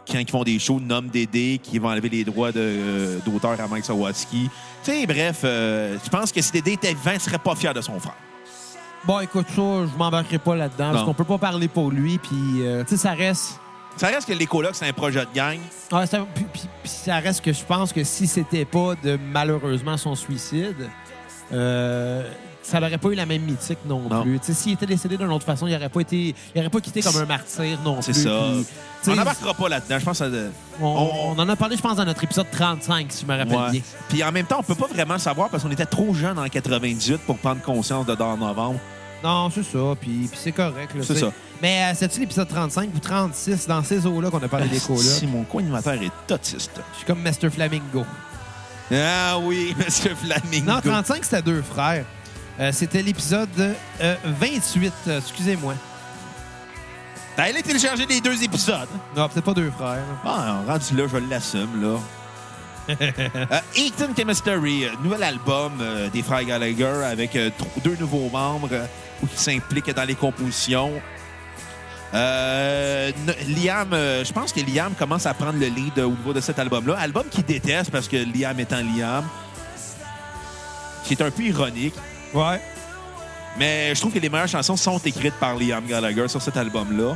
quand 0.10 0.20
ils 0.20 0.30
font 0.30 0.44
des 0.44 0.60
shows, 0.60 0.80
nomment 0.80 1.10
Dédé, 1.10 1.60
qui 1.62 1.80
vont 1.80 1.90
enlever 1.90 2.10
les 2.10 2.24
droits 2.24 2.52
de, 2.52 3.20
d'auteur 3.26 3.60
à 3.60 3.68
Mike 3.68 3.86
Sawatsky. 3.86 4.50
Tu 4.84 4.92
sais, 4.92 5.06
bref, 5.06 5.42
euh, 5.44 5.98
je 6.04 6.10
pense 6.10 6.32
que 6.32 6.42
si 6.42 6.52
Dédé 6.52 6.74
était 6.74 6.94
vivant, 6.94 7.12
il 7.14 7.20
serait 7.20 7.38
pas 7.38 7.56
fier 7.56 7.74
de 7.74 7.82
son 7.82 8.00
frère. 8.00 8.16
Bon, 9.04 9.20
écoute, 9.20 9.48
ça, 9.50 9.56
je 9.56 9.98
m'embarquerai 9.98 10.40
pas 10.40 10.56
là-dedans, 10.56 10.90
parce 10.92 11.00
Non. 11.00 11.06
qu'on 11.06 11.14
peut 11.14 11.24
pas 11.24 11.38
parler 11.38 11.68
pour 11.68 11.92
lui, 11.92 12.18
puis, 12.18 12.66
euh, 12.66 12.84
tu 12.84 12.92
sais, 12.92 12.98
ça 12.98 13.12
reste... 13.12 13.60
Ça 13.98 14.08
reste 14.08 14.28
que 14.28 14.34
les 14.34 14.46
colocs, 14.48 14.74
c'est 14.76 14.88
un 14.88 14.94
projet 14.94 15.20
de 15.26 15.36
gang. 15.36 15.58
Puis, 16.34 16.46
puis- 16.54 16.70
puis 16.82 16.90
ça 16.90 17.18
reste 17.18 17.44
que 17.44 17.52
je 17.52 17.64
pense 17.64 17.92
que 17.92 18.04
si 18.06 18.26
c'était 18.26 18.64
pas 18.66 18.96
de 19.04 19.18
malheureusement 19.32 19.98
son 19.98 20.16
suicide, 20.16 20.90
euh, 21.52 22.24
ça 22.64 22.80
n'aurait 22.80 22.98
pas 22.98 23.10
eu 23.10 23.16
la 23.16 23.26
même 23.26 23.42
mythique 23.42 23.80
non, 23.86 24.02
Non. 24.10 24.22
plus. 24.24 24.40
S'il 24.54 24.74
était 24.74 24.86
décédé 24.86 25.18
d'une 25.18 25.32
autre 25.32 25.46
façon, 25.46 25.68
il 25.68 25.74
n'aurait 25.74 25.90
pas 25.90 26.02
été, 26.02 26.36
il 26.56 26.60
aurait 26.60 26.70
pas 26.70 26.80
quitté 26.82 27.02
comme 27.02 27.18
un 27.18 27.26
martyr 27.26 27.80
non 27.84 28.02
C'est 28.02 28.12
plus. 28.14 28.24
ça. 28.24 28.30
Puis, 28.54 28.66
tu 28.66 28.66
sais, 29.06 29.12
On 29.12 29.16
n'embarquera 29.16 29.54
pas 29.54 29.70
là-dedans. 29.70 30.00
Je 30.00 30.06
pense 30.06 30.20
que 30.20 30.26
ça- 30.32 30.50
on, 30.82 30.86
on 31.36 31.40
en 31.40 31.50
a 31.50 31.56
parlé, 31.56 31.76
je 31.76 31.82
pense, 31.82 31.98
dans 31.98 32.06
notre 32.06 32.24
épisode 32.24 32.48
35, 32.52 33.08
si 33.12 33.22
je 33.26 33.32
me 33.32 33.38
rappelle 33.38 33.56
Ouais. 33.58 33.72
bien. 33.72 33.82
Puis 34.10 34.24
en 34.24 34.32
même 34.32 34.46
temps, 34.46 34.58
on 34.60 34.64
peut 34.64 34.76
pas 34.76 34.88
vraiment 34.88 35.18
savoir 35.18 35.50
parce 35.50 35.64
qu'on 35.64 35.72
était 35.72 35.86
trop 35.86 36.14
jeunes 36.14 36.38
en 36.38 36.48
98 36.48 37.18
pour 37.26 37.38
prendre 37.38 37.62
conscience 37.62 38.06
de 38.06 38.14
dans 38.16 38.38
novembre. 38.38 38.80
Non, 39.24 39.50
c'est 39.54 39.64
ça, 39.64 39.78
puis, 40.00 40.28
puis 40.32 40.40
c'est 40.42 40.52
correct. 40.52 40.92
C'est 41.04 41.18
ça. 41.18 41.32
Mais 41.62 41.84
euh, 41.92 41.96
c'est-tu 41.96 42.20
l'épisode 42.22 42.48
35 42.48 42.90
ou 42.96 43.00
36 43.00 43.68
dans 43.68 43.84
ces 43.84 44.06
eaux-là 44.08 44.32
qu'on 44.32 44.42
a 44.42 44.48
parlé 44.48 44.68
des 44.68 44.78
là 44.80 44.96
Si 44.98 45.28
mon 45.28 45.44
co-animateur 45.44 45.94
est 45.94 46.32
autiste. 46.34 46.72
Je 46.94 46.98
suis 46.98 47.06
comme 47.06 47.22
Mr. 47.22 47.52
Flamingo. 47.52 48.04
Ah 48.92 49.38
oui, 49.40 49.76
Monsieur 49.86 50.16
Flamingo. 50.16 50.72
Non, 50.72 50.82
35, 50.82 51.24
c'était 51.24 51.42
deux 51.44 51.62
frères. 51.62 52.04
Euh, 52.62 52.72
c'était 52.72 53.02
l'épisode 53.02 53.50
euh, 54.02 54.16
28, 54.24 54.94
euh, 55.08 55.18
excusez-moi. 55.20 55.74
Ben, 57.36 57.44
Allez 57.46 57.64
télécharger 57.64 58.06
les 58.06 58.22
deux 58.22 58.44
épisodes. 58.44 58.88
Non, 59.16 59.28
peut-être 59.30 59.46
pas 59.46 59.54
deux 59.54 59.72
frères. 59.72 59.96
là. 59.96 60.04
Ah, 60.26 60.62
rendu 60.68 60.96
là, 60.96 61.06
je 61.12 61.18
l'assume, 61.18 61.82
là. 61.82 61.98
euh, 63.02 63.60
Eaton 63.76 64.10
Chemistry, 64.18 64.86
euh, 64.86 64.90
nouvel 65.04 65.24
album 65.24 65.74
euh, 65.82 66.10
des 66.10 66.22
frères 66.24 66.44
Gallagher 66.44 67.04
avec 67.06 67.36
euh, 67.36 67.50
deux 67.84 67.96
nouveaux 68.00 68.30
membres 68.30 68.70
euh, 68.72 68.86
qui 69.34 69.42
s'impliquent 69.42 69.94
dans 69.94 70.04
les 70.04 70.16
compositions. 70.16 70.92
Euh, 72.14 73.12
n- 73.28 73.56
Liam, 73.56 73.94
euh, 73.94 74.26
je 74.26 74.34
pense 74.34 74.52
que 74.52 74.60
Liam 74.60 74.94
commence 74.94 75.26
à 75.26 75.34
prendre 75.34 75.58
le 75.60 75.68
lead 75.68 75.98
euh, 75.98 76.06
au 76.08 76.12
niveau 76.12 76.34
de 76.34 76.42
cet 76.42 76.60
album-là. 76.60 76.98
Album 77.00 77.24
qu'il 77.32 77.46
déteste 77.46 77.90
parce 77.92 78.08
que 78.08 78.18
Liam 78.18 78.60
étant 78.60 78.82
Liam, 78.82 79.24
qui 81.06 81.14
est 81.14 81.22
un 81.22 81.32
peu 81.32 81.44
ironique. 81.44 81.96
Ouais. 82.34 82.62
Mais 83.58 83.94
je 83.94 84.00
trouve 84.00 84.14
que 84.14 84.20
les 84.20 84.30
meilleures 84.30 84.48
chansons 84.48 84.78
sont 84.78 84.98
écrites 85.00 85.34
par 85.40 85.56
Liam 85.56 85.86
Gallagher 85.86 86.28
sur 86.28 86.42
cet 86.42 86.58
album-là. 86.58 87.16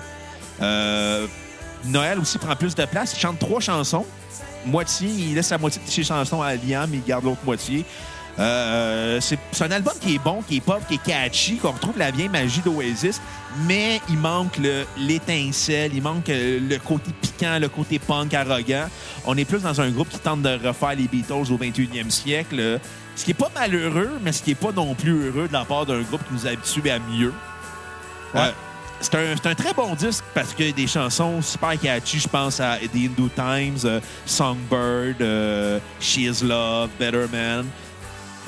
Euh, 0.62 1.28
Noël 1.86 2.19
aussi 2.19 2.38
prend 2.38 2.56
plus 2.56 2.75
de 2.75 2.86
place. 2.86 3.13
Il 3.13 3.19
chante 3.19 3.39
trois 3.39 3.60
chansons. 3.60 4.06
Moitié, 4.65 5.08
il 5.08 5.36
laisse 5.36 5.51
la 5.51 5.58
moitié 5.58 5.82
de 5.86 5.89
ses 5.89 6.04
chansons 6.04 6.41
à 6.41 6.56
Liam, 6.56 6.89
il 6.91 7.04
garde 7.04 7.23
l'autre 7.23 7.41
moitié. 7.45 7.86
Euh, 8.38 9.19
c'est 9.21 9.39
un 9.62 9.71
album 9.71 9.93
qui 10.02 10.15
est 10.15 10.19
bon, 10.24 10.41
qui 10.48 10.58
est 10.58 10.62
pop, 10.62 10.82
qui 10.88 10.95
est 10.95 11.04
catchy, 11.04 11.56
qu'on 11.58 11.71
retrouve 11.71 11.98
la 11.98 12.12
vieille 12.12 12.28
magie 12.30 12.62
d'Oasis, 12.62 13.21
mais 13.65 14.02
il 14.10 14.17
manque 14.17 14.58
le- 14.58 14.86
l'étincelle, 14.98 15.91
il 15.93 16.02
manque 16.02 16.28
euh, 16.30 16.60
le 16.60 16.78
côté 16.80 17.12
piquant, 17.21 17.58
le 17.62 17.69
côté 17.69 17.98
punk 17.98 18.34
arrogant. 18.34 18.88
On 19.26 19.38
est 19.38 19.45
plus 19.45 19.62
dans 19.62 19.80
un 19.80 19.89
groupe 19.89 20.10
qui 20.10 20.19
tente 20.19 20.41
de 20.41 20.60
refaire 20.67 20.95
les 20.95 21.08
Beatles 21.08 21.50
au 21.52 21.58
21e 21.58 22.10
siècle, 22.10 22.80
ce 23.15 23.24
qui 23.24 23.32
est 23.32 23.36
pas 23.36 23.50
malheureux, 23.56 24.19
mais 24.21 24.34
ce 24.34 24.43
qui 24.43 24.52
est 24.52 24.56
pas 24.56 24.74
non 24.74 24.93
plus 24.95 25.28
heureux 25.28 25.48
de 25.48 25.54
la 25.54 25.63
part 25.63 25.86
d'un 25.86 26.02
groupe 26.02 26.21
qui 26.28 26.34
nous 26.34 26.45
habitue 26.45 26.89
à 26.89 27.00
mieux. 27.00 27.34
Ouais. 28.34 28.41
Euh, 28.41 28.52
c'est 29.00 29.15
un, 29.15 29.52
un 29.52 29.56
très 29.56 29.74
bon 29.74 29.93
disque 29.95 30.24
parce 30.34 30.54
qu'il 30.54 30.65
y 30.67 30.69
a 30.69 30.71
des 30.74 30.88
chansons 30.88 31.41
super 31.41 31.80
catchy. 31.80 32.19
Je 32.19 32.28
pense 32.28 32.60
à 32.60 32.78
The 32.80 32.95
Hindu 32.95 33.30
Times, 33.36 33.78
euh, 33.86 34.00
Songbird, 34.26 35.21
euh, 35.21 35.80
She 36.02 36.17
is 36.19 36.43
Love, 36.43 36.89
Better 37.00 37.26
Man, 37.32 37.65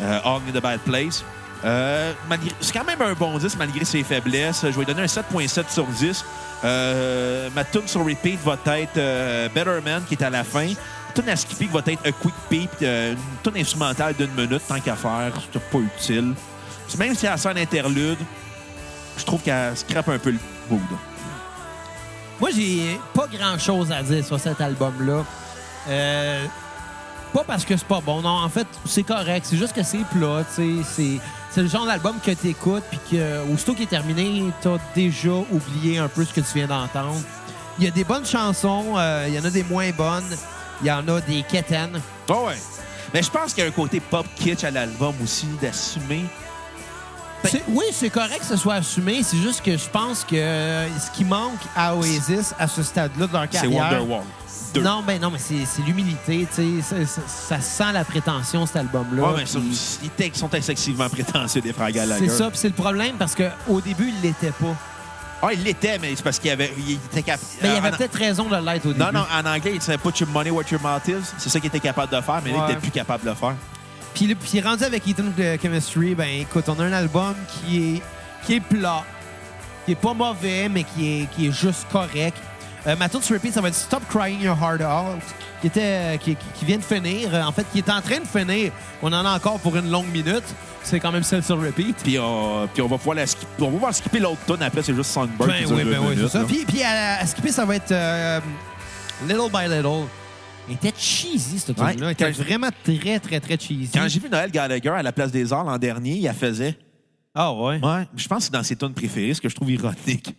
euh, 0.02 0.20
in 0.24 0.52
the 0.54 0.62
Bad 0.62 0.80
Place. 0.82 1.24
Euh, 1.66 2.14
c'est 2.62 2.74
quand 2.74 2.84
même 2.84 3.02
un 3.02 3.14
bon 3.14 3.38
disque 3.38 3.58
malgré 3.58 3.84
ses 3.86 4.04
faiblesses. 4.04 4.62
Je 4.64 4.78
vais 4.80 4.86
donner 4.86 5.02
un 5.02 5.06
7.7 5.06 5.70
sur 5.70 5.86
10. 5.86 6.26
Euh, 6.64 7.50
ma 7.56 7.64
tune 7.64 7.88
sur 7.88 8.06
repeat 8.06 8.40
va 8.44 8.58
être 8.78 8.98
euh, 8.98 9.50
Better 9.50 9.80
Man 9.84 10.04
qui 10.08 10.16
est 10.16 10.24
à 10.24 10.30
la 10.30 10.44
fin. 10.44 10.68
Tune 11.16 11.30
à 11.30 11.36
skipper 11.36 11.68
va 11.72 11.82
être 11.88 12.06
A 12.06 12.12
Quick 12.12 12.34
Peep, 12.50 12.70
une 12.82 13.18
tune 13.44 13.58
instrumentale 13.58 14.14
d'une 14.14 14.32
minute, 14.34 14.62
tant 14.68 14.80
qu'à 14.80 14.96
faire. 14.96 15.34
C'est 15.52 15.62
pas 15.62 15.80
utile. 15.80 16.34
Même 16.98 17.16
si 17.16 17.26
elle 17.26 17.38
sert 17.38 17.54
d'interlude, 17.54 18.20
je 19.18 19.26
trouve 19.26 19.42
qu'elle 19.42 19.76
scrape 19.76 20.10
un 20.10 20.20
peu 20.20 20.32
le 20.32 20.40
mood. 20.70 20.82
Moi, 22.40 22.52
j'ai 22.56 23.00
pas 23.16 23.26
grand-chose 23.28 23.92
à 23.92 24.04
dire 24.04 24.24
sur 24.24 24.40
cet 24.40 24.62
album-là. 24.62 25.24
Pas 27.38 27.44
parce 27.44 27.66
que 27.66 27.78
c'est 27.78 27.86
pas 27.86 28.02
bon. 28.02 28.24
Non, 28.24 28.30
en 28.30 28.50
fait, 28.50 28.66
c'est 28.86 29.04
correct. 29.04 29.46
C'est 29.48 29.58
juste 29.58 29.74
que 29.74 29.84
c'est 29.84 30.04
plat. 30.12 30.44
tu. 30.56 30.84
C'est, 30.84 31.62
le 31.62 31.68
genre 31.68 31.86
d'album 31.86 32.16
que 32.20 32.32
t'écoutes 32.32 32.84
puis 32.90 33.00
que, 33.12 33.54
aussitôt 33.54 33.76
qu'il 33.76 33.84
est 33.84 33.88
terminé, 33.88 34.44
t'as 34.60 34.78
déjà 34.96 35.30
oublié 35.52 36.00
un 36.00 36.08
peu 36.08 36.26
ce 36.26 36.34
que 36.34 36.42
tu 36.42 36.48
viens 36.56 36.66
d'entendre. 36.66 37.22
Il 37.78 37.86
y 37.86 37.88
a 37.88 37.92
des 37.92 38.04
bonnes 38.04 38.26
chansons, 38.26 38.96
euh, 38.98 39.26
il 39.28 39.36
y 39.36 39.40
en 39.40 39.46
a 39.46 39.52
des 39.52 39.62
moins 39.62 39.92
bonnes. 39.92 40.36
Il 40.82 40.88
y 40.88 40.92
en 40.92 41.08
a 41.08 41.22
des 41.22 41.44
quétaines. 41.44 42.02
Oh 42.28 42.46
ouais. 42.48 42.58
Mais 43.14 43.22
je 43.22 43.30
pense 43.30 43.54
qu'il 43.54 43.64
y 43.64 43.68
a 43.68 43.70
un 43.70 43.74
côté 43.74 44.00
pop 44.00 44.26
kitsch 44.36 44.64
à 44.64 44.72
l'album 44.72 45.14
aussi, 45.24 45.46
d'assumer. 45.62 46.24
C'est- 47.44 47.64
oui, 47.70 47.86
c'est 47.92 48.10
correct 48.10 48.40
que 48.40 48.46
ce 48.46 48.58
soit 48.58 48.76
assumé. 48.76 49.22
C'est 49.24 49.38
juste 49.38 49.64
que 49.64 49.78
je 49.78 49.88
pense 49.90 50.24
que 50.24 50.36
euh, 50.36 50.88
ce 51.00 51.12
qui 51.12 51.24
manque 51.24 51.60
à 51.76 51.96
Oasis 51.96 52.54
à 52.60 52.68
ce 52.68 52.84
stade-là 52.84 53.28
de 53.28 53.34
leur 53.34 53.44
C'est 53.44 53.60
carrière... 53.62 53.92
Wonderwall. 54.02 54.24
Deux. 54.74 54.82
Non, 54.82 55.02
ben 55.06 55.20
non, 55.22 55.32
mais 55.32 55.40
c'est 55.40 55.66
c'est 55.66 55.82
l'humilité, 55.84 56.46
tu 56.54 56.82
sais. 56.82 57.06
Ça, 57.06 57.06
ça- 57.06 57.22
ça 57.58 57.62
sent 57.62 57.94
la 57.94 58.04
prétention, 58.04 58.66
cet 58.66 58.76
album-là. 58.78 59.24
Ouais, 59.32 59.44
Puis 59.44 59.54
ils 60.20 60.28
ils 60.28 60.36
sont 60.36 60.50
excessivement 60.50 61.08
prétentieux, 61.10 61.62
des 61.62 61.72
frères 61.72 61.92
Gallagher. 61.92 62.28
C'est 62.28 62.36
ça, 62.38 62.50
puis 62.50 62.58
c'est 62.60 62.68
le 62.68 62.74
problème 62.74 63.16
parce 63.18 63.34
qu'au 63.34 63.80
début, 63.80 64.10
il 64.16 64.22
l'était 64.22 64.52
pas. 64.52 64.76
Ah, 65.42 65.50
il 65.54 65.64
l'était, 65.64 65.98
mais 66.00 66.14
c'est 66.16 66.24
parce 66.24 66.38
qu'il 66.40 66.52
avait, 66.52 66.74
il 66.86 66.96
était 66.96 67.24
capable. 67.24 67.46
Mais 67.64 67.70
il 67.70 67.78
avait 67.78 67.92
peut-être 67.92 68.18
raison 68.18 68.44
de 68.50 68.56
l'être 68.58 68.86
au 68.88 68.92
début. 68.94 69.00
Non, 69.06 69.12
non, 69.14 69.26
en 69.34 69.46
anglais, 69.46 69.72
il 69.74 69.80
disait 69.80 69.98
Put 69.98 70.20
your 70.20 70.30
money 70.30 70.50
where 70.52 70.66
your 70.70 70.82
mouth 70.82 71.08
is. 71.08 71.32
C'est 71.38 71.50
ça 71.50 71.60
qu'il 71.60 71.68
était 71.68 71.80
capable 71.80 72.12
de 72.14 72.20
faire, 72.22 72.42
mais 72.44 72.52
là, 72.52 72.58
il 72.58 72.62
Ouais. 72.64 72.72
était 72.72 72.82
plus 72.82 72.92
capable 72.92 73.24
de 73.24 73.30
le 73.30 73.36
faire. 73.36 73.56
Puis, 74.18 74.34
puis 74.34 74.62
rendu 74.62 74.84
avec 74.84 75.08
Ethan 75.08 75.26
Chemistry, 75.62 76.16
ben 76.16 76.28
écoute, 76.42 76.66
on 76.70 76.80
a 76.80 76.86
un 76.86 76.92
album 76.92 77.36
qui 77.48 77.98
est, 77.98 78.02
qui 78.44 78.56
est 78.56 78.60
plat, 78.60 79.04
qui 79.86 79.92
est 79.92 79.96
pas 79.96 80.16
mauvais, 80.16 80.68
mais 80.70 80.84
qui 80.84 81.22
est, 81.22 81.26
qui 81.36 81.48
est 81.48 81.52
juste 81.52 81.86
correct. 81.92 82.36
Euh, 82.88 82.96
ma 82.96 83.10
tune 83.10 83.22
sur 83.22 83.36
repeat, 83.36 83.54
ça 83.54 83.62
va 83.62 83.68
être 83.68 83.76
Stop 83.76 84.02
Crying 84.10 84.42
Your 84.42 84.58
Heart 84.60 84.82
Out, 84.82 85.22
qui, 85.62 85.68
était, 85.68 86.18
qui, 86.20 86.36
vient 86.66 86.78
de 86.78 86.84
finir. 86.84 87.30
Euh, 87.32 87.44
En 87.44 87.52
fait, 87.52 87.64
qui 87.72 87.78
est 87.78 87.90
en 87.92 88.02
train 88.02 88.20
de 88.20 88.26
finir. 88.26 88.72
On 89.04 89.14
en 89.14 89.24
a 89.24 89.36
encore 89.36 89.60
pour 89.60 89.76
une 89.76 89.92
longue 89.92 90.12
minute. 90.12 90.46
C'est 90.82 91.00
quand 91.00 91.12
même 91.12 91.22
celle 91.24 91.44
sur 91.44 91.62
repeat. 91.62 91.98
Puis, 91.98 92.18
on, 92.18 92.68
puis 92.74 92.82
on 92.82 92.88
va 92.88 92.98
pouvoir 92.98 93.18
la 93.18 93.28
skipper. 93.28 93.62
On 93.62 93.66
va 93.66 93.72
pouvoir 93.72 93.94
skipper 93.94 94.20
l'autre 94.20 94.42
tune 94.48 94.64
après, 94.64 94.82
c'est 94.82 94.96
juste 94.96 95.12
Songbird. 95.12 95.48
Ben 95.48 95.66
oui, 95.70 95.84
ben 95.84 96.00
oui, 96.02 96.16
c'est 96.20 96.30
ça. 96.30 96.44
Puis, 96.44 96.66
puis 96.66 96.82
à, 96.82 97.20
à 97.20 97.26
skipper, 97.28 97.52
ça 97.52 97.66
va 97.66 97.76
être 97.76 97.92
euh, 97.92 98.40
Little 99.28 99.52
by 99.54 99.68
Little. 99.70 100.08
Elle 100.68 100.74
était 100.76 100.94
cheesy, 100.98 101.60
cette 101.60 101.80
Ouais, 101.80 101.92
tune-là. 101.94 102.08
Elle 102.08 102.12
était 102.14 102.32
vraiment 102.32 102.70
très, 102.84 103.20
très, 103.20 103.40
très 103.40 103.58
cheesy. 103.58 103.90
Quand 103.94 104.08
j'ai 104.08 104.20
vu 104.20 104.30
Noël 104.30 104.52
Gallagher 104.52 104.90
à 104.90 105.02
la 105.04 105.12
place 105.12 105.32
des 105.32 105.52
Arts 105.54 105.64
l'an 105.64 105.78
dernier, 105.78 106.16
il 106.16 106.24
la 106.24 106.34
faisait. 106.34 106.78
Ah 107.34 107.54
ouais? 107.54 107.80
Ouais, 107.84 108.08
je 108.16 108.28
pense 108.28 108.40
que 108.40 108.44
c'est 108.46 108.54
dans 108.54 108.64
ses 108.64 108.76
tunes 108.76 108.94
préférées, 108.94 109.34
ce 109.34 109.42
que 109.42 109.48
je 109.50 109.56
trouve 109.56 109.72
ironique. 109.72 110.36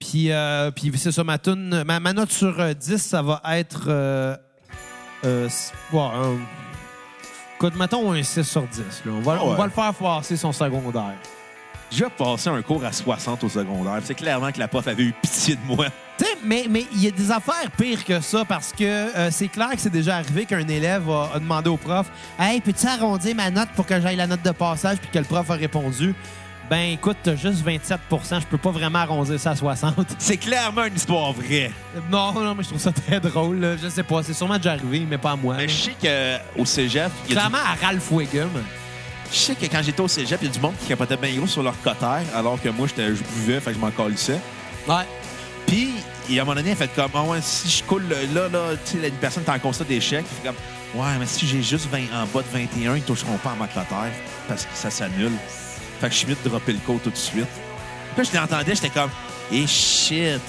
Puis, 0.00 0.30
euh, 0.32 0.70
puis 0.70 0.92
c'est 0.96 1.12
ça, 1.12 1.22
ma, 1.24 1.38
tune, 1.38 1.82
ma, 1.84 2.00
ma 2.00 2.12
note 2.12 2.30
sur 2.32 2.58
euh, 2.60 2.72
10, 2.74 2.96
ça 2.98 3.20
va 3.22 3.40
être... 3.50 3.84
Euh, 3.88 4.36
euh, 5.24 5.48
ouais, 5.92 6.00
un- 6.00 6.38
écoute, 7.56 7.74
mettons 7.76 8.12
un 8.12 8.22
6 8.22 8.44
sur 8.44 8.62
10. 8.66 8.78
là. 9.04 9.12
On, 9.12 9.20
va, 9.20 9.36
Ah 9.40 9.44
on 9.44 9.54
va 9.54 9.64
le 9.66 9.70
faire 9.72 9.92
passer 9.94 10.36
son 10.36 10.52
secondaire. 10.52 11.14
J'ai 11.90 12.04
passé 12.16 12.48
un 12.50 12.62
cours 12.62 12.84
à 12.84 12.92
60 12.92 13.44
au 13.44 13.48
secondaire. 13.48 13.98
C'est 14.04 14.14
clairement 14.14 14.52
que 14.52 14.58
la 14.58 14.68
prof 14.68 14.86
avait 14.86 15.02
eu 15.04 15.12
pitié 15.22 15.56
de 15.56 15.60
moi. 15.66 15.86
Mais 16.44 16.66
mais 16.68 16.86
il 16.92 17.02
y 17.04 17.08
a 17.08 17.10
des 17.10 17.30
affaires 17.30 17.70
pires 17.76 18.04
que 18.04 18.20
ça 18.20 18.44
parce 18.44 18.72
que 18.72 18.84
euh, 18.84 19.30
c'est 19.30 19.48
clair 19.48 19.70
que 19.70 19.80
c'est 19.80 19.90
déjà 19.90 20.16
arrivé 20.16 20.44
qu'un 20.46 20.66
élève 20.66 21.08
a, 21.10 21.30
a 21.34 21.38
demandé 21.38 21.68
au 21.68 21.76
prof 21.76 22.06
Hey, 22.38 22.60
peux-tu 22.60 22.86
arrondir 22.86 23.34
ma 23.34 23.50
note 23.50 23.68
pour 23.74 23.86
que 23.86 24.00
j'aille 24.00 24.16
la 24.16 24.26
note 24.26 24.42
de 24.42 24.50
passage 24.50 24.98
puis 24.98 25.08
que 25.12 25.18
le 25.18 25.24
prof 25.24 25.50
a 25.50 25.54
répondu 25.54 26.14
Ben 26.70 26.92
écoute, 26.92 27.16
t'as 27.22 27.34
juste 27.36 27.64
27% 27.66 28.40
je 28.40 28.46
peux 28.46 28.58
pas 28.58 28.70
vraiment 28.70 28.98
arrondir 29.00 29.38
ça 29.40 29.50
à 29.52 29.56
60. 29.56 29.94
C'est 30.18 30.36
clairement 30.36 30.84
une 30.84 30.96
histoire 30.96 31.32
vraie. 31.32 31.70
non, 32.10 32.32
non, 32.32 32.54
mais 32.54 32.62
je 32.62 32.68
trouve 32.68 32.80
ça 32.80 32.92
très 32.92 33.20
drôle. 33.20 33.60
là. 33.60 33.76
Je 33.82 33.88
sais 33.88 34.02
pas, 34.02 34.22
c'est 34.22 34.34
sûrement 34.34 34.56
déjà 34.58 34.72
arrivé, 34.72 35.06
mais 35.08 35.18
pas 35.18 35.32
à 35.32 35.36
moi. 35.36 35.54
Mais 35.56 35.66
là. 35.66 35.72
je 35.72 35.82
sais 35.84 35.94
qu'au 36.56 36.64
cégep, 36.64 37.10
il 37.26 37.34
y 37.34 37.38
a 37.38 37.42
du- 37.42 37.48
Clairement 37.48 37.58
à 37.66 37.86
Ralph 37.86 38.10
Wiggum. 38.10 38.50
Je 39.30 39.36
sais 39.36 39.54
que 39.54 39.66
quand 39.66 39.82
j'étais 39.82 40.00
au 40.00 40.08
cégep, 40.08 40.38
il 40.42 40.48
y 40.48 40.50
a 40.50 40.54
du 40.54 40.60
monde 40.60 40.74
qui 40.80 40.86
capotait 40.88 41.16
bien 41.16 41.34
gros 41.36 41.46
sur 41.46 41.62
leur 41.62 41.78
cotère, 41.82 42.22
alors 42.34 42.60
que 42.60 42.68
moi, 42.70 42.86
j'étais- 42.86 43.14
je 43.14 43.22
buvais, 43.22 43.60
fait 43.60 43.70
que 43.72 43.76
je 43.76 43.80
m'en 43.80 43.90
calissais. 43.90 44.40
Ouais. 44.88 45.04
Puis, 45.68 45.90
et 46.30 46.38
à 46.38 46.42
un 46.42 46.44
moment 46.44 46.56
donné, 46.56 46.70
elle 46.70 46.76
fait 46.76 46.90
comme, 46.94 47.10
ah 47.14 47.22
ouais, 47.24 47.38
si 47.42 47.68
je 47.68 47.84
coule 47.84 48.08
là, 48.08 48.48
là, 48.48 48.70
tu 48.84 48.98
sais, 48.98 49.08
une 49.08 49.14
personne 49.16 49.44
est 49.46 49.50
en 49.50 49.58
constat 49.58 49.84
d'échec, 49.84 50.24
fait 50.26 50.48
comme, 50.48 50.56
ouais, 51.00 51.18
mais 51.20 51.26
si 51.26 51.46
j'ai 51.46 51.62
juste 51.62 51.88
20 51.90 51.98
en 52.14 52.26
bas 52.26 52.42
de 52.42 52.58
21, 52.58 52.96
ils 52.96 53.02
toucheront 53.02 53.36
pas 53.36 53.50
à 53.50 53.54
ma 53.54 53.68
parce 54.48 54.64
que 54.64 54.74
ça 54.74 54.90
s'annule. 54.90 55.32
Fait 56.00 56.08
que 56.08 56.12
je 56.14 56.18
suis 56.18 56.26
mieux 56.26 56.36
de 56.42 56.48
dropper 56.48 56.72
le 56.72 56.78
code 56.86 57.02
tout 57.02 57.10
de 57.10 57.16
suite. 57.16 57.46
Puis 58.16 58.28
je 58.32 58.36
l'entendais, 58.36 58.74
j'étais 58.74 58.88
comme, 58.88 59.10
eh 59.52 59.66
shit. 59.66 60.40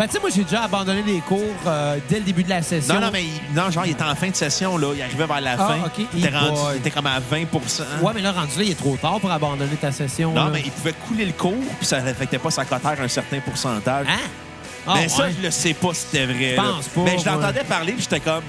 Ben, 0.00 0.06
tu 0.06 0.14
sais, 0.14 0.18
moi, 0.20 0.30
j'ai 0.34 0.44
déjà 0.44 0.62
abandonné 0.62 1.02
les 1.02 1.18
cours 1.20 1.38
euh, 1.66 1.98
dès 2.08 2.20
le 2.20 2.24
début 2.24 2.42
de 2.42 2.48
la 2.48 2.62
session. 2.62 2.94
Non, 2.94 3.00
non, 3.02 3.10
mais 3.12 3.24
il- 3.24 3.54
non, 3.54 3.70
genre, 3.70 3.84
il 3.84 3.92
était 3.92 4.02
en 4.02 4.14
fin 4.14 4.30
de 4.30 4.34
session, 4.34 4.78
là. 4.78 4.92
Il 4.96 5.02
arrivait 5.02 5.26
vers 5.26 5.42
la 5.42 5.52
Ah, 5.52 5.56
fin. 5.58 5.76
ok. 5.84 6.06
Il, 6.14 6.24
était 6.24 6.34
rendu- 6.38 6.52
boy. 6.52 6.74
il 6.76 6.78
était 6.78 6.90
comme 6.90 7.06
à 7.06 7.20
20% 7.20 7.82
Ouais, 8.00 8.12
mais 8.14 8.22
là, 8.22 8.32
rendu 8.32 8.56
là, 8.56 8.62
il 8.64 8.70
est 8.70 8.74
trop 8.78 8.96
tard 8.96 9.20
pour 9.20 9.30
abandonner 9.30 9.76
ta 9.78 9.92
session. 9.92 10.30
Non, 10.32 10.44
là. 10.46 10.50
mais 10.54 10.62
il 10.64 10.70
pouvait 10.70 10.94
couler 11.06 11.26
le 11.26 11.32
cours, 11.32 11.52
puis 11.76 11.84
ça 11.86 12.00
n'affectait 12.00 12.38
pas 12.38 12.50
sa 12.50 12.64
cotère 12.64 12.96
un 12.98 13.08
certain 13.08 13.40
pourcentage. 13.40 14.06
Hein? 14.08 14.16
Ah, 14.86 14.94
mais 14.96 15.08
ça, 15.10 15.24
ouais. 15.24 15.34
je 15.38 15.42
le 15.44 15.50
sais 15.50 15.74
pas 15.74 15.92
si 15.92 16.00
c'était 16.10 16.24
vrai. 16.24 16.52
Je 16.52 16.56
là. 16.56 16.62
pense 16.62 16.88
pas, 16.88 17.00
Mais 17.02 17.18
je 17.18 17.26
l'entendais 17.26 17.64
parler, 17.64 17.92
puis 17.92 18.02
j'étais 18.02 18.20
comme, 18.20 18.44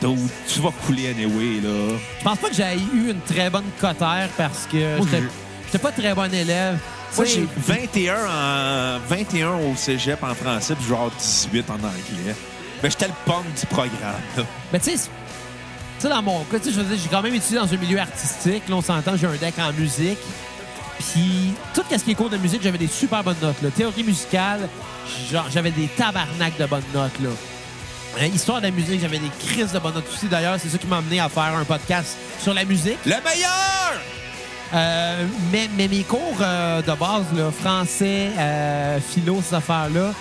Dude, 0.00 0.18
tu 0.48 0.60
vas 0.60 0.70
couler 0.86 1.10
anyway, 1.10 1.60
là. 1.62 1.96
Je 2.20 2.24
pense 2.24 2.38
pas 2.38 2.48
que 2.48 2.54
j'ai 2.54 2.74
eu 2.94 3.10
une 3.10 3.20
très 3.20 3.50
bonne 3.50 3.64
cotère 3.78 4.28
parce 4.38 4.66
que 4.72 4.96
Moi, 4.96 5.06
j'étais 5.10 5.22
j'ai- 5.24 5.28
j'étais 5.66 5.78
pas 5.78 5.92
très 5.92 6.14
bon 6.14 6.32
élève. 6.32 6.78
Moi, 7.16 7.24
j'ai 7.24 7.46
21, 7.56 8.16
en, 8.16 8.98
21 9.08 9.48
au 9.56 9.76
cégep 9.76 10.22
en 10.22 10.34
français, 10.34 10.74
puis 10.74 10.86
genre 10.88 11.10
18 11.18 11.70
en 11.70 11.74
anglais. 11.74 12.34
Mais 12.82 12.90
j'étais 12.90 13.06
le 13.06 13.14
punk 13.24 13.44
du 13.58 13.66
programme, 13.66 14.20
là. 14.36 14.42
Mais 14.72 14.80
tu 14.80 14.90
sais, 14.96 15.08
dans 16.08 16.22
mon 16.22 16.44
cas, 16.44 16.58
je 16.64 16.70
veux 16.70 16.84
dire, 16.84 16.98
j'ai 17.02 17.08
quand 17.08 17.22
même 17.22 17.34
étudié 17.34 17.58
dans 17.58 17.72
un 17.72 17.76
milieu 17.76 17.98
artistique. 17.98 18.68
Là, 18.68 18.76
on 18.76 18.82
s'entend, 18.82 19.16
j'ai 19.16 19.26
un 19.26 19.36
deck 19.36 19.54
en 19.58 19.72
musique. 19.72 20.18
Puis, 20.98 21.54
tout 21.74 21.82
ce 21.90 21.96
qui 21.96 22.10
est 22.12 22.14
cours 22.14 22.30
de 22.30 22.36
musique, 22.36 22.62
j'avais 22.62 22.78
des 22.78 22.88
super 22.88 23.22
bonnes 23.22 23.36
notes. 23.40 23.60
Là. 23.62 23.70
Théorie 23.70 24.04
musicale, 24.04 24.68
j'avais 25.50 25.70
des 25.70 25.88
tabarnaks 25.88 26.58
de 26.58 26.66
bonnes 26.66 26.82
notes. 26.92 27.20
Là. 27.20 27.30
Euh, 28.20 28.26
histoire 28.26 28.60
de 28.60 28.66
la 28.66 28.70
musique, 28.70 29.00
j'avais 29.00 29.18
des 29.18 29.30
crises 29.46 29.72
de 29.72 29.78
bonnes 29.78 29.94
notes 29.94 30.08
aussi. 30.12 30.26
D'ailleurs, 30.26 30.56
c'est 30.58 30.68
ça 30.68 30.78
qui 30.78 30.86
m'a 30.86 30.98
amené 30.98 31.20
à 31.20 31.28
faire 31.28 31.56
un 31.56 31.64
podcast 31.64 32.16
sur 32.40 32.54
la 32.54 32.64
musique. 32.64 32.98
Le 33.04 33.16
meilleur! 33.24 34.23
Euh, 34.72 35.26
mais, 35.52 35.68
mais 35.76 35.88
mes 35.88 36.02
cours 36.02 36.38
euh, 36.40 36.80
de 36.82 36.92
base, 36.92 37.26
là, 37.36 37.50
français, 37.50 38.30
euh, 38.38 38.98
philo, 39.00 39.42
ces 39.46 39.54
affaires-là, 39.54 40.12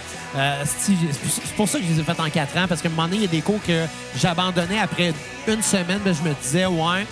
c'est 0.66 1.56
pour 1.56 1.70
ça 1.70 1.80
que 1.80 1.86
je 1.86 1.94
les 1.94 2.00
ai 2.00 2.04
faites 2.04 2.20
en 2.20 2.30
quatre 2.30 2.58
ans, 2.58 2.66
parce 2.68 2.82
qu'à 2.82 2.90
un 2.90 2.92
moment 2.92 3.08
donné, 3.08 3.18
il 3.18 3.22
y 3.22 3.26
a 3.26 3.30
des 3.30 3.42
cours 3.42 3.62
que 3.66 3.86
j'abandonnais 4.18 4.80
après 4.80 5.14
une 5.48 5.62
semaine, 5.62 6.00
ben, 6.04 6.14
je 6.14 6.28
me 6.28 6.34
disais, 6.42 6.66
ouais, 6.66 7.06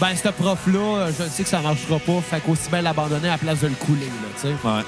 ben, 0.00 0.10
ce 0.16 0.28
prof-là, 0.28 1.10
je 1.18 1.24
sais 1.28 1.42
que 1.44 1.48
ça 1.48 1.60
marchera 1.60 1.98
pas, 1.98 2.20
fait 2.20 2.40
qu'aussi 2.40 2.68
bien 2.70 2.82
l'abandonner 2.82 3.28
à 3.28 3.32
la 3.32 3.38
place 3.38 3.60
de 3.60 3.68
le 3.68 3.74
couler, 3.74 4.06
là, 4.06 4.28
tu 4.40 4.48
sais. 4.48 4.54
Ouais. 4.64 4.82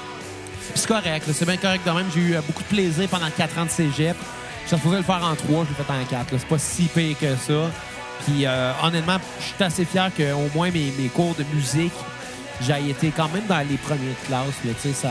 C'est 0.75 0.87
correct, 0.87 1.25
c'est 1.31 1.45
bien 1.45 1.57
correct 1.57 1.85
de 1.85 1.91
même. 1.91 2.07
J'ai 2.13 2.19
eu 2.19 2.35
beaucoup 2.45 2.63
de 2.63 2.67
plaisir 2.67 3.07
pendant 3.07 3.29
quatre 3.29 3.57
ans 3.57 3.65
de 3.65 3.69
cégep. 3.69 4.17
Si 4.65 4.71
ça 4.71 4.77
pouvait 4.77 4.97
le 4.97 5.03
faire 5.03 5.23
en 5.23 5.33
trois, 5.35 5.63
je 5.63 5.69
l'ai 5.69 5.75
fait 5.75 5.89
en 5.89 6.05
quatre. 6.05 6.27
C'est 6.31 6.45
pas 6.45 6.57
si 6.57 6.83
pire 6.83 7.17
que 7.17 7.35
ça. 7.37 7.71
Puis 8.25 8.45
euh, 8.45 8.71
honnêtement, 8.83 9.17
je 9.39 9.45
suis 9.45 9.63
assez 9.63 9.85
fier 9.85 10.09
qu'au 10.15 10.49
moins 10.55 10.71
mes, 10.71 10.91
mes 10.97 11.07
cours 11.09 11.35
de 11.35 11.43
musique, 11.53 11.93
j'ai 12.61 12.89
été 12.89 13.11
quand 13.15 13.29
même 13.29 13.45
dans 13.47 13.67
les 13.67 13.77
premières 13.77 14.19
classes. 14.25 14.55
là, 14.65 14.93
ça... 14.93 15.09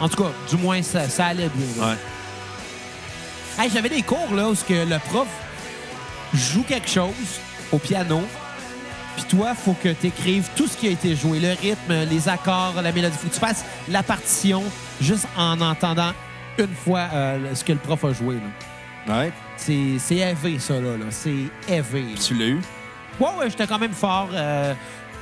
En 0.00 0.08
tout 0.08 0.22
cas, 0.22 0.30
du 0.50 0.56
moins, 0.56 0.82
ça, 0.82 1.08
ça 1.08 1.26
allait 1.26 1.48
bien. 1.54 1.86
Ouais. 1.86 1.96
Hey, 3.58 3.70
J'avais 3.72 3.88
des 3.88 4.02
cours 4.02 4.34
là, 4.34 4.48
où 4.48 4.54
que 4.54 4.88
le 4.88 4.98
prof 5.10 5.28
joue 6.34 6.62
quelque 6.62 6.88
chose 6.88 7.12
au 7.70 7.78
piano, 7.78 8.22
puis 9.16 9.24
toi, 9.24 9.54
faut 9.54 9.74
que 9.74 9.90
tu 9.90 10.06
écrives 10.08 10.48
tout 10.56 10.66
ce 10.66 10.76
qui 10.76 10.88
a 10.88 10.90
été 10.90 11.14
joué, 11.14 11.38
le 11.38 11.50
rythme, 11.52 12.04
les 12.10 12.28
accords, 12.28 12.74
la 12.82 12.92
mélodie. 12.92 13.16
faut 13.16 13.28
que 13.28 13.34
tu 13.34 13.40
fasses 13.40 13.64
la 13.88 14.02
partition 14.02 14.62
juste 15.00 15.26
en 15.36 15.60
entendant 15.60 16.12
une 16.58 16.74
fois 16.74 17.08
euh, 17.12 17.54
ce 17.54 17.64
que 17.64 17.72
le 17.72 17.78
prof 17.78 18.04
a 18.04 18.12
joué. 18.12 18.36
là. 19.06 19.18
Ouais. 19.18 19.32
C'est 19.56 20.16
élevé, 20.16 20.58
ça, 20.58 20.74
là. 20.74 20.96
là. 20.96 21.06
C'est 21.10 21.34
élevé. 21.68 22.02
là. 22.02 22.18
Tu 22.26 22.34
l'as 22.34 22.46
eu? 22.46 22.60
Ouais, 23.20 23.28
ouais, 23.38 23.50
j'étais 23.50 23.66
quand 23.66 23.78
même 23.78 23.92
fort. 23.92 24.28
euh, 24.32 24.74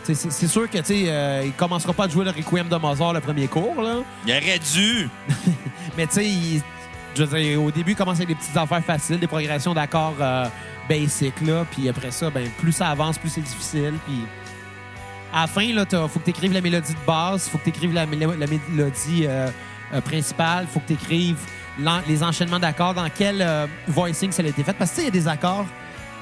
c'est 0.03 0.47
sûr 0.49 0.69
que, 0.69 0.79
tu 0.79 0.85
sais, 0.85 1.05
euh, 1.09 1.43
il 1.45 1.53
commencera 1.53 1.93
pas 1.93 2.05
à 2.05 2.09
jouer 2.09 2.25
le 2.25 2.31
Requiem 2.31 2.69
de 2.69 2.77
Mozart 2.77 3.13
le 3.13 3.21
premier 3.21 3.47
cours, 3.47 3.81
là. 3.83 3.97
Il 4.27 4.33
aurait 4.33 4.59
dû. 4.59 5.09
Mais 5.97 6.07
tu 6.07 6.15
sais, 6.15 6.27
il- 6.27 6.63
je 7.15 7.25
veux 7.25 7.39
dire, 7.39 7.63
au 7.63 7.71
début, 7.71 7.93
il 7.93 7.97
commence 7.97 8.17
avec 8.17 8.29
des 8.29 8.35
petites 8.35 8.57
affaires 8.57 8.83
faciles, 8.85 9.19
des 9.19 9.27
progressions 9.27 9.75
d'accords 9.75 10.17
euh, 10.21 10.47
basic, 10.89 11.35
là. 11.43 11.65
Puis 11.71 11.89
après 11.89 12.11
ça, 12.13 12.31
ben, 12.31 12.49
plus 12.59 12.73
ça 12.73 12.89
avance, 12.89 13.19
plus 13.19 13.29
c'est 13.29 13.41
difficile. 13.41 13.95
Puis 14.07 14.25
à 15.33 15.43
la 15.43 15.47
fin, 15.47 15.63
il 15.63 15.77
faut 16.09 16.19
que 16.19 16.25
tu 16.25 16.31
écrives 16.31 16.53
la 16.53 16.61
mélodie 16.61 16.95
de 16.95 17.07
base, 17.07 17.47
il 17.47 17.51
faut 17.51 17.59
que 17.59 17.65
tu 17.65 17.71
écrives 17.71 17.93
la, 17.93 18.07
mélo- 18.07 18.37
la 18.39 18.47
mélodie 18.47 19.27
euh, 19.27 19.49
euh, 19.93 20.01
principale, 20.01 20.67
il 20.69 20.73
faut 20.73 20.81
que 20.81 20.87
tu 20.89 20.93
écrives 20.95 21.39
les 22.07 22.23
enchaînements 22.23 22.59
d'accords, 22.59 22.95
dans 22.95 23.09
quel 23.15 23.41
euh, 23.41 23.67
voicing 23.89 24.33
ça 24.33 24.43
a 24.43 24.47
été 24.47 24.63
fait? 24.63 24.73
Parce 24.73 24.91
que 24.91 24.97
tu 24.97 25.03
sais, 25.03 25.09
il 25.09 25.15
y 25.15 25.19
a 25.19 25.23
des 25.23 25.29
accords 25.29 25.67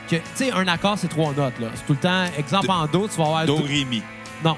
que, 0.09 0.17
tu 0.17 0.23
sais, 0.35 0.53
un 0.53 0.67
accord, 0.69 0.97
c'est 0.99 1.09
trois 1.09 1.33
notes, 1.35 1.59
là. 1.59 1.69
C'est 1.75 1.87
tout 1.87 1.93
le 1.93 1.99
temps, 1.99 2.25
exemple, 2.37 2.71
en 2.71 2.87
Do, 2.87 3.09
tu 3.09 3.17
vas 3.19 3.25
avoir... 3.25 3.47
Do, 3.47 3.59
do- 3.59 3.65
ré, 3.65 3.85
mi. 3.85 4.03
non. 4.45 4.57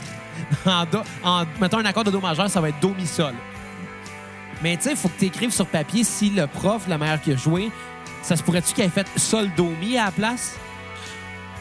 en 0.66 0.84
do, 0.86 0.98
en, 1.22 1.44
mettons 1.60 1.78
un 1.78 1.84
accord 1.84 2.04
de 2.04 2.10
Do 2.10 2.20
majeur, 2.20 2.48
ça 2.48 2.60
va 2.60 2.70
être 2.70 2.80
Do, 2.80 2.94
Mi, 2.98 3.06
Sol. 3.06 3.34
Mais 4.62 4.76
tu 4.76 4.84
sais, 4.84 4.90
il 4.92 4.96
faut 4.96 5.08
que 5.08 5.18
tu 5.18 5.26
écrives 5.26 5.50
sur 5.52 5.66
papier 5.66 6.04
si 6.04 6.30
le 6.30 6.46
prof, 6.46 6.82
la 6.88 6.96
meilleure 6.98 7.20
qui 7.20 7.32
a 7.32 7.36
joué, 7.36 7.70
ça 8.22 8.34
se 8.34 8.42
pourrait-tu 8.42 8.72
qu'il 8.74 8.84
ait 8.84 8.88
fait 8.88 9.06
Sol, 9.16 9.50
Do, 9.56 9.66
Mi 9.80 9.98
à 9.98 10.06
la 10.06 10.10
place? 10.10 10.56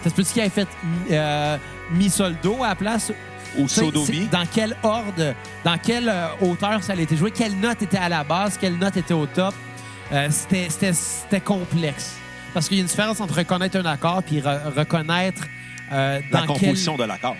Ça 0.04 0.10
se 0.10 0.16
peut-tu 0.16 0.32
qu'il 0.32 0.42
ait 0.44 0.50
fait 0.50 0.68
euh, 1.12 1.58
Mi, 1.92 2.10
Sol, 2.10 2.36
Do 2.42 2.64
à 2.64 2.70
la 2.70 2.76
place? 2.76 3.12
Ou 3.58 3.68
Tu 3.68 3.74
sais. 3.74 4.28
Dans 4.32 4.46
quel 4.52 4.76
ordre, 4.84 5.34
dans 5.64 5.78
quelle 5.78 6.10
euh, 6.10 6.28
hauteur 6.42 6.84
ça 6.84 6.94
a 6.94 6.96
été 6.96 7.16
joué? 7.18 7.32
Quelle 7.32 7.56
note 7.60 7.82
était 7.82 7.98
à 7.98 8.10
la 8.10 8.24
base? 8.24 8.58
Quelle 8.60 8.78
note 8.78 8.98
était 8.98 9.14
au 9.14 9.26
top? 9.26 9.54
Euh, 10.12 10.30
C'était 10.32 11.42
complexe. 11.42 12.16
Parce 12.54 12.68
qu'il 12.68 12.78
y 12.78 12.80
a 12.80 12.84
une 12.84 12.88
différence 12.88 13.20
entre 13.22 13.36
reconnaître 13.36 13.78
un 13.78 13.86
accord 13.86 14.24
puis 14.24 14.40
re- 14.40 14.74
reconnaître 14.76 15.44
euh, 15.92 16.20
La 16.32 16.42
dans 16.42 16.54
quel... 16.54 16.62
composition 16.70 16.98
de 16.98 17.04
l'accord. 17.04 17.36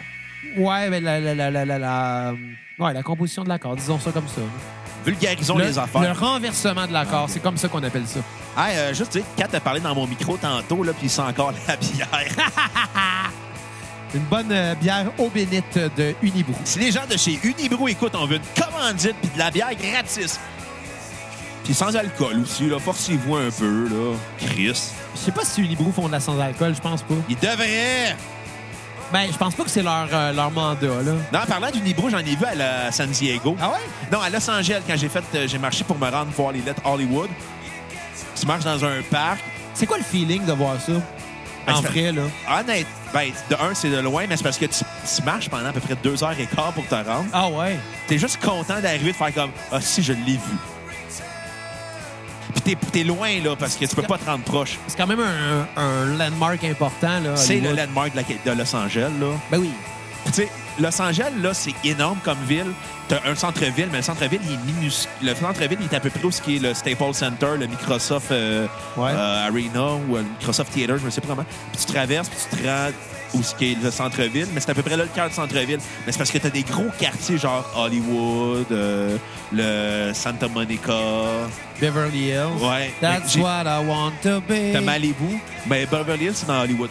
Ouais, 0.58 0.90
mais 0.90 1.00
la, 1.00 1.20
la, 1.20 1.34
la, 1.36 1.50
la, 1.52 1.66
la, 1.66 1.80
la- 1.80 2.34
Ouais, 2.80 2.94
la 2.94 3.02
composition 3.04 3.44
de 3.44 3.50
l'accord, 3.50 3.76
disons 3.76 4.00
ça 4.00 4.12
comme 4.12 4.28
ça. 4.28 4.42
Vulgarisons 5.06 5.58
le, 5.58 5.66
les 5.66 5.80
affaires. 5.80 6.02
le 6.02 6.12
renversement 6.12 6.86
de 6.86 6.94
l'accord, 6.94 7.30
c'est 7.30 7.40
comme 7.40 7.58
ça 7.58 7.68
qu'on 7.70 7.82
appelle 7.84 8.06
ça. 8.06 8.20
Euh, 8.60 8.94
juste 8.94 9.14
dire, 9.14 9.24
Kat 9.36 9.48
a 9.54 9.60
parlé 9.60 9.80
dans 9.80 9.96
mon 9.96 10.06
micro 10.06 10.36
tantôt, 10.38 10.84
là, 10.84 10.92
puis 10.94 11.08
il 11.08 11.10
sent 11.10 11.22
encore 11.22 11.54
la 11.68 11.76
bière. 11.78 12.08
Une 14.14 14.22
bonne 14.24 14.52
euh, 14.52 14.74
bière 14.76 15.08
eau 15.18 15.30
bénite 15.30 15.78
de 15.98 16.16
Unibrou. 16.22 16.56
si 16.64 16.80
les 16.80 16.92
gens 16.92 17.06
de 17.10 17.18
chez 17.18 17.40
Unibrou 17.44 17.88
écoutent, 17.90 18.16
on 18.16 18.26
veut 18.26 18.38
une 18.38 18.64
commandite 18.64 19.16
puis 19.22 19.30
de 19.34 19.38
la 19.40 19.52
bière 19.52 19.74
gratis. 19.76 20.40
Puis 21.66 21.74
sans 21.74 21.94
alcool 21.96 22.40
aussi, 22.42 22.68
là. 22.70 22.80
Forcez-vous 22.80 23.36
un 23.36 23.50
peu, 23.52 23.90
là. 23.90 24.16
Chris. 24.40 24.92
Je 25.14 25.20
sais 25.20 25.32
pas 25.32 25.44
si 25.44 25.62
Unibrou 25.62 25.92
font 25.92 26.08
de 26.08 26.14
la 26.14 26.20
sans-alcool, 26.22 26.74
je 26.76 26.80
pense 26.82 27.02
pas. 27.04 27.16
Il 27.28 27.36
devrait. 27.36 28.16
Ben, 29.12 29.28
je 29.32 29.38
pense 29.38 29.54
pas 29.56 29.64
que 29.64 29.70
c'est 29.70 29.84
leur, 29.84 30.08
euh, 30.14 30.32
leur 30.34 30.52
mandat, 30.52 30.88
là. 30.88 31.12
Non, 31.34 31.40
en 31.40 31.46
parlant 31.46 31.70
d'Unibrou, 31.72 32.10
j'en 32.10 32.20
ai 32.20 32.36
vu 32.36 32.46
à, 32.46 32.56
la- 32.56 32.86
à 32.88 32.92
San 32.94 33.10
Diego. 33.10 33.56
Ah 33.60 33.70
ouais? 33.70 33.78
Non, 34.12 34.22
à 34.22 34.30
Los 34.30 34.50
Angeles, 34.50 34.82
quand 34.88 34.96
j'ai 34.98 35.10
fait, 35.10 35.24
euh, 35.36 35.48
j'ai 35.48 35.58
marché 35.58 35.84
pour 35.84 35.98
me 35.98 36.10
rendre 36.10 36.32
voir 36.32 36.52
les 36.54 36.62
lettres 36.62 36.82
Hollywood. 36.86 37.30
Tu 38.40 38.46
marches 38.46 38.64
dans 38.66 38.84
un 38.86 39.02
parc. 39.10 39.40
C'est 39.74 39.86
quoi 39.86 39.98
le 39.98 40.04
feeling 40.04 40.46
de 40.46 40.54
voir 40.54 40.80
ça? 40.82 40.94
Ben, 41.68 41.74
en 41.76 41.82
vrai, 41.82 42.12
là. 42.12 42.22
Honnête, 42.60 42.88
ben, 43.14 43.30
de 43.50 43.56
un, 43.56 43.74
c'est 43.74 43.90
de 43.90 43.98
loin, 44.00 44.26
mais 44.28 44.38
c'est 44.38 44.44
parce 44.44 44.58
que 44.58 44.66
tu, 44.66 44.80
tu 45.16 45.24
marches 45.24 45.50
pendant 45.50 45.70
à 45.70 45.74
peu 45.74 45.80
près 45.82 45.96
deux 46.02 46.24
heures 46.24 46.40
et 46.40 46.46
quart 46.48 46.72
pour 46.74 46.86
te 46.88 46.96
rendre. 46.96 47.26
Ah 47.34 47.48
ouais? 47.50 47.78
T'es 48.08 48.18
juste 48.18 48.42
content 48.44 48.80
d'arriver, 48.80 49.12
de 49.12 49.16
faire 49.18 49.34
comme 49.34 49.52
Ah, 49.72 49.80
si, 49.82 50.02
je 50.02 50.14
l'ai 50.14 50.34
vu. 50.34 50.58
Puis 52.66 52.76
t'es, 52.92 53.04
loin, 53.04 53.40
là, 53.44 53.56
parce 53.56 53.76
que 53.76 53.86
tu 53.86 53.96
peux 53.96 54.02
pas 54.02 54.18
te 54.18 54.26
rendre 54.26 54.44
proche. 54.44 54.78
C'est 54.88 54.98
quand 54.98 55.08
même 55.08 55.20
un, 55.22 55.68
un 55.82 56.06
landmark 56.18 56.64
important, 56.64 57.20
là. 57.20 57.36
C'est 57.36 57.60
le 57.60 57.72
landmark 57.74 58.12
de, 58.14 58.18
la- 58.18 58.54
de 58.54 58.58
Los 58.60 58.76
Angeles, 58.76 59.12
là. 59.20 59.28
Ben 59.52 59.60
oui. 59.60 59.72
Puis 60.26 60.34
tu 60.34 60.42
sais, 60.42 60.50
Los 60.80 61.02
Angeles, 61.02 61.32
là, 61.42 61.54
c'est 61.54 61.74
énorme 61.84 62.20
comme 62.24 62.38
ville. 62.48 62.72
T'as 63.08 63.20
un 63.26 63.36
centre-ville, 63.36 63.88
mais 63.92 63.98
le 63.98 64.04
centre-ville, 64.04 64.42
il 64.44 64.54
est 64.54 64.74
minuscule. 64.74 65.10
Le 65.22 65.34
centre-ville, 65.36 65.78
il 65.82 65.86
est 65.92 65.96
à 65.96 66.00
peu 66.00 66.10
près 66.10 66.24
où 66.24 66.32
ce 66.32 66.42
qui 66.42 66.58
est 66.58 66.60
le 66.60 66.74
Staples 66.74 67.14
Center, 67.14 67.52
le 67.58 67.68
Microsoft 67.68 68.32
euh, 68.32 68.68
Ouais. 68.98 69.12
euh, 69.14 69.48
Arena 69.48 69.94
ou 70.08 70.16
euh, 70.18 70.22
le 70.22 70.24
Microsoft 70.40 70.74
Theater, 70.74 70.98
je 70.98 71.06
ne 71.06 71.10
sais 71.10 71.22
pas 71.22 71.30
comment. 71.30 71.46
Puis 71.74 71.86
tu 71.86 71.92
traverses, 71.94 72.28
puis 72.30 72.38
tu 72.52 72.58
te 72.58 72.68
rends 72.68 72.90
où 73.34 73.44
ce 73.44 73.56
qui 73.56 73.72
est 73.74 73.84
le 73.84 73.92
centre-ville, 73.92 74.48
mais 74.54 74.60
c'est 74.62 74.72
à 74.72 74.74
peu 74.74 74.82
près 74.84 74.96
là 74.98 75.04
le 75.04 75.10
cœur 75.14 75.28
du 75.30 75.36
centre-ville. 75.36 75.80
Mais 76.06 76.12
c'est 76.12 76.18
parce 76.18 76.32
que 76.32 76.38
t'as 76.38 76.50
des 76.50 76.64
gros 76.64 76.88
quartiers 77.00 77.38
genre 77.38 77.66
Hollywood, 77.76 78.66
euh, 78.72 79.18
le 79.54 80.14
Santa 80.14 80.48
Monica. 80.48 80.94
Beverly 81.80 82.30
Hills. 82.30 82.62
Ouais. 82.62 82.94
That's 83.02 83.36
what 83.38 83.64
I 83.66 83.86
want 83.86 84.14
to 84.24 84.42
be. 84.42 84.74
T'as 84.74 84.82
Malibu. 84.82 85.40
Mais 85.68 85.86
Beverly 85.86 86.26
Hills, 86.26 86.36
c'est 86.36 86.48
dans 86.48 86.62
Hollywood. 86.62 86.90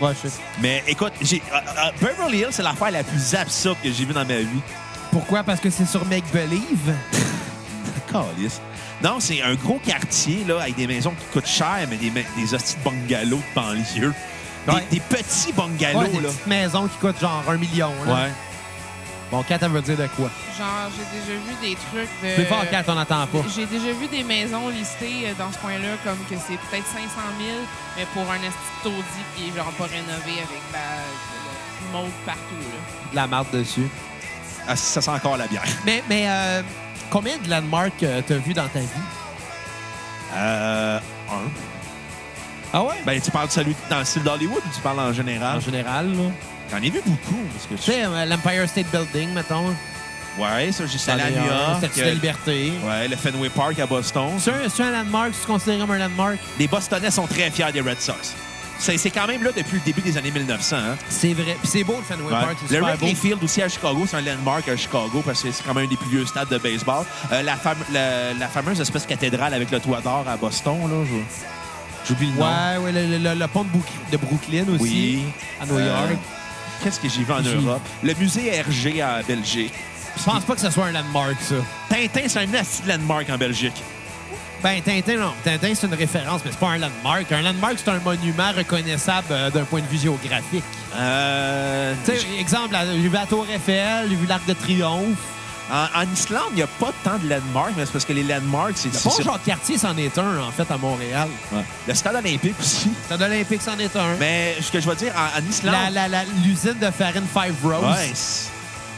Ouais, 0.00 0.12
je 0.22 0.28
sais. 0.28 0.40
Mais 0.60 0.82
écoute, 0.86 1.12
j'ai, 1.20 1.42
euh, 1.52 1.56
euh, 1.56 1.90
Beverly 2.00 2.38
Hills, 2.38 2.46
c'est 2.52 2.62
l'affaire 2.62 2.90
la 2.90 3.02
plus 3.04 3.34
absurde 3.34 3.76
que 3.82 3.90
j'ai 3.92 4.04
vue 4.04 4.12
dans 4.14 4.24
ma 4.24 4.38
vie. 4.38 4.60
Pourquoi? 5.12 5.42
Parce 5.42 5.60
que 5.60 5.68
c'est 5.70 5.86
sur 5.86 6.04
Make 6.06 6.24
Believe? 6.32 6.94
Calice. 8.12 8.60
Non, 9.02 9.16
c'est 9.20 9.42
un 9.42 9.54
gros 9.54 9.78
quartier 9.84 10.44
là, 10.46 10.60
avec 10.62 10.76
des 10.76 10.86
maisons 10.86 11.12
qui 11.12 11.24
coûtent 11.32 11.46
cher, 11.46 11.86
mais 11.88 11.96
des, 11.96 12.10
ma- 12.10 12.20
des 12.36 12.54
hosties 12.54 12.76
de 12.76 12.90
bungalows 12.90 13.36
de 13.38 13.54
banlieue. 13.54 14.12
Des, 14.66 14.72
Ouais. 14.74 14.86
des 14.90 15.00
petits 15.00 15.52
bungalows, 15.54 16.00
Ouais, 16.00 16.08
des 16.08 16.20
là. 16.20 16.28
petites 16.28 16.46
maisons 16.46 16.86
qui 16.88 16.98
coûtent 16.98 17.18
genre 17.20 17.42
un 17.48 17.56
million. 17.56 17.92
Là. 18.06 18.12
Ouais. 18.14 18.30
Bon, 19.30 19.42
Kat, 19.44 19.58
elle 19.62 19.68
veut 19.68 19.82
dire 19.82 19.96
de 19.96 20.08
quoi? 20.08 20.28
Genre, 20.58 20.90
j'ai 20.96 21.20
déjà 21.20 21.38
vu 21.38 21.54
des 21.62 21.76
trucs 21.76 22.10
de. 22.22 22.34
C'est 22.36 22.44
fort, 22.46 22.64
Kat, 22.68 22.82
on 22.88 22.94
n'entend 22.94 23.26
pas. 23.28 23.44
J'ai 23.54 23.66
déjà 23.66 23.92
vu 23.92 24.08
des 24.08 24.24
maisons 24.24 24.68
listées 24.70 25.26
euh, 25.28 25.34
dans 25.38 25.52
ce 25.52 25.58
coin-là 25.58 25.96
comme 26.04 26.18
que 26.28 26.34
c'est 26.34 26.58
peut-être 26.58 26.86
500 26.86 27.08
000, 27.38 27.50
mais 27.96 28.06
pour 28.12 28.30
un 28.30 28.36
esti 28.36 29.04
qui 29.36 29.48
est 29.48 29.56
genre 29.56 29.70
pas 29.72 29.84
rénové 29.84 30.40
avec 30.42 30.62
la, 30.72 30.80
le 31.80 31.92
mauve 31.92 32.10
partout. 32.26 32.40
Là. 32.58 33.10
De 33.10 33.16
la 33.16 33.26
marde 33.28 33.50
dessus. 33.52 33.88
Ah, 34.66 34.74
ça 34.74 35.00
sent 35.00 35.10
encore 35.10 35.36
la 35.36 35.46
bière. 35.46 35.62
Mais, 35.86 36.02
mais 36.08 36.24
euh, 36.28 36.62
combien 37.08 37.38
de 37.38 37.48
landmarks 37.48 38.02
euh, 38.02 38.22
t'as 38.26 38.36
vu 38.36 38.52
dans 38.52 38.68
ta 38.68 38.80
vie? 38.80 38.86
Euh, 40.34 40.98
un. 41.30 41.50
Ah 42.72 42.82
ouais? 42.84 42.94
Ben, 43.04 43.20
tu 43.20 43.30
parles 43.30 43.48
de 43.48 43.52
celui 43.52 43.76
dans 43.88 43.98
le 43.98 44.04
style 44.04 44.22
d'Hollywood 44.22 44.62
ou 44.64 44.74
tu 44.74 44.80
parles 44.80 45.00
en 45.00 45.12
général? 45.12 45.56
En 45.58 45.60
général, 45.60 46.12
là. 46.12 46.30
J'en 46.70 46.78
ai 46.78 46.90
vu 46.90 47.00
beaucoup. 47.04 47.40
Parce 47.54 47.66
que 47.66 47.74
Tu 47.74 47.92
sais, 47.92 48.04
euh, 48.04 48.24
l'Empire 48.26 48.68
State 48.68 48.86
Building, 48.92 49.32
mettons. 49.34 49.74
Ouais, 50.38 50.70
ça, 50.72 50.84
allé 51.12 51.22
à 51.22 51.30
New 51.30 51.46
York. 51.46 51.78
Statue 51.78 52.00
de 52.00 52.04
la 52.04 52.10
Liberté. 52.14 52.72
Ouais, 52.86 53.08
le 53.08 53.16
Fenway 53.16 53.48
Park 53.48 53.78
à 53.80 53.86
Boston. 53.86 54.30
C'est 54.38 54.82
un, 54.82 54.90
landmark, 54.90 55.32
c'est 55.38 55.46
considéré 55.46 55.78
comme 55.78 55.90
un 55.90 55.98
landmark? 55.98 56.38
Les 56.58 56.68
Bostonnais 56.68 57.10
sont 57.10 57.26
très 57.26 57.50
fiers 57.50 57.72
des 57.72 57.80
Red 57.80 58.00
Sox. 58.00 58.34
C'est 58.78 59.10
quand 59.10 59.26
même 59.26 59.42
là 59.42 59.50
depuis 59.54 59.74
le 59.76 59.82
début 59.84 60.00
des 60.00 60.16
années 60.16 60.30
1900. 60.30 60.76
Hein? 60.76 60.96
C'est 61.10 61.34
vrai. 61.34 61.56
Puis 61.60 61.68
c'est 61.68 61.84
beau, 61.84 61.96
le 61.98 62.02
Fenway. 62.04 62.30
Park. 62.30 62.56
Le. 62.70 62.80
Wrigley 62.80 63.14
Field 63.14 63.42
aussi 63.44 63.60
à 63.60 63.68
Chicago, 63.68 64.06
c'est 64.08 64.16
un 64.16 64.22
landmark 64.22 64.66
à 64.68 64.76
Chicago 64.76 65.22
parce 65.26 65.42
que 65.42 65.50
c'est 65.52 65.62
quand 65.64 65.74
même 65.74 65.84
un 65.84 65.88
des 65.88 65.96
plus 65.96 66.08
vieux 66.08 66.24
stades 66.24 66.48
de 66.48 66.56
baseball. 66.56 67.04
Euh, 67.32 67.42
la, 67.42 67.56
fame- 67.56 67.76
la- 67.92 68.32
la 68.32 68.48
fameuse 68.48 68.80
espèce 68.80 69.04
cathédrale 69.04 69.52
avec 69.52 69.70
le 69.70 69.80
toit 69.80 70.00
d'or 70.00 70.24
à 70.26 70.36
Boston, 70.38 70.78
là, 70.88 71.04
j'oublie 72.08 72.28
le 72.28 72.38
nom. 72.38 72.46
Ouais, 72.46 72.78
ouais, 72.78 72.92
le, 72.92 73.18
le- 73.18 73.34
le 73.38 73.46
pont 73.48 73.66
de 74.10 74.16
Brooklyn 74.16 74.64
aussi. 74.74 74.80
Oui. 74.80 75.22
À 75.60 75.66
New 75.66 75.78
York. 75.78 76.10
Euh, 76.12 76.14
Qu'est-ce 76.82 77.00
que 77.00 77.08
j'ai 77.08 77.22
vu 77.24 77.32
en 77.32 77.42
J'ai- 77.42 77.54
Europe? 77.56 77.82
Le 78.02 78.14
musée 78.14 78.54
Hergé 78.54 79.02
à 79.02 79.22
Belgique. 79.22 79.72
Je 80.16 80.22
pense 80.24 80.44
pas 80.44 80.54
que 80.54 80.60
ce 80.60 80.70
soit 80.70 80.86
un 80.86 80.92
landmark, 80.92 81.36
ça. 81.40 81.54
Tintin, 81.88 82.22
c'est 82.26 82.38
un 82.40 82.54
asti 82.54 82.82
de 82.82 82.88
landmark 82.88 83.28
en 83.30 83.38
Belgique. 83.38 83.80
Ben, 84.62 84.80
Tintin, 84.82 85.16
non. 85.16 85.32
Tintin, 85.44 85.72
c'est 85.74 85.86
une 85.86 85.94
référence, 85.94 86.42
mais 86.44 86.50
c'est 86.50 86.58
pas 86.60 86.70
un 86.70 86.78
landmark. 86.78 87.30
Un 87.32 87.42
landmark, 87.42 87.76
c'est 87.82 87.90
un 87.90 87.98
monument 88.00 88.50
reconnaissable 88.54 89.28
euh, 89.30 89.50
d'un 89.50 89.64
point 89.64 89.80
de 89.80 89.86
vue 89.86 89.96
géographique. 89.98 90.64
Euh, 90.96 91.94
Tu 92.04 92.12
sais, 92.18 92.26
exemple, 92.38 92.72
la- 92.72 92.84
j'ai 92.86 92.98
vu 92.98 93.08
la 93.10 93.26
Tour 93.26 93.46
Eiffel, 93.54 94.06
j'ai 94.10 94.16
vu 94.16 94.26
l'Arc 94.26 94.44
de 94.46 94.52
Triomphe. 94.52 95.16
En, 95.70 96.00
en 96.02 96.12
Islande, 96.12 96.48
il 96.52 96.56
n'y 96.56 96.62
a 96.62 96.66
pas 96.66 96.92
tant 97.04 97.18
de 97.18 97.28
landmarks, 97.28 97.72
mais 97.76 97.86
c'est 97.86 97.92
parce 97.92 98.04
que 98.04 98.12
les 98.12 98.22
landmarks, 98.24 98.72
c'est... 98.76 98.88
Le 98.88 98.94
c'est- 98.94 99.04
pont 99.04 99.10
c'est- 99.16 99.22
Jacques-Cartier, 99.22 99.78
c'en 99.78 99.96
est 99.96 100.16
un, 100.18 100.38
en 100.42 100.50
fait, 100.50 100.70
à 100.70 100.76
Montréal. 100.76 101.28
Ouais. 101.52 101.62
Le 101.88 101.94
stade 101.94 102.16
olympique 102.16 102.54
aussi. 102.60 102.90
Stade 103.06 103.22
olympique, 103.22 103.60
c'en 103.62 103.78
est 103.78 103.94
un. 103.96 104.16
Mais 104.18 104.56
ce 104.60 104.70
que 104.70 104.80
je 104.80 104.88
veux 104.88 104.94
dire, 104.96 105.12
en, 105.16 105.38
en 105.40 105.48
Islande... 105.48 105.74
La- 105.74 105.90
la- 105.90 106.08
la- 106.08 106.24
L'usine 106.44 106.76
de 106.80 106.90
farine 106.90 107.26
Five 107.32 107.54
Rose. 107.62 107.84
Ouais, 107.96 108.10
c'est- 108.14 108.50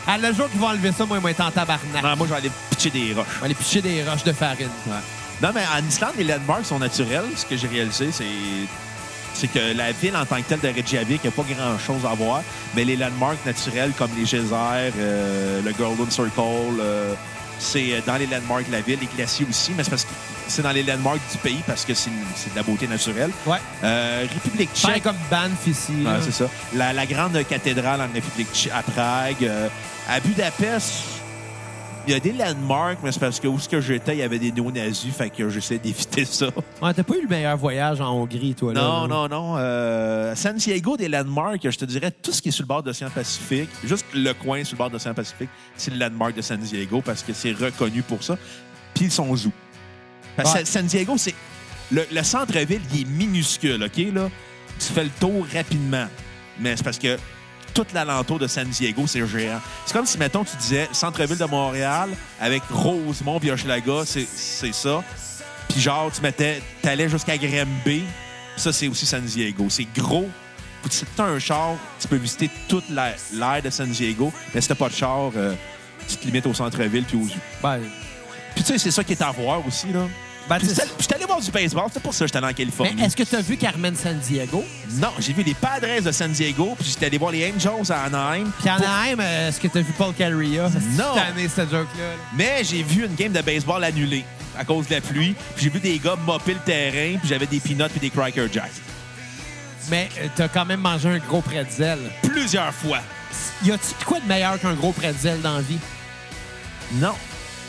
Ah, 0.06 0.18
le 0.18 0.32
jour 0.34 0.50
qu'ils 0.50 0.60
vont 0.60 0.68
enlever 0.68 0.92
ça, 0.92 1.04
moi, 1.06 1.18
ils 1.18 1.22
vont 1.22 1.28
être 1.28 1.40
en 1.44 1.50
tabarnak. 1.50 2.02
non, 2.02 2.16
moi, 2.16 2.26
je 2.26 2.32
vais 2.32 2.38
aller 2.38 2.50
pitcher 2.70 2.90
des 2.90 3.12
roches. 3.14 3.26
On 3.36 3.40
va 3.40 3.44
aller 3.46 3.54
picher 3.54 3.80
des 3.82 4.02
roches 4.02 4.24
de 4.24 4.32
farine. 4.32 4.68
Non, 5.40 5.50
mais 5.54 5.62
en 5.66 5.86
Islande, 5.86 6.12
les 6.16 6.24
landmarks 6.24 6.66
sont 6.66 6.78
naturels. 6.78 7.24
Ce 7.36 7.44
que 7.44 7.56
j'ai 7.56 7.68
réalisé, 7.68 8.10
c'est 8.12 8.24
c'est 9.34 9.48
que 9.48 9.76
la 9.76 9.92
ville 9.92 10.16
en 10.16 10.24
tant 10.26 10.36
que 10.36 10.42
telle 10.48 10.60
de 10.60 10.68
Reykjavik, 10.68 11.20
il 11.24 11.28
n'y 11.28 11.28
a 11.28 11.30
pas 11.30 11.42
grand-chose 11.42 12.04
à 12.10 12.14
voir. 12.14 12.42
Mais 12.76 12.84
les 12.84 12.96
landmarks 12.96 13.44
naturels 13.46 13.92
comme 13.98 14.10
les 14.16 14.24
geysers, 14.24 14.92
euh, 14.98 15.60
le 15.62 15.72
Golden 15.72 16.10
Circle, 16.10 16.40
euh, 16.80 17.14
c'est 17.58 17.92
euh, 17.92 18.00
dans 18.06 18.16
les 18.16 18.26
landmarks 18.26 18.66
de 18.66 18.72
la 18.72 18.80
ville, 18.80 18.98
les 19.00 19.08
glaciers 19.16 19.46
aussi, 19.48 19.72
mais 19.76 19.84
c'est 19.84 19.90
parce 19.90 20.04
que 20.04 20.10
c'est 20.48 20.62
dans 20.62 20.72
les 20.72 20.82
landmarks 20.82 21.20
du 21.30 21.38
pays 21.38 21.62
parce 21.66 21.84
que 21.84 21.94
c'est 21.94 22.10
de 22.10 22.56
la 22.56 22.62
beauté 22.62 22.86
naturelle. 22.86 23.30
Ouais. 23.46 23.58
Euh, 23.84 24.26
République 24.32 24.70
tchèque. 24.74 25.02
comme 25.02 25.16
Banff 25.30 25.66
ici. 25.66 25.92
Ouais, 26.04 26.12
c'est 26.22 26.32
ça. 26.32 26.46
La, 26.74 26.92
la 26.92 27.06
grande 27.06 27.38
cathédrale 27.48 28.00
en 28.00 28.12
République 28.12 28.52
tchèque, 28.52 28.72
à 28.74 28.82
Prague. 28.82 29.50
à 30.08 30.20
Budapest, 30.20 31.04
il 32.06 32.12
y 32.12 32.16
a 32.16 32.20
des 32.20 32.32
landmarks, 32.32 32.98
mais 33.02 33.12
c'est 33.12 33.20
parce 33.20 33.38
que 33.38 33.46
où 33.46 33.58
ce 33.58 33.68
que 33.68 33.80
j'étais, 33.80 34.14
il 34.16 34.18
y 34.18 34.22
avait 34.22 34.38
des 34.38 34.50
néo-nazis, 34.52 35.14
fait 35.14 35.30
que 35.30 35.48
j'essaie 35.48 35.78
d'éviter 35.78 36.24
ça. 36.24 36.46
Ouais, 36.80 36.92
t'as 36.94 37.02
pas 37.02 37.14
eu 37.16 37.22
le 37.22 37.28
meilleur 37.28 37.56
voyage 37.56 38.00
en 38.00 38.12
Hongrie, 38.12 38.54
toi, 38.54 38.72
là. 38.72 38.80
Non, 38.80 39.06
non, 39.08 39.28
non. 39.28 39.54
Euh, 39.58 40.34
San 40.34 40.56
Diego, 40.56 40.96
des 40.96 41.08
landmarks, 41.08 41.70
je 41.70 41.78
te 41.78 41.84
dirais 41.84 42.10
tout 42.10 42.32
ce 42.32 42.42
qui 42.42 42.48
est 42.48 42.52
sur 42.52 42.62
le 42.64 42.68
bord 42.68 42.82
de 42.82 42.88
l'océan 42.88 43.10
Pacifique, 43.10 43.70
juste 43.84 44.06
le 44.14 44.32
coin 44.34 44.64
sur 44.64 44.74
le 44.74 44.78
bord 44.78 44.88
de 44.88 44.94
l'océan 44.94 45.14
Pacifique, 45.14 45.50
c'est 45.76 45.92
le 45.92 45.98
landmark 45.98 46.34
de 46.34 46.42
San 46.42 46.58
Diego 46.58 47.02
parce 47.04 47.22
que 47.22 47.32
c'est 47.32 47.52
reconnu 47.52 48.02
pour 48.02 48.22
ça. 48.22 48.36
Puis 48.94 49.04
ils 49.06 49.12
sont 49.12 49.34
zoo. 49.36 49.52
Parce 50.36 50.52
que 50.52 50.58
Ouais. 50.58 50.64
San 50.64 50.86
Diego, 50.86 51.14
c'est. 51.16 51.34
Le, 51.90 52.06
le 52.10 52.22
centre-ville, 52.22 52.80
il 52.94 53.02
est 53.02 53.04
minuscule, 53.08 53.82
OK, 53.82 53.98
là? 54.14 54.30
Tu 54.78 54.86
fais 54.92 55.04
le 55.04 55.10
tour 55.20 55.46
rapidement. 55.54 56.06
Mais 56.58 56.76
c'est 56.76 56.82
parce 56.84 56.98
que 56.98 57.16
tout 57.74 57.86
l'alentour 57.94 58.38
de 58.38 58.46
San 58.46 58.68
Diego, 58.68 59.06
c'est 59.06 59.26
géant. 59.26 59.60
C'est 59.86 59.92
comme 59.92 60.06
si, 60.06 60.18
mettons, 60.18 60.44
tu 60.44 60.56
disais 60.56 60.88
centre-ville 60.92 61.38
de 61.38 61.44
Montréal 61.44 62.10
avec 62.40 62.62
Rosemont, 62.70 63.38
puis 63.40 63.50
Hochelaga, 63.50 64.02
c'est 64.04 64.72
ça. 64.72 65.02
Puis 65.68 65.80
genre, 65.80 66.10
tu 66.12 66.20
mettais, 66.20 66.62
t'allais 66.82 67.08
jusqu'à 67.08 67.36
Granby, 67.38 68.04
ça, 68.56 68.72
c'est 68.72 68.88
aussi 68.88 69.06
San 69.06 69.22
Diego. 69.22 69.66
C'est 69.70 69.86
gros. 69.96 70.28
Puis 70.82 70.92
si 70.92 71.04
t'as 71.16 71.24
un 71.24 71.38
char, 71.38 71.76
tu 72.00 72.08
peux 72.08 72.16
visiter 72.16 72.50
toute 72.68 72.88
la- 72.90 73.14
l'aire 73.32 73.62
de 73.62 73.70
San 73.70 73.88
Diego. 73.88 74.32
Mais 74.54 74.60
si 74.60 74.68
t'as 74.68 74.74
pas 74.74 74.88
de 74.88 74.94
char, 74.94 75.30
euh, 75.36 75.54
tu 76.08 76.16
te 76.16 76.26
limites 76.26 76.46
au 76.46 76.52
centre-ville 76.54 77.04
puis 77.04 77.16
aux. 77.16 77.26
Ben, 77.62 77.80
Puis 78.54 78.64
tu 78.64 78.72
sais, 78.72 78.78
c'est 78.78 78.90
ça 78.90 79.02
qui 79.02 79.12
est 79.12 79.22
à 79.22 79.30
voir 79.30 79.66
aussi, 79.66 79.92
là. 79.92 80.06
Ben, 80.48 80.58
j'étais 80.60 80.82
j'étais 80.98 81.14
allé 81.14 81.24
voir 81.24 81.40
du 81.40 81.50
baseball, 81.50 81.84
c'est 81.92 82.02
pour 82.02 82.12
ça 82.12 82.20
que 82.20 82.26
j'étais 82.28 82.38
allé 82.38 82.46
en 82.48 82.52
Californie. 82.52 82.92
mais 82.96 83.04
est-ce 83.04 83.16
que 83.16 83.22
t'as 83.22 83.40
vu 83.40 83.56
Carmen 83.56 83.94
San 83.96 84.18
Diego? 84.18 84.64
Non, 84.92 85.12
j'ai 85.18 85.32
vu 85.32 85.42
les 85.42 85.54
Padres 85.54 86.02
de 86.02 86.12
San 86.12 86.30
Diego, 86.32 86.74
puis 86.78 86.88
j'étais 86.88 87.06
allé 87.06 87.18
voir 87.18 87.32
les 87.32 87.52
Angels 87.52 87.90
à 87.90 88.04
Anaheim. 88.04 88.50
Puis 88.58 88.68
Anaheim, 88.68 89.20
euh, 89.20 89.48
est-ce 89.48 89.60
que 89.60 89.68
t'as 89.68 89.80
vu 89.80 89.92
Paul 89.96 90.12
Carria? 90.14 90.64
Non. 90.64 91.14
Cette 91.14 91.24
année, 91.24 91.48
cette 91.48 91.70
joke-là. 91.70 92.04
Mais 92.36 92.62
j'ai 92.64 92.82
vu 92.82 93.04
une 93.06 93.14
game 93.14 93.32
de 93.32 93.40
baseball 93.40 93.82
annulée 93.84 94.24
à 94.58 94.64
cause 94.64 94.88
de 94.88 94.94
la 94.94 95.00
pluie. 95.00 95.34
Puis 95.54 95.64
j'ai 95.64 95.70
vu 95.70 95.80
des 95.80 95.98
gars 95.98 96.16
mopper 96.26 96.54
le 96.54 96.60
terrain, 96.60 97.18
puis 97.18 97.28
j'avais 97.28 97.46
des 97.46 97.60
peanuts 97.60 97.88
puis 97.90 98.00
des 98.00 98.10
Cracker 98.10 98.46
Jacks. 98.52 98.70
Mais 99.90 100.08
euh, 100.20 100.28
t'as 100.36 100.48
quand 100.48 100.64
même 100.64 100.80
mangé 100.80 101.08
un 101.08 101.18
gros 101.18 101.40
pretzel. 101.40 101.98
Plusieurs 102.22 102.72
fois. 102.74 103.00
Y 103.64 103.72
a-tu 103.72 104.04
quoi 104.04 104.20
de 104.20 104.26
meilleur 104.26 104.58
qu'un 104.60 104.74
gros 104.74 104.92
pretzel 104.92 105.40
dans 105.40 105.54
la 105.56 105.62
vie? 105.62 105.78
Non. 106.94 107.14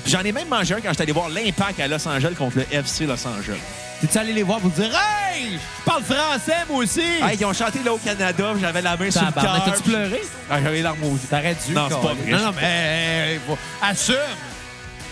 J'en 0.06 0.20
ai 0.22 0.32
même 0.32 0.48
mangé 0.50 0.74
un 0.74 0.82
quand 0.82 0.90
j'étais 0.90 1.04
allé 1.04 1.12
voir 1.14 1.30
l'Impact 1.30 1.80
à 1.80 1.88
Los 1.88 2.06
Angeles 2.08 2.34
contre 2.38 2.58
le 2.58 2.66
FC 2.72 3.06
Los 3.06 3.26
Angeles. 3.26 3.58
T'es-tu 4.02 4.18
allé 4.18 4.34
les 4.34 4.44
voir 4.44 4.60
pour 4.60 4.70
dire 4.72 4.92
Hey, 5.34 5.54
je 5.54 5.84
parle 5.86 6.04
français, 6.04 6.58
moi 6.70 6.80
aussi? 6.84 7.00
Hey, 7.00 7.38
ils 7.40 7.46
ont 7.46 7.54
chanté 7.54 7.80
là 7.86 7.94
au 7.94 7.98
Canada, 7.98 8.54
j'avais 8.60 8.82
la 8.82 8.98
main 8.98 9.10
sur 9.10 9.22
le 9.24 9.32
cœur. 9.32 9.64
T'as-tu 9.66 9.84
pleuré? 9.84 10.22
Ah, 10.52 10.62
j'avais 10.62 10.76
les 10.78 10.82
larmes 10.82 11.04
aux 11.04 11.14
yeux. 11.14 11.20
T'aurais 11.30 11.56
dû. 11.66 11.74
Non, 11.74 11.88
c'est 11.90 11.96
pas 11.96 12.14
vrai. 12.14 12.32
Non, 12.32 12.38
non, 12.40 12.52
mais 12.56 12.64
hey, 12.64 13.34
hey, 13.34 13.40
faut- 13.48 13.58
assume! 13.82 14.16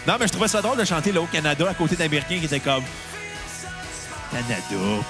Non, 0.06 0.16
mais 0.20 0.28
je 0.28 0.32
trouvais 0.34 0.48
ça 0.50 0.62
drôle 0.62 0.78
de 0.78 0.84
chanter 0.84 1.12
là 1.14 1.22
au 1.22 1.26
Canada 1.26 1.66
à 1.70 1.74
côté 1.74 1.96
d'Américains 1.96 2.39
qui 2.39 2.46
étaient 2.46 2.60
comme. 2.60 2.84
Canada, 4.32 4.56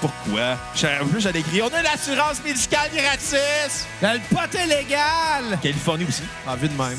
pourquoi? 0.00 0.58
En 1.02 1.06
plus, 1.06 1.20
j'allais 1.20 1.42
crier 1.42 1.62
On 1.62 1.68
a 1.68 1.82
l'assurance 1.82 2.42
médicale 2.44 2.90
gratis! 2.94 3.86
Le 4.00 4.18
pot 4.34 4.54
est 4.58 4.66
légal! 4.66 5.58
Californie 5.62 6.04
aussi. 6.08 6.22
Ah, 6.46 6.54
vu 6.56 6.68
de 6.68 6.74
même. 6.80 6.98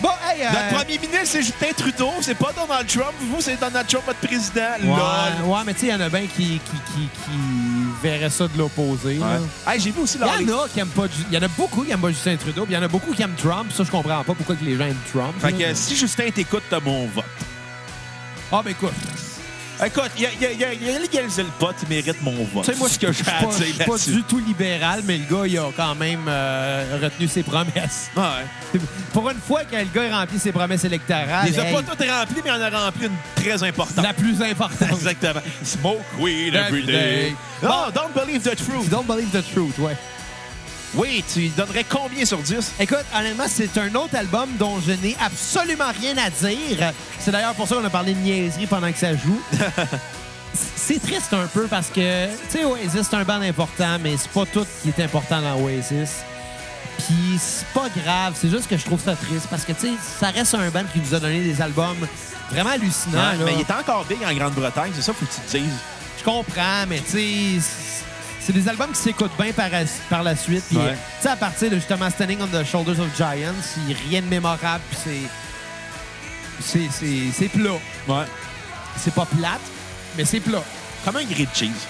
Bon, 0.00 0.08
hey, 0.24 0.42
euh, 0.42 0.50
Notre 0.52 0.76
premier 0.78 0.98
ministre, 0.98 1.26
c'est 1.26 1.42
Justin 1.42 1.72
Trudeau. 1.76 2.10
C'est 2.22 2.34
pas 2.34 2.52
Donald 2.56 2.86
Trump. 2.86 3.12
Vous, 3.20 3.40
c'est 3.40 3.58
Donald 3.60 3.86
Trump, 3.86 4.04
votre 4.06 4.20
président. 4.20 4.60
Ouais, 4.80 4.86
LOL. 4.86 5.48
ouais, 5.48 5.60
mais 5.66 5.74
tu 5.74 5.80
sais, 5.80 5.86
il 5.86 5.90
y 5.90 5.94
en 5.94 6.00
a 6.00 6.08
bien 6.08 6.22
qui, 6.22 6.58
qui, 6.58 6.58
qui, 6.60 7.08
qui 7.24 7.38
verraient 8.02 8.30
ça 8.30 8.48
de 8.48 8.56
l'opposé. 8.56 9.18
Ouais. 9.18 9.26
Hey, 9.72 9.80
j'ai 9.80 9.90
vu 9.90 10.00
aussi 10.00 10.16
Il 10.18 10.42
y 10.42 10.46
leur... 10.46 10.60
en 10.60 10.64
a 10.64 10.68
qui 10.68 10.80
aiment 10.80 10.88
pas. 10.88 11.04
Il 11.30 11.34
y 11.34 11.38
en 11.38 11.42
a 11.42 11.48
beaucoup 11.48 11.82
qui 11.82 11.90
aiment 11.90 12.00
pas 12.00 12.08
Justin 12.08 12.36
Trudeau, 12.36 12.64
puis 12.64 12.72
il 12.72 12.76
y 12.76 12.78
en 12.78 12.82
a 12.82 12.88
beaucoup 12.88 13.12
qui 13.12 13.22
aiment 13.22 13.34
Trump. 13.36 13.70
Ça, 13.74 13.84
je 13.84 13.90
comprends 13.90 14.24
pas 14.24 14.34
pourquoi 14.34 14.54
que 14.56 14.64
les 14.64 14.76
gens 14.76 14.84
aiment 14.86 14.96
Trump. 15.12 15.34
Fait 15.38 15.50
là. 15.50 15.68
que 15.70 15.74
si 15.74 15.96
Justin 15.96 16.30
t'écoute, 16.30 16.62
t'as 16.70 16.80
mon 16.80 17.06
vote. 17.08 17.24
Ah, 18.52 18.62
ben 18.64 18.70
écoute. 18.70 18.92
Écoute, 19.84 20.10
il 20.18 20.26
a, 20.26 20.28
il 20.52 20.64
a- 20.64 20.98
légalisé 20.98 21.42
le 21.42 21.48
pot, 21.58 21.74
il 21.82 21.88
mérite 21.88 22.20
mon 22.22 22.32
vote. 22.52 22.64
Tu 22.64 22.72
sais, 22.72 22.78
moi, 22.78 22.88
ce 22.88 22.98
que 22.98 23.08
je 23.08 23.12
suis 23.14 23.24
pas, 23.24 23.40
je 23.50 23.64
dire 23.64 23.74
suis 23.74 23.84
pas 23.84 23.98
du 23.98 24.22
tout 24.24 24.38
libéral, 24.38 25.00
mais 25.06 25.18
le 25.18 25.24
gars, 25.24 25.46
il 25.46 25.58
a 25.58 25.70
quand 25.76 25.94
même 25.94 26.24
euh, 26.28 26.98
retenu 27.02 27.26
ses 27.28 27.42
promesses. 27.42 28.10
Ouais. 28.16 28.78
Pour 29.12 29.28
une 29.30 29.38
fois 29.40 29.64
que 29.64 29.76
le 29.76 29.84
gars 29.94 30.14
a 30.14 30.20
rempli 30.20 30.38
ses 30.38 30.52
promesses 30.52 30.84
électorales, 30.84 31.46
Il 31.46 31.52
les 31.52 31.58
a 31.58 31.66
hey, 31.66 31.74
pas 31.74 31.82
toutes 31.82 32.08
remplies, 32.08 32.42
mais 32.44 32.50
il 32.50 32.62
en 32.62 32.62
a 32.74 32.84
rempli 32.86 33.06
une 33.06 33.12
très 33.42 33.62
importante. 33.62 34.04
la 34.04 34.12
plus 34.12 34.42
importante. 34.42 34.90
Exactement. 34.92 35.40
Smoke 35.64 36.02
weed 36.18 36.54
every 36.54 36.84
day. 36.84 36.92
day. 36.92 37.34
Non, 37.62 37.90
don't 37.94 38.12
believe 38.14 38.42
the 38.42 38.54
truth. 38.56 38.88
Don't 38.90 39.06
believe 39.06 39.30
the 39.30 39.42
truth, 39.52 39.78
ouais. 39.78 39.96
Oui, 40.94 41.24
tu 41.32 41.40
lui 41.40 41.48
donnerais 41.50 41.84
combien 41.88 42.24
sur 42.24 42.38
10? 42.38 42.72
Écoute, 42.80 43.04
honnêtement, 43.16 43.44
c'est 43.48 43.76
un 43.78 43.94
autre 43.94 44.16
album 44.16 44.48
dont 44.58 44.80
je 44.80 44.92
n'ai 44.92 45.16
absolument 45.24 45.92
rien 46.00 46.16
à 46.18 46.30
dire. 46.30 46.92
C'est 47.18 47.30
d'ailleurs 47.30 47.54
pour 47.54 47.68
ça 47.68 47.76
qu'on 47.76 47.84
a 47.84 47.90
parlé 47.90 48.14
de 48.14 48.18
niaiserie 48.18 48.66
pendant 48.66 48.90
que 48.90 48.98
ça 48.98 49.14
joue. 49.14 49.40
c'est 50.76 51.00
triste 51.00 51.32
un 51.32 51.46
peu 51.46 51.68
parce 51.68 51.88
que, 51.88 52.26
tu 52.26 52.58
sais, 52.58 52.64
Oasis, 52.64 53.06
c'est 53.08 53.16
un 53.16 53.22
band 53.22 53.40
important, 53.40 53.98
mais 54.02 54.16
c'est 54.16 54.30
pas 54.30 54.44
tout 54.46 54.66
qui 54.82 54.88
est 54.88 55.04
important 55.04 55.40
dans 55.40 55.62
Oasis. 55.62 56.24
Puis 56.98 57.38
c'est 57.38 57.66
pas 57.68 57.88
grave, 58.02 58.34
c'est 58.34 58.50
juste 58.50 58.68
que 58.68 58.76
je 58.76 58.84
trouve 58.84 59.00
ça 59.00 59.14
triste 59.14 59.46
parce 59.48 59.64
que, 59.64 59.72
tu 59.72 59.80
sais, 59.80 59.92
ça 60.18 60.28
reste 60.30 60.54
un 60.54 60.68
band 60.70 60.84
qui 60.92 60.98
nous 60.98 61.14
a 61.14 61.20
donné 61.20 61.40
des 61.40 61.62
albums 61.62 61.96
vraiment 62.50 62.70
hallucinants. 62.70 63.16
Là. 63.16 63.36
mais 63.44 63.54
il 63.54 63.60
est 63.60 63.70
encore 63.70 64.04
big 64.06 64.18
en 64.24 64.34
Grande-Bretagne, 64.34 64.90
c'est 64.94 65.02
ça, 65.02 65.12
faut 65.12 65.24
que 65.24 65.32
tu 65.32 65.40
te 65.40 65.56
dises. 65.56 65.78
Je 66.18 66.24
comprends, 66.24 66.84
mais 66.88 66.98
tu 66.98 67.60
sais, 67.60 67.68
c'est 68.52 68.58
des 68.58 68.68
albums 68.68 68.90
qui 68.90 68.98
s'écoutent 69.00 69.36
bien 69.40 69.52
par, 69.52 69.68
par 70.08 70.22
la 70.24 70.34
suite. 70.34 70.64
Puis, 70.68 70.76
Ouais. 70.76 70.94
tu 70.94 71.22
sais, 71.22 71.28
à 71.28 71.36
partir 71.36 71.70
de 71.70 71.76
justement 71.76 72.10
Standing 72.10 72.38
on 72.42 72.46
the 72.48 72.64
Shoulders 72.64 72.98
of 72.98 73.16
Giants, 73.16 73.54
il 73.88 73.96
rien 74.08 74.22
de 74.22 74.26
mémorable. 74.26 74.82
Puis 74.90 74.98
c'est. 75.04 75.20
C'est, 76.62 76.88
c'est, 76.90 77.30
c'est 77.32 77.48
plat. 77.48 77.70
Ouais. 78.08 78.24
C'est 78.96 79.14
pas 79.14 79.24
plate, 79.24 79.60
mais 80.16 80.24
c'est 80.24 80.40
plat. 80.40 80.62
Comme 81.04 81.16
un 81.16 81.24
grilled 81.24 81.48
cheese. 81.54 81.86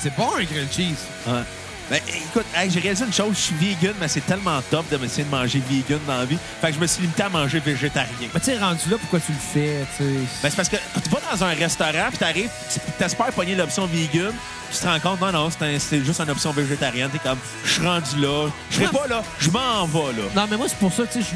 C'est 0.00 0.14
bon 0.16 0.28
un 0.38 0.44
grilled 0.44 0.72
cheese. 0.72 0.98
Ouais. 1.26 1.42
Ben, 1.90 2.00
écoute, 2.08 2.44
hey, 2.54 2.70
j'ai 2.70 2.80
réalisé 2.80 3.04
une 3.06 3.12
chose, 3.12 3.34
je 3.34 3.40
suis 3.40 3.54
vegan, 3.54 3.94
mais 3.98 4.08
c'est 4.08 4.20
tellement 4.26 4.60
top 4.70 4.88
de 4.90 4.98
m'essayer 4.98 5.24
de 5.24 5.30
manger 5.30 5.62
vegan 5.70 5.98
dans 6.06 6.18
la 6.18 6.24
vie. 6.26 6.36
Fait 6.60 6.68
que 6.68 6.74
je 6.74 6.80
me 6.80 6.86
suis 6.86 7.00
limité 7.00 7.22
à 7.22 7.30
manger 7.30 7.60
végétarien. 7.60 8.28
Mais 8.34 8.40
tu 8.40 8.46
sais, 8.46 8.58
rendu 8.58 8.90
là, 8.90 8.96
pourquoi 9.00 9.20
tu 9.20 9.32
le 9.32 9.38
fais? 9.38 9.86
Ben, 9.98 10.50
c'est 10.50 10.56
parce 10.56 10.68
que 10.68 10.76
tu 10.76 11.10
vas 11.10 11.20
dans 11.32 11.44
un 11.44 11.54
restaurant, 11.54 12.08
puis 12.10 12.18
t'arrives, 12.18 12.50
tu 12.72 12.78
t'espères 12.98 13.32
pogner 13.32 13.54
l'option 13.54 13.86
vegan, 13.86 14.32
puis 14.68 14.78
tu 14.78 14.84
te 14.84 14.86
rends 14.86 15.00
compte, 15.00 15.20
non, 15.20 15.32
non, 15.32 15.48
c'est 15.78 16.04
juste 16.04 16.20
une 16.20 16.30
option 16.30 16.52
végétarienne. 16.52 17.08
T'es 17.10 17.20
comme, 17.20 17.38
je 17.64 17.72
suis 17.72 17.86
rendu 17.86 18.20
là, 18.20 18.48
je 18.70 18.76
serai 18.76 18.88
pas 18.88 19.06
là, 19.06 19.22
je 19.38 19.50
m'en 19.50 19.86
vais 19.86 20.12
là. 20.12 20.28
Non, 20.36 20.46
mais 20.50 20.58
moi, 20.58 20.66
c'est 20.68 20.78
pour 20.78 20.92
ça, 20.92 21.04
tu 21.06 21.22
sais, 21.22 21.30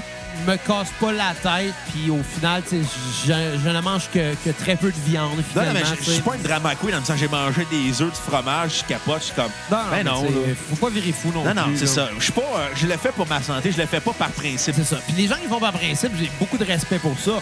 me 0.46 0.56
casse 0.56 0.88
pas 1.00 1.12
la 1.12 1.32
tête, 1.34 1.72
puis 1.92 2.10
au 2.10 2.22
final, 2.22 2.62
je, 2.70 3.32
je 3.62 3.68
ne 3.68 3.80
mange 3.80 4.08
que, 4.12 4.34
que 4.44 4.50
très 4.50 4.76
peu 4.76 4.90
de 4.90 4.96
viande, 5.06 5.36
Non, 5.36 5.42
finalement. 5.50 5.72
non, 5.74 5.80
mais 5.90 5.96
je- 6.04 6.10
suis 6.10 6.20
pas 6.22 6.34
une 6.36 6.42
drama 6.42 6.74
queen 6.74 6.92
dans 6.92 6.98
le 6.98 7.04
sens 7.04 7.18
j'ai 7.18 7.28
mangé 7.28 7.66
des 7.70 8.02
œufs, 8.02 8.10
du 8.12 8.30
fromage, 8.30 8.78
je 8.80 8.84
capote, 8.84 9.18
je 9.20 9.24
suis 9.26 9.34
comme. 9.34 9.50
Non, 9.70 9.78
ben 9.90 9.96
mais 9.96 10.04
non. 10.04 10.24
Faut 10.70 10.76
pas 10.76 10.90
virer 10.90 11.12
fou 11.12 11.32
non, 11.34 11.44
Non, 11.44 11.54
non, 11.54 11.64
plus. 11.64 11.78
c'est 11.78 11.86
ça. 11.86 12.08
Je 12.18 12.22
suis 12.24 12.32
pas. 12.32 12.40
euh, 12.42 12.68
je 12.74 12.86
le 12.86 12.96
fais 12.96 13.10
pour 13.12 13.26
ma 13.28 13.42
santé, 13.42 13.72
je 13.72 13.78
le 13.80 13.86
fais 13.86 14.00
pas 14.00 14.12
par 14.12 14.30
principe. 14.30 14.74
C'est 14.76 14.84
ça. 14.84 14.96
Puis 15.06 15.14
les 15.16 15.28
gens 15.28 15.36
qui 15.36 15.48
font 15.48 15.60
par 15.60 15.72
principe, 15.72 16.12
j'ai 16.18 16.30
beaucoup 16.38 16.58
de 16.58 16.64
respect 16.64 16.98
pour 16.98 17.18
ça. 17.18 17.32
Ben, 17.32 17.40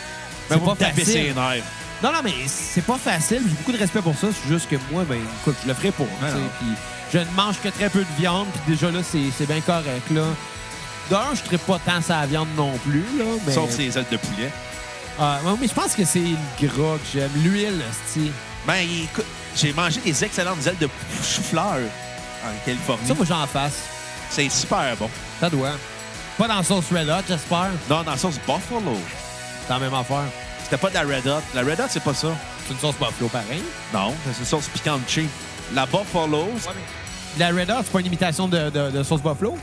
C'est 0.49 0.59
vous 0.59 0.74
pas 0.74 0.84
facile. 0.86 1.34
nerfs. 1.34 1.62
Non, 2.03 2.12
non, 2.12 2.20
mais 2.24 2.32
c'est 2.47 2.84
pas 2.84 2.97
facile. 2.97 3.43
J'ai 3.45 3.55
beaucoup 3.55 3.72
de 3.72 3.78
respect 3.78 4.01
pour 4.01 4.14
ça. 4.16 4.28
C'est 4.32 4.49
juste 4.53 4.68
que 4.68 4.76
moi, 4.91 5.05
ben, 5.09 5.18
écoute, 5.43 5.57
je 5.62 5.68
le 5.68 5.74
ferai 5.74 5.93
non. 5.99 6.07
Puis 6.59 6.68
je 7.12 7.18
ne 7.18 7.24
mange 7.36 7.57
que 7.62 7.68
très 7.68 7.88
peu 7.91 8.01
de 8.01 8.07
viande. 8.18 8.47
Puis 8.53 8.74
déjà 8.74 8.91
là, 8.91 9.01
c'est 9.09 9.18
c'est 9.36 9.47
bien 9.47 9.61
correct. 9.61 10.11
là. 10.11 10.22
D'un, 11.11 11.34
je 11.34 11.52
ne 11.52 11.56
pas 11.58 11.78
tant 11.84 12.00
sa 12.00 12.24
viande 12.26 12.48
non 12.56 12.72
plus. 12.84 13.04
Là, 13.18 13.24
mais... 13.46 13.52
Sauf 13.52 13.70
ses 13.70 13.98
ailes 13.98 14.04
de 14.11 14.16
poulet. 14.16 14.50
Ouais, 15.18 15.26
mais 15.61 15.66
je 15.68 15.74
pense 15.74 15.94
que 15.94 16.04
c'est 16.04 16.20
le 16.20 16.66
gras 16.68 16.96
que 16.96 17.06
j'aime. 17.12 17.30
L'huile, 17.42 17.82
c'est. 18.06 18.20
Ben, 18.66 18.86
écoute, 19.02 19.24
j'ai 19.56 19.72
mangé 19.72 20.00
des 20.04 20.24
excellentes 20.24 20.64
ailes 20.66 20.78
de 20.78 20.88
chou-fleur 21.22 21.78
en 22.44 22.64
Californie. 22.64 23.06
Ça, 23.06 23.14
moi, 23.14 23.26
j'en 23.28 23.46
fasse. 23.46 23.74
C'est 24.30 24.48
super 24.48 24.96
bon. 24.98 25.11
Ça 25.40 25.50
doit. 25.50 25.72
Pas 26.38 26.46
dans 26.48 26.58
le 26.58 26.64
sauce 26.64 26.84
Red 26.90 27.08
Hot, 27.08 27.22
j'espère. 27.28 27.68
Non, 27.90 28.02
dans 28.02 28.12
la 28.12 28.16
sauce 28.16 28.36
Buffalo. 28.46 28.96
C'est 29.66 29.72
la 29.72 29.78
même 29.80 29.92
affaire. 29.94 30.24
C'était 30.62 30.76
pas 30.78 30.88
de 30.88 30.94
la 30.94 31.00
Red 31.02 31.26
Hot. 31.26 31.42
La 31.54 31.62
Red 31.62 31.80
Hot, 31.80 31.88
c'est 31.90 32.02
pas 32.02 32.14
ça. 32.14 32.28
C'est 32.66 32.74
une 32.74 32.78
sauce 32.80 32.94
buffalo 32.94 33.28
pareil. 33.28 33.62
Non, 33.92 34.14
c'est 34.24 34.38
une 34.38 34.46
sauce 34.46 34.68
piquante 34.68 35.00
cheap. 35.08 35.28
La 35.74 35.84
Buffalo. 35.86 36.46
La 37.38 37.48
Red 37.48 37.68
Hot, 37.70 37.82
c'est 37.84 37.92
pas 37.92 38.00
une 38.00 38.06
imitation 38.06 38.46
de, 38.48 38.70
de- 38.70 38.90
de 38.90 39.02
sauce 39.02 39.20
buffalo? 39.20 39.58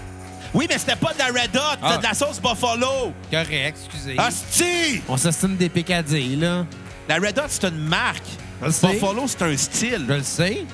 Oui, 0.53 0.65
mais 0.69 0.77
c'était 0.77 0.95
pas 0.95 1.13
de 1.13 1.19
la 1.19 1.25
Red 1.27 1.55
Hot, 1.55 1.59
c'était 1.75 1.93
Ah. 1.93 1.97
de 1.97 2.03
la 2.03 2.13
sauce 2.13 2.39
Buffalo. 2.41 3.13
Correct, 3.31 3.77
excusez. 3.87 4.15
Asti! 4.17 5.01
On 5.07 5.17
s'estime 5.17 5.55
des 5.55 5.69
pécadilles, 5.69 6.35
là. 6.37 6.65
La 7.09 7.15
Red 7.15 7.37
Hot, 7.39 7.43
c'est 7.49 7.65
une 7.67 7.77
marque. 7.87 8.23
Je 8.61 8.65
le 8.67 8.71
sais. 8.71 8.87
Buffalo, 8.93 9.25
c'est 9.27 9.41
un 9.43 9.57
style. 9.57 10.05
Je 10.07 10.13
le 10.13 10.23
sais. 10.23 10.65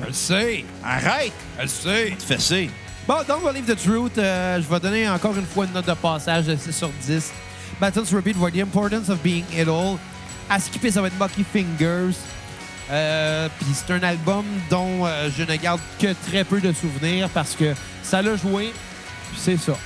Je 0.00 0.06
le 0.06 0.12
sais. 0.12 0.64
Arrête! 0.84 1.32
Je 1.58 1.62
le 1.62 1.68
sais. 1.68 2.16
Tu 2.18 2.26
fais 2.26 2.38
ça. 2.38 2.54
Bon, 3.08 3.16
Don't 3.26 3.40
Believe 3.42 3.64
the 3.66 3.76
Truth, 3.82 4.18
euh, 4.18 4.60
je 4.62 4.68
vais 4.72 4.78
donner 4.80 5.08
encore 5.08 5.36
une 5.36 5.46
fois 5.46 5.64
une 5.64 5.72
note 5.72 5.86
de 5.86 5.94
passage 5.94 6.46
de 6.46 6.54
6 6.56 6.72
sur 6.72 6.90
10. 7.06 7.32
Battles 7.80 8.04
Repeat 8.14 8.36
for 8.36 8.50
the 8.50 8.58
Importance 8.58 9.08
of 9.08 9.18
Being 9.20 9.44
It 9.52 9.66
All. 9.66 9.96
À 10.48 10.60
skipper, 10.60 10.90
ça 10.90 11.00
va 11.00 11.08
être 11.08 11.18
Mucky 11.18 11.44
Fingers. 11.50 12.14
Euh, 12.90 13.48
Puis 13.58 13.68
c'est 13.72 13.92
un 13.92 14.02
album 14.02 14.44
dont 14.68 15.06
euh, 15.06 15.28
je 15.36 15.42
ne 15.44 15.56
garde 15.56 15.80
que 15.98 16.12
très 16.28 16.44
peu 16.44 16.60
de 16.60 16.72
souvenirs 16.72 17.28
parce 17.32 17.54
que 17.54 17.74
ça 18.02 18.20
l'a 18.20 18.36
joué, 18.36 18.72
c'est 19.36 19.56
ça. 19.56 19.76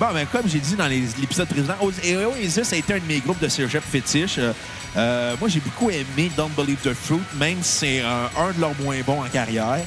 Bon, 0.00 0.06
ben, 0.12 0.26
comme 0.32 0.48
j'ai 0.48 0.58
dit 0.58 0.74
dans 0.74 0.88
l'épisode 0.88 1.48
précédent, 1.48 1.74
Oasis 1.80 2.72
a 2.72 2.76
été 2.76 2.94
un 2.94 2.98
de 2.98 3.04
mes 3.04 3.20
groupes 3.20 3.40
de 3.40 3.48
cégep 3.48 3.82
fétiche. 3.84 4.36
Euh, 4.38 4.52
euh, 4.96 5.36
moi, 5.38 5.48
j'ai 5.48 5.60
beaucoup 5.60 5.90
aimé 5.90 6.30
Don't 6.36 6.50
Believe 6.56 6.78
the 6.82 6.92
Fruit, 6.92 7.20
même 7.38 7.58
si 7.62 7.78
c'est 7.78 8.00
un, 8.00 8.30
un 8.36 8.52
de 8.52 8.60
leurs 8.60 8.74
moins 8.80 9.00
bons 9.06 9.22
en 9.22 9.28
carrière. 9.28 9.78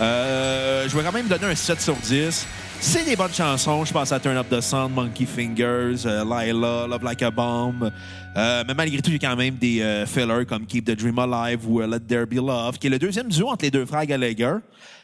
Euh, 0.00 0.88
je 0.88 0.96
vais 0.96 1.02
quand 1.02 1.12
même 1.12 1.26
donner 1.26 1.46
un 1.46 1.54
7 1.54 1.80
sur 1.80 1.96
10. 1.96 2.46
C'est 2.80 3.04
des 3.04 3.16
bonnes 3.16 3.34
chansons. 3.34 3.84
Je 3.84 3.92
pense 3.92 4.12
à 4.12 4.20
Turn 4.20 4.36
Up 4.36 4.46
the 4.48 4.60
Sun, 4.60 4.92
Monkey 4.92 5.26
Fingers, 5.26 6.06
euh, 6.06 6.24
Lila, 6.24 6.86
Love 6.86 7.02
Like 7.02 7.22
a 7.22 7.30
Bomb. 7.30 7.90
Euh, 8.36 8.64
mais 8.66 8.74
malgré 8.74 9.02
tout, 9.02 9.10
j'ai 9.10 9.18
quand 9.18 9.34
même 9.34 9.56
des 9.56 9.82
euh, 9.82 10.06
fillers 10.06 10.46
comme 10.46 10.64
Keep 10.64 10.84
the 10.84 10.92
Dream 10.92 11.18
Alive 11.18 11.68
ou 11.68 11.80
Let 11.80 12.00
There 12.00 12.24
Be 12.24 12.34
Love, 12.34 12.78
qui 12.78 12.86
est 12.86 12.90
le 12.90 12.98
deuxième 12.98 13.28
duo 13.28 13.48
entre 13.48 13.64
les 13.64 13.70
deux 13.70 13.84
frères 13.84 14.06
Gallagher. 14.06 14.54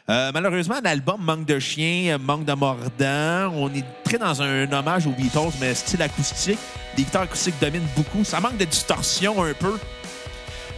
Malheureusement, 0.07 0.75
l'album 0.83 1.21
manque 1.21 1.45
de 1.45 1.59
chien, 1.59 2.17
manque 2.17 2.45
de 2.45 2.53
mordant. 2.53 3.51
On 3.55 3.69
est 3.73 3.85
très 4.03 4.17
dans 4.17 4.41
un 4.41 4.71
hommage 4.71 5.07
aux 5.07 5.11
Beatles, 5.11 5.53
mais 5.59 5.73
style 5.73 6.01
acoustique. 6.01 6.59
Les 6.95 7.03
guitares 7.03 7.23
acoustiques 7.23 7.55
dominent 7.59 7.87
beaucoup. 7.95 8.23
Ça 8.23 8.39
manque 8.39 8.57
de 8.57 8.65
distorsion 8.65 9.43
un 9.43 9.53
peu. 9.53 9.77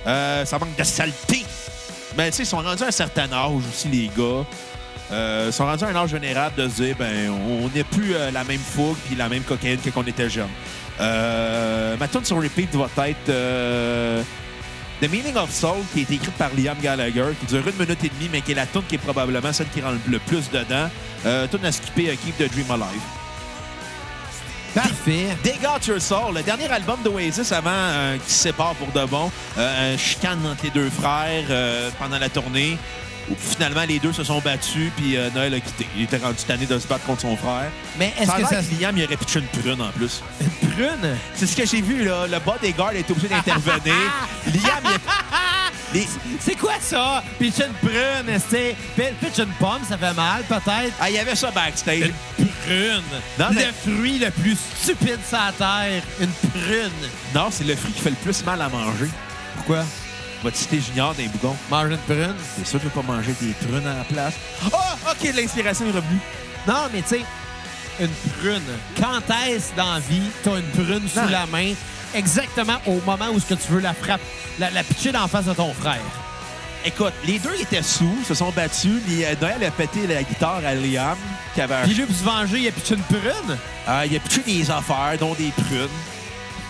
Ça 0.05 0.57
manque 0.59 0.75
de 0.77 0.83
saleté. 0.83 1.43
Mais 2.17 2.31
tu 2.31 2.37
sais, 2.37 2.43
ils 2.43 2.47
sont 2.47 2.57
rendus 2.57 2.83
à 2.83 2.87
un 2.87 2.91
certain 2.91 3.31
âge 3.31 3.61
aussi, 3.69 3.89
les 3.89 4.07
gars. 4.17 4.45
Euh, 5.12 5.51
sont 5.51 5.66
rendus 5.66 5.86
à 5.86 5.88
un 5.88 5.95
âge 5.95 6.10
général 6.10 6.51
de 6.58 6.68
se 6.68 6.82
dire, 6.84 6.95
ben, 6.97 7.30
on 7.30 7.70
n'est 7.74 7.84
plus 7.84 8.14
euh, 8.14 8.30
la 8.32 8.43
même 8.43 8.60
fougue 8.60 8.97
puis 9.05 9.16
la 9.16 9.30
même 9.30 9.43
cocaïne 9.43 9.80
que 9.80 9.89
quand 9.89 10.01
on 10.03 10.08
était 10.08 10.30
jeune. 10.30 10.49
Euh, 10.99 11.95
ma 11.97 12.08
tune 12.08 12.26
sur 12.26 12.41
repeat 12.41 12.76
va 12.76 12.88
être 13.08 13.32
The 14.99 15.10
Meaning 15.10 15.38
of 15.38 15.51
Soul, 15.51 15.78
qui 15.93 15.99
a 15.99 16.01
été 16.01 16.16
écrite 16.16 16.34
par 16.34 16.49
Liam 16.58 16.78
Gallagher, 16.82 17.36
qui 17.39 17.45
dure 17.45 17.68
une 17.68 17.76
minute 17.76 18.03
et 18.03 18.10
demie, 18.10 18.30
mais 18.32 18.41
qui 18.41 18.51
est 18.51 18.55
la 18.55 18.66
tune 18.66 18.84
qui 18.88 18.95
est 18.95 18.99
probablement 18.99 19.53
celle 19.53 19.70
qui 19.70 19.80
rend 19.80 19.93
le 20.08 20.20
plus 20.20 20.49
dedans. 20.49 20.89
Tune 21.24 21.66
à 21.66 21.72
skipper, 21.72 22.18
Keep 22.18 22.38
the 22.38 22.51
Dream 22.51 22.72
Alive. 22.72 23.01
Parfait. 24.78 25.36
They 25.41 25.58
Got 25.60 25.88
Your 25.88 25.99
Soul, 25.99 26.36
le 26.36 26.43
dernier 26.43 26.68
album 26.68 26.99
d'Oasis 27.03 27.51
avant 27.51 27.72
euh, 27.74 28.18
qu'ils 28.18 28.32
se 28.32 28.43
séparent 28.43 28.76
pour 28.76 28.91
de 28.91 29.08
bon. 29.08 29.32
Euh, 29.58 29.95
un 29.95 29.97
chicane 29.97 30.45
entre 30.45 30.66
les 30.66 30.70
deux 30.70 30.91
frères 30.91 31.45
euh, 31.49 31.89
pendant 31.97 32.20
la 32.20 32.30
tournée. 32.30 32.78
Où 33.30 33.36
finalement, 33.38 33.84
les 33.88 33.99
deux 33.99 34.13
se 34.13 34.23
sont 34.23 34.39
battus, 34.39 34.91
puis 34.95 35.17
euh, 35.17 35.30
Noël 35.36 35.53
a 35.53 35.59
quitté. 35.59 35.86
Il 35.97 36.03
était 36.03 36.17
rendu 36.17 36.38
tanné 36.47 36.65
de 36.65 36.80
se 36.80 36.88
battre 36.88 37.05
contre 37.05 37.21
son 37.21 37.36
frère. 37.36 37.69
Mais 37.99 38.13
est-ce 38.19 38.32
que 38.32 38.45
ça 38.47 38.61
Liam, 38.80 38.97
il 38.97 39.03
aurait 39.03 39.17
pitché 39.17 39.39
une 39.39 39.47
prune 39.61 39.82
en 39.82 39.89
plus. 39.89 40.21
prune? 40.73 41.17
C'est 41.36 41.45
ce 41.47 41.55
que 41.55 41.65
j'ai 41.65 41.82
vu, 41.82 42.05
là. 42.05 42.25
Le 42.28 42.39
bodyguard 42.39 42.93
est 42.93 43.09
obligé 43.11 43.28
d'intervenir. 43.28 43.93
Liam, 44.45 44.84
il... 45.93 45.99
les- 45.99 46.07
C'est 46.39 46.55
quoi 46.55 46.73
ça? 46.80 47.21
Pitch 47.38 47.57
une 47.59 47.73
prune, 47.89 48.39
c'est. 48.49 48.75
Pitch 48.95 49.39
une 49.39 49.53
pomme, 49.59 49.82
ça 49.88 49.97
fait 49.97 50.13
mal, 50.13 50.43
peut-être? 50.43 50.93
Ah, 50.99 51.09
il 51.09 51.15
y 51.15 51.19
avait 51.19 51.36
ça 51.36 51.51
backstage. 51.51 52.11
Une 52.39 52.47
prune. 52.47 53.03
Non, 53.38 53.47
mais- 53.53 53.65
Le 53.65 53.73
fruit 53.73 54.19
le 54.19 54.32
plus 54.32 54.57
stupide 54.82 55.19
sur 55.28 55.38
la 55.38 55.51
terre. 55.51 56.03
Une 56.21 56.32
prune. 56.51 57.09
Non, 57.36 57.47
c'est 57.51 57.65
le 57.65 57.75
fruit 57.75 57.91
qui 57.91 58.01
fait 58.01 58.09
le 58.11 58.15
plus 58.15 58.45
mal 58.45 58.61
à 58.61 58.69
manger. 58.69 59.09
Pourquoi? 59.55 59.84
Va 60.47 60.51
te 60.51 60.57
citer 60.59 60.79
Junior 60.79 61.13
d'un 61.13 61.25
bougon. 61.25 61.53
Manger 61.69 61.95
une 61.95 61.97
prune? 62.15 62.33
C'est 62.55 62.65
sûr 62.65 62.79
que 62.79 62.85
je 62.85 62.89
vais 62.89 63.01
pas 63.01 63.11
manger 63.13 63.33
des 63.41 63.51
prunes 63.67 63.85
à 63.85 63.97
la 63.97 64.03
place? 64.05 64.33
Oh, 64.71 64.77
OK, 65.11 65.29
l'inspiration 65.35 65.85
est 65.87 65.91
revenue. 65.91 66.19
Non, 66.65 66.87
mais 66.93 67.01
tu 67.01 67.09
sais, 67.09 67.21
une 67.99 68.07
prune. 68.39 68.61
Quand 68.97 69.19
est-ce 69.45 69.75
dans 69.75 69.95
la 69.95 69.99
vie 69.99 70.21
t'as 70.43 70.55
une 70.55 70.69
prune 70.69 71.01
sous 71.09 71.19
Non. 71.19 71.27
la 71.29 71.45
main, 71.47 71.73
exactement 72.15 72.77
au 72.85 73.01
moment 73.05 73.27
où 73.33 73.41
ce 73.41 73.45
que 73.45 73.55
tu 73.55 73.73
veux 73.73 73.81
la 73.81 73.93
frapper, 73.93 74.23
la, 74.57 74.71
la 74.71 74.83
pitcher 74.83 75.11
d'en 75.11 75.27
face 75.27 75.43
de 75.47 75.53
ton 75.53 75.73
frère? 75.73 75.99
Écoute, 76.85 77.11
les 77.25 77.39
deux 77.39 77.55
étaient 77.59 77.83
sous, 77.83 78.17
se 78.25 78.33
sont 78.33 78.51
battus. 78.51 79.01
Les- 79.09 79.25
euh, 79.25 79.35
Noël 79.41 79.61
a 79.65 79.71
pété 79.71 80.07
la 80.07 80.23
guitare 80.23 80.61
à 80.65 80.75
Liam, 80.75 81.17
qui 81.55 81.59
avait 81.59 81.83
Puis 81.83 81.93
lui, 81.93 82.05
pour 82.05 82.15
se 82.15 82.23
venger, 82.23 82.59
il 82.59 82.67
a 82.69 82.71
pitché 82.71 82.93
une 82.95 83.01
prune? 83.01 83.57
Euh, 83.89 84.05
il 84.09 84.15
a 84.15 84.19
pitché 84.21 84.41
des 84.45 84.71
affaires, 84.71 85.17
dont 85.19 85.33
des 85.33 85.51
prunes. 85.51 85.89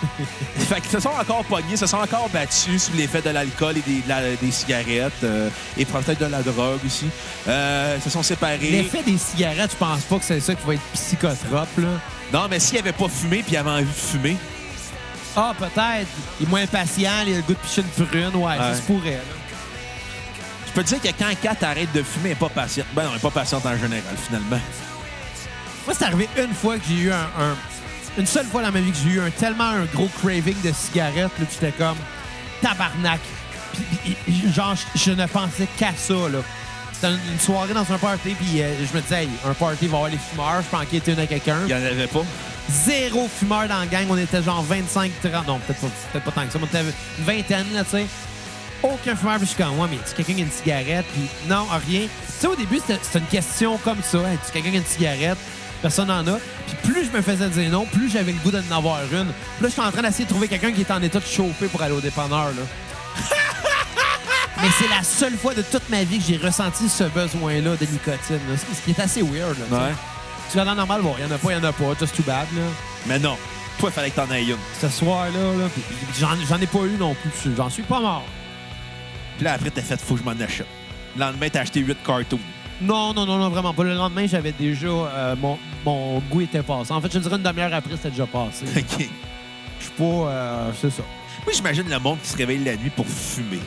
fait 0.68 0.82
qu'ils 0.82 0.92
se 0.92 1.00
sont 1.00 1.10
encore 1.10 1.44
pognés, 1.46 1.78
se 1.78 1.88
sont 1.88 1.98
encore 1.98 2.30
battus 2.30 2.84
sous 2.84 2.94
l'effet 2.94 3.22
de 3.22 3.30
l'alcool 3.30 3.78
et 3.78 3.82
des, 3.82 4.02
de 4.02 4.10
la- 4.10 4.36
des 4.36 4.52
cigarettes 4.52 5.14
euh, 5.24 5.50
et 5.78 5.86
peut-être 5.86 6.20
de 6.20 6.26
la 6.26 6.42
drogue 6.42 6.80
aussi. 6.86 7.08
Euh, 7.48 8.00
se 8.02 8.10
sont 8.10 8.24
séparés. 8.24 8.58
L'effet 8.70 9.04
des 9.04 9.18
cigarettes, 9.18 9.72
je 9.72 9.78
pense 9.78 10.02
pas 10.02 10.18
que 10.18 10.26
c'est 10.26 10.40
ça 10.40 10.54
qui 10.56 10.66
va 10.68 10.74
être 10.76 10.82
psychotrope, 10.94 11.78
là. 11.78 11.88
Non, 12.34 12.48
mais 12.50 12.60
s'il 12.60 12.78
avait 12.78 12.92
pas 12.92 13.08
fumé 13.08 13.42
puis 13.44 13.54
il 13.54 13.58
avait 13.58 13.70
envie 13.70 13.86
de 13.86 13.90
fumer, 13.92 14.38
Ah, 15.36 15.54
peut-être. 15.58 16.08
Il 16.40 16.48
est 16.48 16.50
moins 16.50 16.66
patient, 16.66 17.12
il 17.26 17.34
a 17.34 17.38
le 17.38 17.42
goût 17.44 17.54
de 17.54 17.60
picher 17.60 17.82
une 17.82 18.06
prune. 18.06 18.36
Ouais, 18.36 18.58
ça 18.58 18.70
Ouais. 18.72 18.76
se 18.76 18.82
pourrait, 18.82 19.12
là. 19.12 19.36
je 20.68 20.72
peux 20.74 20.84
te 20.84 20.90
dire 20.90 21.02
que 21.02 21.08
quand 21.18 21.32
Kat 21.42 21.56
arrête 21.66 21.92
de 21.94 22.02
fumer, 22.04 22.26
elle 22.26 22.30
n'est 22.30 22.36
pas 22.36 22.50
patiente. 22.50 22.88
Ben 22.94 23.04
non, 23.04 23.10
elle 23.10 23.16
n'est 23.16 23.22
pas 23.22 23.30
patiente 23.32 23.66
en 23.66 23.78
général, 23.78 24.16
finalement. 24.26 24.60
Moi, 25.86 25.96
c'est 25.98 26.06
arrivé 26.06 26.28
une 26.38 26.54
fois 26.54 26.78
que 26.78 26.84
j'ai 26.90 26.96
eu 27.04 27.12
un, 27.12 27.16
un- 27.40 27.56
Une 28.18 28.26
seule 28.26 28.46
fois 28.46 28.64
dans 28.64 28.72
ma 28.72 28.80
vie 28.80 28.92
que 28.92 28.98
j'ai 28.98 29.16
eu 29.16 29.22
un, 29.22 29.30
tellement 29.30 29.70
un 29.70 29.86
gros 29.86 30.10
craving 30.20 30.60
de 30.64 30.72
cigarettes, 30.72 31.32
là, 31.40 31.46
j'étais 31.52 31.72
comme 31.72 31.98
tabarnak. 32.62 33.20
Puis, 33.74 33.84
puis, 34.04 34.18
puis, 34.26 34.54
genre, 34.54 34.76
je, 34.96 35.12
ne 35.12 35.26
pensais 35.28 35.68
qu'à 35.78 35.94
ça, 35.96 36.14
là. 36.14 36.40
C'était 36.94 37.10
une, 37.14 37.20
une 37.34 37.40
soirée 37.40 37.76
dans 37.76 37.94
un 37.94 37.98
party, 38.00 38.36
puis 38.40 38.62
euh, 38.62 38.74
je 38.92 38.98
me 38.98 39.02
disais, 39.04 39.26
hey, 39.26 39.30
un 39.46 39.54
party 39.54 39.86
va 39.86 39.98
avoir 39.98 40.10
les 40.10 40.18
fumeurs, 40.18 40.64
je 40.64 40.68
peux 40.68 40.78
enquêter 40.78 41.12
une 41.12 41.20
à 41.20 41.28
quelqu'un. 41.28 41.60
Il 41.62 41.68
n'y 41.68 41.74
en 41.76 41.86
avait 41.86 42.08
pas. 42.08 42.24
Zéro 42.70 43.28
fumeur 43.28 43.68
dans 43.68 43.80
la 43.80 43.86
gang, 43.86 44.08
on 44.10 44.18
était 44.18 44.42
genre 44.42 44.64
25, 44.64 45.12
30. 45.22 45.48
Non, 45.48 45.60
peut-être 45.60 45.80
pas, 45.80 45.88
peut 46.14 46.20
pas 46.20 46.32
tant 46.32 46.48
que 46.48 46.54
ça, 46.54 46.60
mais 46.60 46.66
on 46.66 46.76
était 46.76 46.94
une 47.20 47.24
vingtaine, 47.24 47.74
là, 47.76 47.84
tu 47.84 47.92
sais. 47.92 48.06
aucun 48.82 49.16
fumeur. 49.16 49.38
Puis 49.38 49.46
je 49.46 49.54
suis 49.54 49.64
comme, 49.64 49.80
ouais, 49.80 49.88
mais 49.92 49.98
tu 49.98 50.16
quelqu'un 50.16 50.34
qui 50.34 50.42
a 50.42 50.44
une 50.44 50.52
cigarette? 50.52 51.06
Puis 51.14 51.30
non, 51.48 51.68
rien. 51.88 52.02
Tu 52.02 52.10
sais, 52.40 52.48
au 52.48 52.56
début, 52.56 52.80
c'était 52.80 53.00
c'était 53.02 53.20
une 53.20 53.26
question 53.26 53.78
comme 53.78 54.02
ça. 54.02 54.18
Hey, 54.18 54.40
tu 54.44 54.52
quelqu'un 54.52 54.72
qui 54.72 54.76
a 54.76 54.80
une 54.80 54.86
cigarette? 54.86 55.38
Personne 55.82 56.08
n'en 56.08 56.26
a. 56.28 56.40
Puis 56.66 56.92
plus 56.92 57.06
je 57.06 57.12
me 57.16 57.22
faisais 57.22 57.50
dire 57.50 57.72
non, 57.72 57.86
plus 57.86 58.10
j'avais 58.10 58.32
le 58.32 58.40
goût 58.40 58.52
d'en 58.52 58.76
avoir 58.78 59.00
une. 59.12 59.28
Puis 59.28 59.62
là, 59.62 59.68
je 59.68 59.70
suis 59.70 59.82
en 59.82 59.92
train 59.92 60.02
d'essayer 60.02 60.26
de 60.26 60.30
trouver 60.30 60.48
quelqu'un 60.48 60.72
qui 60.72 60.82
est 60.82 60.92
en 60.92 61.02
état 61.02 61.20
de 61.20 61.26
chauffer 61.26 61.68
pour 61.68 61.82
aller 61.82 61.94
au 61.94 62.02
dépanneur, 62.02 62.48
là. 62.48 62.64
Mais 64.62 64.70
c'est 64.80 64.88
la 64.88 65.04
seule 65.04 65.38
fois 65.38 65.54
de 65.54 65.62
toute 65.62 65.88
ma 65.90 66.04
vie 66.04 66.18
que 66.18 66.24
j'ai 66.26 66.38
ressenti 66.38 66.90
ce 66.90 67.04
besoin-là 67.04 67.76
de 67.76 67.86
nicotine. 67.86 68.40
là. 68.50 68.58
Ce 68.58 68.82
qui 68.84 68.92
est 68.92 69.00
assez 69.00 69.22
weird. 69.22 69.56
Là. 69.72 69.78
Ouais. 69.78 69.94
Tu 70.52 70.58
vas 70.58 70.66
dans 70.66 70.74
normal, 70.76 71.02
bon, 71.04 71.14
il 71.20 71.26
n'y 71.26 71.32
en 71.32 71.36
a 71.36 71.38
pas, 71.38 71.52
il 71.52 71.60
n'y 71.60 71.66
en 71.66 71.70
a 71.70 71.74
pas. 71.74 71.86
Just 72.00 72.16
too 72.16 72.24
bad. 72.24 72.48
Là. 72.56 72.64
Mais 73.06 73.20
non. 73.20 73.38
Toi, 73.78 73.90
il 73.90 73.94
fallait 73.94 74.10
que 74.10 74.16
t'en 74.16 74.32
aies 74.32 74.44
une. 74.46 74.58
Ce 74.82 74.90
soir-là, 74.90 75.40
là, 75.40 75.70
j'en 76.20 76.60
ai 76.60 76.66
pas 76.66 76.80
eu 76.80 76.98
non 76.98 77.14
plus. 77.16 77.54
J'en 77.56 77.70
suis 77.70 77.84
pas 77.84 78.00
mort. 78.00 78.26
Puis 79.36 79.46
là, 79.46 79.54
après, 79.54 79.70
t'as 79.70 79.84
fait, 79.84 80.02
faut 80.02 80.16
que 80.16 80.22
je 80.22 80.26
m'en 80.26 80.32
achète. 80.44 80.66
Le 81.16 81.22
lendemain, 81.22 81.48
t'as 81.52 81.62
acheté 81.62 81.82
8 81.82 81.98
cartons. 82.04 82.40
Non, 82.82 83.14
non, 83.14 83.26
non, 83.26 83.38
non, 83.38 83.50
vraiment 83.50 83.74
pas. 83.74 83.84
Le 83.84 83.96
lendemain, 83.96 84.28
j'avais 84.28 84.52
déjà. 84.52 84.88
euh, 84.88 85.36
mon, 85.36 85.58
mon 85.86 86.20
goût 86.30 86.42
était 86.42 86.62
passé. 86.62 86.92
En 86.92 87.02
fait, 87.02 87.12
je 87.12 87.20
dirais 87.20 87.36
une 87.38 87.44
demi-heure 87.44 87.74
après, 87.74 87.96
c'était 87.96 88.12
déjà 88.12 88.28
passé. 88.28 88.66
Je 88.74 88.80
OK. 88.80 89.10
suis 89.80 89.92
pas. 89.98 90.04
euh, 90.04 90.72
c'est 90.80 90.90
ça. 90.92 91.04
Moi, 91.46 91.54
j'imagine 91.56 91.90
le 91.90 92.00
monde 92.00 92.20
qui 92.22 92.30
se 92.30 92.38
réveille 92.38 92.64
la 92.64 92.76
nuit 92.76 92.90
pour 92.90 93.08
fumer. 93.08 93.60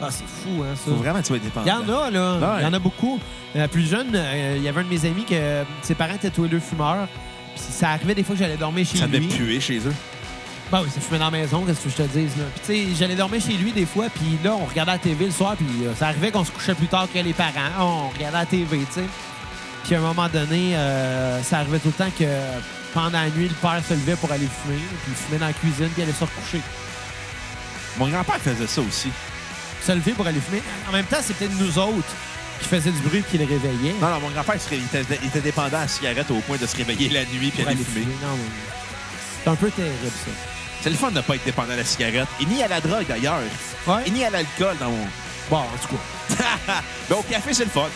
Ah, 0.00 0.08
c'est 0.10 0.26
fou, 0.26 0.62
hein, 0.62 0.74
ça. 0.74 0.90
Faut 0.90 0.96
vraiment 0.96 1.18
que 1.18 1.24
tu 1.24 1.28
sois 1.28 1.38
dépendant. 1.38 1.66
Il 1.66 1.68
y 1.68 1.72
en 1.92 1.96
a, 1.98 2.10
là. 2.10 2.56
Il 2.60 2.64
y 2.64 2.66
en 2.66 2.72
a 2.72 2.78
beaucoup. 2.80 3.20
Euh, 3.54 3.68
plus 3.68 3.88
jeune, 3.88 4.12
euh, 4.14 4.54
il 4.56 4.62
y 4.62 4.68
avait 4.68 4.80
un 4.80 4.84
de 4.84 4.88
mes 4.88 5.04
amis 5.04 5.24
que 5.24 5.34
euh, 5.34 5.62
ses 5.82 5.94
parents 5.94 6.14
étaient 6.14 6.30
tous 6.30 6.44
les 6.44 6.48
deux 6.48 6.58
fumeurs. 6.58 7.06
Puis 7.54 7.62
ça 7.68 7.90
arrivait 7.90 8.14
des 8.14 8.24
fois 8.24 8.34
que 8.34 8.40
j'allais 8.40 8.56
dormir 8.56 8.84
chez 8.86 8.96
Ça 8.96 9.06
devait 9.06 9.18
lui. 9.20 9.28
puer 9.28 9.60
chez 9.60 9.78
eux. 9.86 9.92
Ben 10.72 10.80
oui, 10.82 10.88
ça 10.92 11.02
fumait 11.02 11.18
dans 11.18 11.26
la 11.26 11.30
maison, 11.30 11.66
qu'est-ce 11.66 11.80
que 11.80 11.90
je 11.90 11.96
te 11.96 12.18
dise, 12.18 12.34
là? 12.38 12.44
Puis, 12.54 12.62
tu 12.64 12.90
sais, 12.92 12.96
j'allais 12.98 13.14
dormir 13.14 13.42
chez 13.42 13.52
lui 13.52 13.72
des 13.72 13.84
fois, 13.84 14.06
puis 14.08 14.38
là, 14.42 14.54
on 14.54 14.64
regardait 14.64 14.92
la 14.92 14.98
TV 14.98 15.26
le 15.26 15.30
soir, 15.30 15.54
puis 15.54 15.66
euh, 15.84 15.94
ça 15.94 16.06
arrivait 16.08 16.30
qu'on 16.30 16.46
se 16.46 16.50
couchait 16.50 16.74
plus 16.74 16.86
tard 16.86 17.06
que 17.12 17.18
les 17.18 17.34
parents. 17.34 17.68
On 17.78 18.08
regardait 18.08 18.38
la 18.38 18.46
TV, 18.46 18.78
tu 18.78 19.00
sais. 19.00 19.06
Puis 19.84 19.94
à 19.94 19.98
un 19.98 20.00
moment 20.00 20.30
donné, 20.30 20.74
euh, 20.74 21.42
ça 21.42 21.58
arrivait 21.58 21.78
tout 21.78 21.88
le 21.88 22.04
temps 22.04 22.10
que 22.18 22.24
pendant 22.94 23.20
la 23.20 23.28
nuit, 23.28 23.48
le 23.48 23.54
père 23.54 23.82
se 23.86 23.92
levait 23.92 24.16
pour 24.16 24.32
aller 24.32 24.48
fumer, 24.62 24.78
puis 24.78 25.12
il 25.12 25.14
fumait 25.14 25.38
dans 25.40 25.46
la 25.48 25.52
cuisine, 25.52 25.88
puis 25.88 25.98
il 25.98 26.02
allait 26.04 26.12
se 26.12 26.24
recoucher. 26.24 26.62
Mon 27.98 28.08
grand-père 28.08 28.38
faisait 28.38 28.66
ça 28.66 28.80
aussi. 28.80 29.10
Se 29.84 29.92
lever 29.92 30.12
pour 30.12 30.26
aller 30.26 30.40
fumer. 30.40 30.62
En 30.88 30.92
même 30.92 31.04
temps, 31.04 31.18
c'est 31.20 31.36
peut-être 31.36 31.58
nous 31.60 31.78
autres 31.78 32.14
qui 32.60 32.68
faisaient 32.68 32.92
du 32.92 33.00
bruit 33.00 33.22
qui 33.30 33.36
le 33.36 33.44
réveillaient. 33.44 33.96
Non, 34.00 34.08
non, 34.08 34.20
mon 34.20 34.30
grand-père, 34.30 34.54
il 34.70 34.78
était, 34.78 35.18
il 35.20 35.28
était 35.28 35.42
dépendant 35.42 35.76
à 35.76 35.82
la 35.82 35.88
cigarette 35.88 36.30
au 36.30 36.40
point 36.40 36.56
de 36.56 36.64
se 36.64 36.76
réveiller 36.76 37.10
la 37.10 37.26
nuit 37.26 37.50
puis 37.50 37.60
pour 37.60 37.68
aller 37.68 37.76
aller 37.76 37.84
fumer. 37.84 38.06
fumer. 38.06 38.16
Non, 38.22 38.38
mais 38.38 38.72
c'est 39.44 39.50
un 39.50 39.56
peu 39.56 39.70
terrible, 39.70 39.96
ça. 40.24 40.30
C'est 40.82 40.90
le 40.90 40.96
fun 40.96 41.10
de 41.10 41.16
ne 41.16 41.20
pas 41.20 41.36
être 41.36 41.44
dépendant 41.44 41.72
à 41.72 41.76
la 41.76 41.84
cigarette. 41.84 42.26
Et 42.40 42.44
ni 42.44 42.60
à 42.62 42.66
la 42.68 42.80
drogue, 42.80 43.06
d'ailleurs. 43.06 43.38
Ouais. 43.86 44.02
Et 44.04 44.10
ni 44.10 44.24
à 44.24 44.30
l'alcool 44.30 44.76
dans 44.80 44.90
mon... 44.90 45.06
Bon, 45.48 45.58
en 45.58 45.78
tout 45.80 45.94
cas. 45.94 46.42
Mais 47.08 47.16
au 47.16 47.22
café, 47.22 47.54
c'est 47.54 47.64
le 47.64 47.70
fun. 47.70 47.88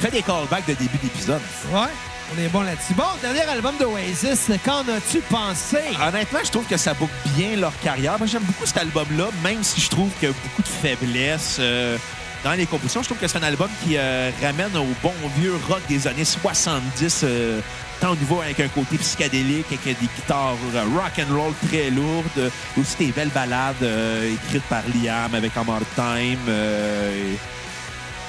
Fais 0.00 0.10
des 0.10 0.22
callbacks 0.22 0.66
de 0.66 0.74
début 0.74 0.98
d'épisode. 0.98 1.40
Ouais. 1.72 1.88
On 2.34 2.40
est 2.40 2.48
bon 2.48 2.60
là-dessus. 2.62 2.94
Bon, 2.94 3.04
dernier 3.22 3.42
album 3.42 3.74
d'Oasis, 3.78 4.50
qu'en 4.64 4.80
as-tu 4.80 5.20
pensé? 5.30 5.78
Honnêtement, 6.06 6.40
je 6.44 6.50
trouve 6.50 6.66
que 6.66 6.76
ça 6.76 6.92
boucle 6.94 7.12
bien 7.36 7.56
leur 7.56 7.78
carrière. 7.80 8.18
Moi, 8.18 8.26
j'aime 8.26 8.42
beaucoup 8.42 8.66
cet 8.66 8.78
album-là, 8.78 9.26
même 9.42 9.62
si 9.62 9.80
je 9.80 9.88
trouve 9.88 10.10
qu'il 10.18 10.28
y 10.28 10.32
a 10.32 10.34
beaucoup 10.42 10.62
de 10.62 10.68
faiblesses 10.68 11.56
euh, 11.58 11.96
dans 12.44 12.52
les 12.52 12.66
compositions. 12.66 13.02
Je 13.02 13.08
trouve 13.08 13.18
que 13.18 13.28
c'est 13.28 13.38
un 13.38 13.42
album 13.42 13.68
qui 13.84 13.96
euh, 13.96 14.30
ramène 14.42 14.74
au 14.76 14.86
bon 15.02 15.12
vieux 15.38 15.54
rock 15.68 15.80
des 15.88 16.06
années 16.06 16.24
70, 16.24 17.20
euh, 17.24 17.60
tant 18.02 18.10
au 18.12 18.16
niveau 18.16 18.40
avec 18.40 18.58
un 18.58 18.68
côté 18.68 18.98
psychédélique, 18.98 19.66
avec 19.68 19.84
des 19.84 20.06
guitares 20.06 20.56
euh, 20.74 20.82
rock 20.94 21.12
and 21.20 21.32
roll 21.34 21.52
très 21.68 21.88
lourdes, 21.90 22.26
euh, 22.38 22.50
aussi 22.78 22.96
des 22.98 23.12
belles 23.12 23.28
ballades 23.28 23.76
euh, 23.82 24.34
écrites 24.34 24.64
par 24.64 24.82
Liam 24.88 25.32
avec 25.34 25.56
Amor 25.56 25.78
Time. 25.94 26.38
euh, 26.48 27.34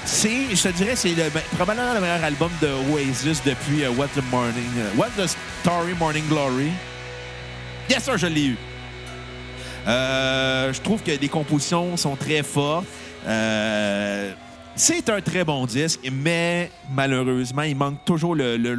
c'est, 0.06 0.54
je 0.56 0.62
te 0.64 0.68
dirais, 0.70 0.96
c'est 0.96 1.10
le- 1.16 1.30
ben, 1.34 1.42
probablement 1.56 1.94
le 1.94 2.02
meilleur 2.02 2.24
album 2.24 2.52
de 2.62 2.68
Oasis 2.92 3.42
depuis 3.44 3.88
What 3.98 4.10
the 4.16 4.22
Morning, 4.32 4.70
What 4.98 5.10
the 5.18 5.28
Story 5.62 5.94
Morning 5.98 6.28
Glory. 6.28 6.72
Yes, 7.90 8.04
sir, 8.04 8.18
je 8.18 8.28
l'ai 8.28 8.46
eu. 8.48 8.58
Je 9.88 10.80
trouve 10.82 11.02
que 11.02 11.12
les 11.12 11.30
compositions 11.30 11.98
sont 11.98 12.16
très 12.16 12.44
fortes. 12.44 12.86
C'est 14.76 15.10
un 15.10 15.22
très 15.22 15.44
bon 15.44 15.66
disque, 15.66 16.00
mais 16.12 16.72
malheureusement, 16.92 17.62
il 17.62 17.76
manque 17.76 18.04
toujours 18.06 18.36
le, 18.36 18.58
le, 18.58 18.76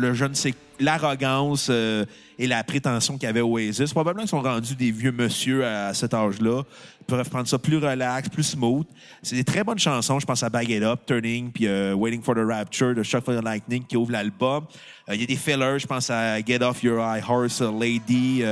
l'arrogance 0.80 1.68
euh, 1.70 2.05
et 2.38 2.47
la 2.47 2.64
prétention 2.64 3.16
qu'avait 3.16 3.40
Oasis. 3.40 3.92
Probablement 3.92 4.22
qu'ils 4.22 4.30
sont 4.30 4.42
rendus 4.42 4.74
des 4.74 4.90
vieux 4.90 5.12
monsieur 5.12 5.64
à, 5.64 5.95
cet 5.95 6.14
âge-là. 6.14 6.62
Ils 7.01 7.05
peuvent 7.07 7.30
prendre 7.30 7.47
ça 7.47 7.59
plus 7.59 7.76
relax, 7.76 8.28
plus 8.28 8.42
smooth. 8.42 8.86
C'est 9.22 9.36
des 9.36 9.45
très 9.45 9.62
bonnes 9.62 9.78
chansons. 9.78 10.18
Je 10.18 10.26
pense 10.26 10.42
à 10.42 10.51
Bag 10.51 10.68
It 10.68 10.82
Up, 10.82 11.01
Turning, 11.07 11.53
puis 11.53 11.66
euh, 11.68 11.95
Waiting 11.95 12.22
for 12.22 12.34
the 12.34 12.45
Rapture 12.45 12.95
de 12.95 13.03
Shock 13.03 13.24
for 13.24 13.34
the 13.34 13.45
Lightning 13.45 13.84
qui 13.84 13.97
ouvre 13.97 14.12
l'album. 14.12 14.64
Euh, 15.09 15.14
Il 15.14 15.20
y 15.20 15.24
a 15.24 15.26
des 15.26 15.36
fillers. 15.36 15.78
Je 15.78 15.86
pense 15.86 16.11
à 16.11 16.40
Get 16.40 16.62
Off 16.62 16.82
Your 16.82 16.99
High 16.99 17.22
Horse, 17.26 17.61
Lady, 17.61 18.42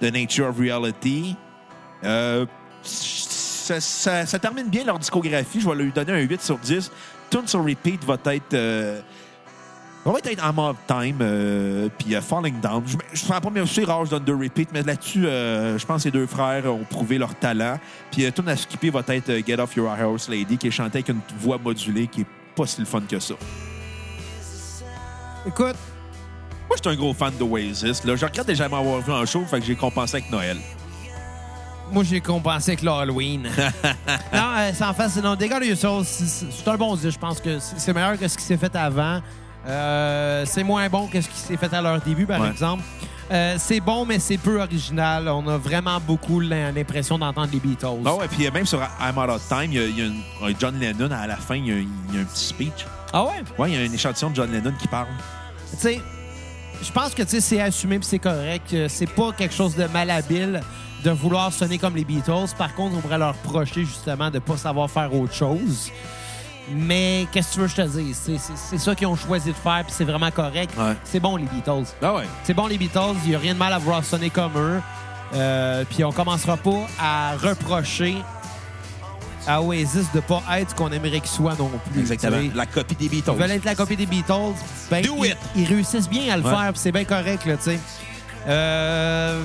The 0.00 0.12
Nature 0.12 0.48
of 0.48 0.58
Reality. 0.58 1.36
Ça, 3.70 3.80
ça- 3.80 4.26
ça 4.26 4.38
termine 4.38 4.68
bien 4.68 4.84
leur 4.84 4.98
discographie. 4.98 5.60
Je 5.60 5.68
vais 5.68 5.74
lui 5.76 5.92
donner 5.92 6.12
un 6.12 6.18
8 6.20 6.40
sur 6.42 6.58
10. 6.58 6.90
Tune 7.30 7.46
sur 7.46 7.64
Repeat 7.64 8.04
va 8.04 8.16
être. 8.34 8.54
euh, 8.54 9.00
va 10.04 10.14
être 10.24 10.52
mode 10.54 10.76
time, 10.88 11.18
euh, 11.20 11.88
puis 11.98 12.14
euh, 12.14 12.20
Falling 12.22 12.58
Down. 12.60 12.82
Je, 12.86 12.96
je 13.12 13.24
prends 13.26 13.40
pas, 13.40 13.50
mais 13.50 13.60
c'est 13.66 13.84
rare, 13.84 14.06
je 14.06 14.10
donne 14.10 14.24
deux 14.24 14.34
repeats, 14.34 14.70
mais 14.72 14.82
là-dessus, 14.82 15.26
euh, 15.26 15.78
je 15.78 15.84
pense 15.86 16.02
que 16.02 16.08
les 16.08 16.12
deux 16.12 16.26
frères 16.26 16.64
ont 16.72 16.84
prouvé 16.88 17.18
leur 17.18 17.34
talent. 17.34 17.78
Puis 18.10 18.24
euh, 18.24 18.30
tune 18.30 18.48
à 18.48 18.56
skipper 18.56 18.88
va 18.90 19.02
être 19.08 19.46
Get 19.46 19.60
Off 19.60 19.76
Your 19.76 19.88
Horse 20.00 20.28
Lady, 20.30 20.56
qui 20.56 20.68
est 20.68 20.70
chanté 20.72 20.98
avec 20.98 21.10
une 21.10 21.20
voix 21.38 21.58
modulée 21.58 22.06
qui 22.06 22.22
est 22.22 22.26
pas 22.56 22.66
si 22.66 22.80
le 22.80 22.86
fun 22.86 23.02
que 23.08 23.18
ça. 23.20 23.34
Écoute, 25.46 25.76
Moi, 26.68 26.76
je 26.76 26.88
suis 26.88 26.96
un 26.96 26.98
gros 26.98 27.12
fan 27.14 27.32
d'Oasis. 27.38 28.04
là. 28.04 28.16
Je 28.16 28.24
regrette 28.24 28.46
déjà 28.46 28.68
m'avoir 28.68 29.00
vu 29.00 29.12
en 29.12 29.24
show, 29.26 29.44
fait 29.44 29.60
que 29.60 29.66
j'ai 29.66 29.76
compensé 29.76 30.16
avec 30.16 30.30
Noël. 30.30 30.56
Moi, 31.92 32.04
j'ai 32.04 32.20
compensé 32.20 32.72
avec 32.72 32.82
l'Halloween. 32.82 33.42
non, 34.32 34.40
euh, 34.58 34.72
sans 34.72 34.92
face, 34.94 35.16
non. 35.16 35.34
Dégâts 35.34 35.60
de 35.60 35.66
Your 35.66 35.76
Soul, 35.76 36.04
c'est 36.04 36.68
un 36.68 36.76
bon 36.76 36.94
disque. 36.96 37.10
Je 37.14 37.18
pense 37.18 37.40
que 37.40 37.58
c'est 37.60 37.92
meilleur 37.92 38.18
que 38.18 38.28
ce 38.28 38.36
qui 38.36 38.44
s'est 38.44 38.56
fait 38.56 38.74
avant. 38.76 39.20
Euh, 39.66 40.44
c'est 40.46 40.62
moins 40.64 40.88
bon 40.88 41.06
que 41.06 41.20
ce 41.20 41.28
qui 41.28 41.36
s'est 41.38 41.56
fait 41.56 41.72
à 41.74 41.82
leur 41.82 42.00
début, 42.00 42.26
par 42.26 42.40
Ouais. 42.40 42.48
exemple. 42.48 42.82
Euh, 43.30 43.54
c'est 43.58 43.78
bon, 43.80 44.04
mais 44.06 44.18
c'est 44.18 44.38
peu 44.38 44.60
original. 44.60 45.28
On 45.28 45.46
a 45.46 45.56
vraiment 45.56 46.00
beaucoup 46.00 46.40
l'im- 46.40 46.72
l'impression 46.72 47.16
d'entendre 47.18 47.50
les 47.52 47.60
Beatles. 47.60 48.00
Non, 48.02 48.20
et 48.22 48.28
puis 48.28 48.50
même 48.50 48.66
sur 48.66 48.80
I'm 49.00 49.16
Out 49.18 49.28
of 49.30 49.46
Time, 49.48 49.70
il 49.70 49.74
y 49.74 49.78
a, 49.78 49.84
il 49.86 49.98
y 49.98 50.02
a 50.02 50.04
une- 50.06 50.22
un 50.42 50.52
John 50.58 50.78
Lennon 50.80 51.10
à 51.12 51.26
la 51.28 51.36
fin, 51.36 51.54
il 51.56 51.66
y 51.66 51.70
a, 51.70 51.74
un- 51.74 51.86
il 52.08 52.14
y 52.14 52.18
a 52.18 52.22
un 52.22 52.24
petit 52.24 52.44
speech. 52.46 52.86
Ah 53.12 53.24
ouais? 53.24 53.42
Ouais, 53.58 53.70
il 53.70 53.74
y 53.74 53.76
a 53.76 53.88
un 53.88 53.92
échantillon 53.92 54.30
de 54.30 54.36
John 54.36 54.50
Lennon 54.50 54.72
qui 54.80 54.88
parle. 54.88 55.06
Tu 55.72 55.76
sais, 55.78 56.00
je 56.82 56.90
pense 56.90 57.14
que 57.14 57.22
tu 57.22 57.28
sais, 57.28 57.40
c'est 57.40 57.60
assumé 57.60 57.98
puis 58.00 58.08
c'est 58.08 58.18
correct. 58.18 58.72
Euh, 58.72 58.86
C'est 58.88 59.10
pas 59.10 59.30
quelque 59.32 59.54
chose 59.54 59.76
de 59.76 59.84
malhabile 59.86 60.60
de 61.04 61.10
vouloir 61.10 61.52
sonner 61.52 61.78
comme 61.78 61.96
les 61.96 62.04
Beatles. 62.04 62.54
Par 62.58 62.74
contre, 62.74 62.96
on 62.96 63.00
pourrait 63.00 63.18
leur 63.18 63.34
reprocher 63.42 63.84
justement 63.84 64.30
de 64.30 64.38
pas 64.38 64.56
savoir 64.56 64.90
faire 64.90 65.12
autre 65.14 65.32
chose. 65.34 65.90
Mais 66.72 67.26
qu'est-ce 67.32 67.48
que 67.48 67.54
tu 67.54 67.60
veux 67.60 67.66
que 67.66 67.72
je 67.72 67.76
te 67.76 67.98
dise? 67.98 68.38
C'est- 68.38 68.78
ça 68.78 68.94
qu'ils 68.94 69.06
ont 69.06 69.16
choisi 69.16 69.48
de 69.48 69.56
faire 69.56 69.82
puis 69.84 69.92
c'est 69.96 70.04
vraiment 70.04 70.30
correct. 70.30 70.72
Ouais. 70.78 70.94
C'est 71.04 71.18
bon, 71.18 71.36
les 71.36 71.46
Beatles. 71.46 71.86
Ah 72.02 72.14
ouais. 72.14 72.24
C'est 72.44 72.54
bon, 72.54 72.66
les 72.66 72.78
Beatles. 72.78 73.14
Il 73.24 73.30
n'y 73.30 73.34
a 73.34 73.38
rien 73.38 73.54
de 73.54 73.58
mal 73.58 73.72
à 73.72 73.78
vouloir 73.78 74.04
sonner 74.04 74.30
comme 74.30 74.52
eux. 74.56 74.80
Euh, 75.34 75.84
puis 75.88 76.04
on 76.04 76.12
commencera 76.12 76.56
pas 76.56 76.86
à 77.00 77.32
reprocher 77.36 78.16
à 79.46 79.62
Oasis 79.62 80.12
de 80.12 80.20
pas 80.20 80.42
être 80.58 80.70
ce 80.70 80.74
qu'on 80.74 80.92
aimerait 80.92 81.20
qu'ils 81.20 81.30
soient 81.30 81.54
non 81.58 81.70
plus. 81.90 82.00
Exactement. 82.02 82.36
tu 82.38 82.50
sais. 82.50 82.54
La 82.54 82.66
copie 82.66 82.94
des 82.94 83.08
Beatles. 83.08 83.30
Ils 83.34 83.40
veulent 83.40 83.50
être 83.52 83.64
la 83.64 83.74
copie 83.74 83.96
des 83.96 84.06
Beatles. 84.06 84.54
Ben, 84.90 85.02
Do 85.02 85.24
ils, 85.24 85.30
it! 85.30 85.36
ils 85.56 85.64
réussissent 85.64 86.08
bien 86.10 86.32
à 86.32 86.36
le 86.36 86.42
Ouais. 86.44 86.50
faire, 86.50 86.72
puis 86.72 86.80
c'est 86.80 86.92
bien 86.92 87.04
correct, 87.04 87.46
là, 87.46 87.56
tu 87.56 87.62
sais. 87.64 87.80
Euh, 88.46 89.42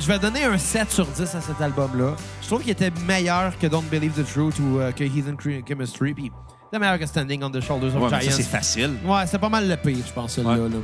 je 0.00 0.06
vais 0.06 0.18
donner 0.18 0.44
un 0.44 0.56
7 0.58 0.90
sur 0.90 1.06
10 1.06 1.20
à 1.34 1.40
cet 1.40 1.60
album-là. 1.60 2.14
Je 2.42 2.46
trouve 2.46 2.62
qu'il 2.62 2.70
était 2.70 2.90
meilleur 3.06 3.56
que 3.58 3.66
Don't 3.66 3.84
Believe 3.90 4.12
the 4.12 4.24
Truth 4.26 4.58
ou 4.58 4.78
euh, 4.80 4.92
que 4.92 5.04
Heathen 5.04 5.36
Chemistry, 5.40 6.14
puis 6.14 6.32
c'était 6.64 6.78
meilleur 6.78 6.98
que 6.98 7.06
Standing 7.06 7.42
on 7.44 7.50
the 7.50 7.60
Shoulders 7.60 7.94
of 7.96 8.10
Ouais, 8.10 8.20
Giants. 8.20 8.32
c'est 8.34 8.42
facile. 8.42 8.96
Ouais, 9.04 9.26
c'est 9.26 9.38
pas 9.38 9.48
mal 9.48 9.68
le 9.68 9.76
pire, 9.76 9.98
je 10.06 10.12
pense, 10.12 10.32
celui-là. 10.34 10.54
Ouais. 10.54 10.68
Là. 10.68 10.76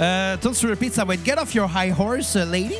Euh, 0.00 0.36
Repeat, 0.42 0.94
ça 0.94 1.04
va 1.04 1.14
être 1.14 1.24
Get 1.24 1.38
Off 1.38 1.54
Your 1.54 1.70
High 1.74 1.94
Horse, 1.98 2.36
euh, 2.36 2.44
Lady. 2.44 2.74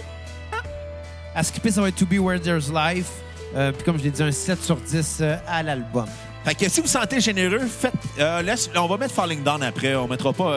À 1.35 1.43
skipper, 1.43 1.71
ça 1.71 1.81
va 1.83 1.89
être 1.89 1.97
To 1.97 2.07
Be 2.07 2.19
Where 2.19 2.41
There's 2.41 2.71
Life. 2.73 3.11
Euh, 3.57 3.73
puis 3.73 3.83
comme 3.85 3.99
je 3.99 4.05
l'ai 4.05 4.11
dit, 4.11 4.23
un 4.23 4.33
7 4.33 4.63
sur 4.63 4.77
10 4.77 5.19
euh, 5.21 5.37
à 5.47 5.63
l'album. 5.63 6.07
Fait 6.45 6.55
que 6.55 6.69
si 6.69 6.81
vous 6.81 6.87
sentez 6.87 7.21
généreux, 7.21 7.67
faites. 7.67 7.93
euh, 8.19 8.43
laisse- 8.43 8.71
on 8.77 8.87
va 8.87 8.97
mettre 8.97 9.15
Falling 9.15 9.43
Down 9.43 9.63
après. 9.63 9.95
On 9.95 10.07
mettra 10.09 10.33
pas. 10.33 10.53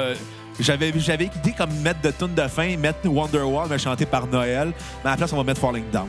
J'avais, 0.59 0.91
j'avais 0.97 1.25
idée 1.25 1.53
comme 1.57 1.71
mettre 1.81 2.01
de 2.01 2.11
tune 2.11 2.33
de 2.35 2.47
fin, 2.47 2.75
mettre 2.77 3.07
Wonderwall, 3.07 3.67
mais 3.69 3.77
chanté 3.79 4.05
par 4.05 4.27
Noël. 4.27 4.71
Mais 5.03 5.09
à 5.09 5.13
la 5.13 5.17
place, 5.17 5.33
on 5.33 5.37
va 5.37 5.43
mettre 5.43 5.61
Falling 5.61 5.89
Down. 5.91 6.07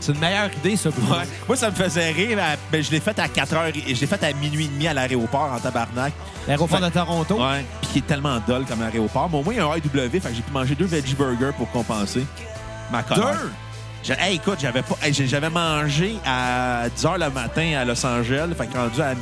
C'est 0.00 0.12
une 0.12 0.18
meilleure 0.18 0.50
idée, 0.62 0.76
ça. 0.76 0.90
Ouais. 0.90 1.24
Moi, 1.48 1.56
ça 1.56 1.70
me 1.70 1.74
faisait 1.74 2.10
rire. 2.10 2.38
mais- 2.70 2.82
je 2.82 2.90
l'ai 2.90 3.00
fait 3.00 3.18
à 3.18 3.26
4 3.26 3.54
h 3.54 3.72
et 3.88 3.94
je 3.94 4.00
l'ai 4.02 4.06
fait 4.06 4.22
à 4.22 4.32
minuit 4.34 4.66
et 4.66 4.68
demi 4.68 4.86
à 4.86 4.92
l'aéroport 4.92 5.50
en 5.50 5.58
tabarnak. 5.58 6.12
L'aéroport 6.46 6.78
Fait- 6.78 6.84
de 6.84 6.90
Toronto. 6.90 7.36
Ouais. 7.42 7.64
Puis 7.80 7.90
qui 7.90 7.98
est 8.00 8.06
tellement 8.06 8.38
dull 8.46 8.66
comme 8.68 8.82
aéroport. 8.82 9.30
Mais 9.32 9.38
au 9.38 9.42
moins, 9.42 9.54
il 9.54 9.56
y 9.56 9.60
a 9.60 9.66
un 9.66 9.76
IW. 9.76 10.10
Fait 10.20 10.28
que 10.28 10.34
j'ai 10.34 10.42
pu 10.42 10.52
manger 10.52 10.74
deux 10.74 10.84
veggie 10.84 11.14
burgers 11.14 11.52
pour 11.56 11.70
compenser 11.70 12.26
ma 12.92 13.02
colère. 13.02 13.32
Deux? 13.40 13.50
Hey, 14.06 14.36
écoute, 14.36 14.58
j'avais 14.60 14.82
pas, 14.82 14.96
hey, 15.02 15.12
j'avais 15.14 15.48
mangé 15.48 16.16
à 16.26 16.84
10 16.94 17.04
h 17.04 17.18
le 17.18 17.30
matin 17.30 17.72
à 17.80 17.84
Los 17.86 18.04
Angeles. 18.04 18.48
Fait 18.56 18.66
que 18.66 18.76
rendu 18.76 19.00
à, 19.00 19.14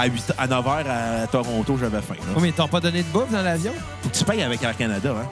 à, 0.00 0.06
8, 0.06 0.32
à 0.38 0.46
9 0.46 0.64
h 0.64 1.22
à 1.22 1.26
Toronto, 1.26 1.76
j'avais 1.78 2.00
faim. 2.00 2.14
là. 2.18 2.32
Oh, 2.36 2.40
mais 2.40 2.48
ils 2.48 2.54
t'ont 2.54 2.66
pas 2.68 2.80
donné 2.80 3.02
de 3.02 3.08
bouffe 3.08 3.30
dans 3.30 3.42
l'avion? 3.42 3.72
Faut 4.02 4.08
que 4.08 4.16
tu 4.16 4.24
payes 4.24 4.42
avec 4.42 4.62
Air 4.62 4.76
Canada, 4.76 5.14
hein? 5.20 5.28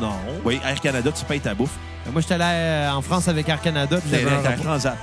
Non. 0.00 0.12
Oui, 0.44 0.60
Air 0.66 0.78
Canada, 0.80 1.10
tu 1.10 1.24
payes 1.24 1.40
ta 1.40 1.54
bouffe. 1.54 1.70
Moi, 2.12 2.20
j'étais 2.20 2.34
allé 2.34 2.44
euh, 2.44 2.90
en 2.92 3.00
France 3.00 3.28
avec 3.28 3.48
Air 3.48 3.60
Canada. 3.62 3.96
puis 3.98 4.10
j'avais 4.10 4.24
un 4.30 4.42
T'as 4.42 4.50
repas. 4.50 4.62
Transat. 4.62 4.96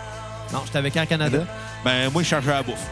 Non, 0.53 0.61
j'étais 0.65 0.77
avec 0.77 0.95
Air 0.95 1.07
Canada. 1.07 1.39
Ben, 1.83 2.11
moi, 2.11 2.21
je 2.21 2.27
chargeais 2.27 2.51
la 2.51 2.61
bouffe. 2.61 2.85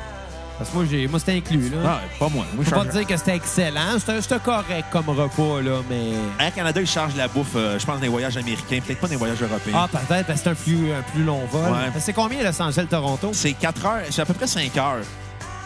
Parce 0.59 0.69
que 0.71 0.75
moi, 0.75 0.85
j'ai, 0.91 1.07
moi 1.07 1.19
c'était 1.19 1.37
inclus. 1.37 1.69
Là. 1.69 1.77
Ah, 1.85 1.99
pas 2.19 2.27
moi. 2.27 2.45
Moi, 2.53 2.65
je 2.65 2.69
Faut 2.69 2.75
pas 2.75 2.85
te 2.85 2.91
dire 2.91 3.07
que 3.07 3.15
c'était 3.15 3.35
excellent. 3.37 3.97
C'était, 3.97 4.39
correct 4.39 4.85
comme 4.91 5.07
repas, 5.09 5.61
là, 5.61 5.79
mais... 5.89 6.11
Air 6.37 6.53
Canada, 6.53 6.81
ils 6.81 6.87
chargent 6.87 7.15
la 7.15 7.29
bouffe, 7.29 7.55
euh, 7.55 7.79
je 7.79 7.85
pense, 7.85 7.95
dans 7.95 8.01
les 8.01 8.09
voyages 8.09 8.35
américains, 8.35 8.79
peut-être 8.85 8.99
pas 8.99 9.07
dans 9.07 9.11
les 9.11 9.17
voyages 9.17 9.41
européens. 9.41 9.73
Ah, 9.73 9.87
peut-être, 9.87 10.27
parce 10.27 10.39
que 10.41 10.43
c'est 10.43 10.49
un 10.49 10.55
plus, 10.55 10.91
un 10.91 11.01
plus 11.13 11.23
long 11.23 11.39
vol. 11.49 11.71
Ouais. 11.71 11.99
C'est 11.99 12.11
combien 12.13 12.43
Los 12.43 12.61
Angeles-Toronto? 12.61 13.29
C'est 13.31 13.53
4 13.53 13.85
heures, 13.85 14.01
c'est 14.11 14.21
à 14.21 14.25
peu 14.25 14.33
près 14.33 14.47
5 14.47 14.75
heures. 14.77 14.97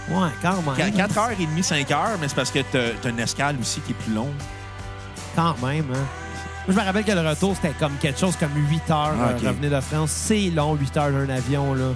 Ouais, 0.09 0.29
quand 0.43 0.61
même. 0.77 0.91
4 0.93 1.17
heures 1.17 1.31
et 1.31 1.45
demie, 1.45 1.63
5 1.63 1.89
heures, 1.91 2.17
mais 2.21 2.27
c'est 2.27 2.35
parce 2.35 2.51
que 2.51 2.59
t'as 2.71 2.91
t'as 3.01 3.09
une 3.09 3.19
escale 3.19 3.55
aussi 3.59 3.81
qui 3.81 3.91
est 3.93 3.95
plus 3.95 4.13
longue. 4.13 4.33
Quand 5.35 5.55
même, 5.65 5.85
hein. 5.91 6.05
Moi, 6.67 6.75
je 6.75 6.79
me 6.79 6.85
rappelle 6.85 7.03
que 7.03 7.11
le 7.11 7.27
retour, 7.27 7.55
c'était 7.55 7.73
comme 7.79 7.93
quelque 7.99 8.19
chose 8.19 8.35
comme 8.37 8.51
8 8.69 8.91
heures, 8.91 9.15
Ah, 9.19 9.29
euh, 9.29 9.37
ok. 9.37 9.47
revenir 9.47 9.71
de 9.71 9.81
France. 9.81 10.11
C'est 10.11 10.51
long, 10.51 10.75
8 10.75 10.97
heures 10.97 11.11
d'un 11.11 11.29
avion, 11.29 11.73
là. 11.73 11.87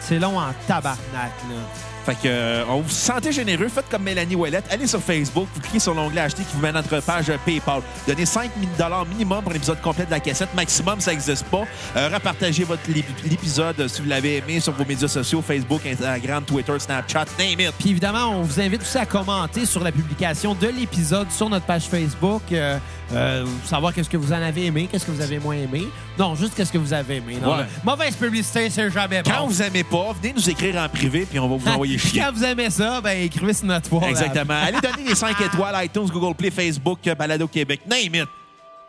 C'est 0.00 0.18
long 0.20 0.38
en 0.38 0.52
tabarnak, 0.68 0.96
là. 1.12 1.56
Fait 2.04 2.14
que, 2.14 2.18
euh, 2.26 2.64
on 2.68 2.80
vous 2.80 2.90
sentez 2.90 3.30
généreux, 3.32 3.68
faites 3.68 3.88
comme 3.88 4.02
Mélanie 4.02 4.34
Ouellette, 4.34 4.64
allez 4.70 4.88
sur 4.88 5.00
Facebook, 5.00 5.46
vous 5.54 5.60
cliquez 5.60 5.78
sur 5.78 5.94
l'onglet 5.94 6.22
acheter 6.22 6.42
qui 6.42 6.54
vous 6.56 6.60
met 6.60 6.68
à 6.70 6.72
notre 6.72 6.98
page 7.00 7.30
PayPal. 7.44 7.80
Donnez 8.08 8.26
5 8.26 8.50
000 8.78 9.04
minimum 9.08 9.42
pour 9.42 9.52
l'épisode 9.52 9.80
complet 9.80 10.04
de 10.06 10.10
la 10.10 10.18
cassette. 10.18 10.48
Maximum, 10.54 11.00
ça 11.00 11.12
n'existe 11.12 11.44
pas. 11.44 11.62
Euh, 11.96 12.08
repartagez 12.12 12.64
votre, 12.64 12.82
l'ép- 12.88 13.06
l'épisode 13.24 13.86
si 13.86 14.02
vous 14.02 14.08
l'avez 14.08 14.38
aimé 14.38 14.58
sur 14.58 14.72
vos 14.72 14.84
médias 14.84 15.06
sociaux, 15.06 15.42
Facebook, 15.46 15.82
Instagram, 15.86 16.42
Twitter, 16.44 16.76
Snapchat, 16.78 17.26
name 17.38 17.60
it. 17.60 17.72
Puis 17.78 17.90
évidemment, 17.90 18.30
on 18.30 18.42
vous 18.42 18.60
invite 18.60 18.82
aussi 18.82 18.98
à 18.98 19.06
commenter 19.06 19.64
sur 19.64 19.84
la 19.84 19.92
publication 19.92 20.54
de 20.54 20.66
l'épisode 20.66 21.30
sur 21.30 21.48
notre 21.48 21.66
page 21.66 21.84
Facebook. 21.84 22.42
euh, 22.52 22.78
euh, 23.14 23.44
savoir 23.64 23.92
qu'est-ce 23.92 24.08
que 24.08 24.16
vous 24.16 24.32
en 24.32 24.42
avez 24.42 24.66
aimé, 24.66 24.88
qu'est-ce 24.90 25.04
que 25.06 25.10
vous 25.10 25.20
avez 25.20 25.38
moins 25.38 25.54
aimé. 25.56 25.86
Non, 26.18 26.34
juste 26.34 26.54
qu'est-ce 26.54 26.72
que 26.72 26.78
vous 26.78 26.92
avez 26.92 27.16
aimé. 27.16 27.36
Non, 27.42 27.56
Ouais. 27.56 27.64
Mauvaise 27.84 28.16
publicité, 28.16 28.70
c'est 28.70 28.90
jamais 28.90 29.22
bon. 29.22 29.30
Quand 29.30 29.46
vous 29.46 29.62
aimez 29.62 29.84
pas, 29.84 30.12
venez 30.20 30.32
nous 30.34 30.50
écrire 30.50 30.76
en 30.76 30.88
privé 30.88 31.26
puis 31.28 31.38
on 31.38 31.48
va 31.48 31.56
vous 31.56 31.68
envoyer 31.68 31.98
chier. 31.98 32.20
Quand 32.22 32.32
vous 32.32 32.44
aimez 32.44 32.70
ça, 32.70 33.00
ben 33.00 33.22
écrivez 33.22 33.52
sur 33.54 33.66
notre 33.66 33.88
toile. 33.88 34.10
Exactement. 34.10 34.54
Allez 34.54 34.80
donner 34.80 35.08
les 35.08 35.14
5 35.14 35.40
étoiles 35.40 35.84
iTunes, 35.84 36.08
Google 36.12 36.34
Play, 36.34 36.50
Facebook, 36.50 36.98
Balado 37.18 37.46
Québec, 37.48 37.80
name 37.88 38.14
it. 38.22 38.28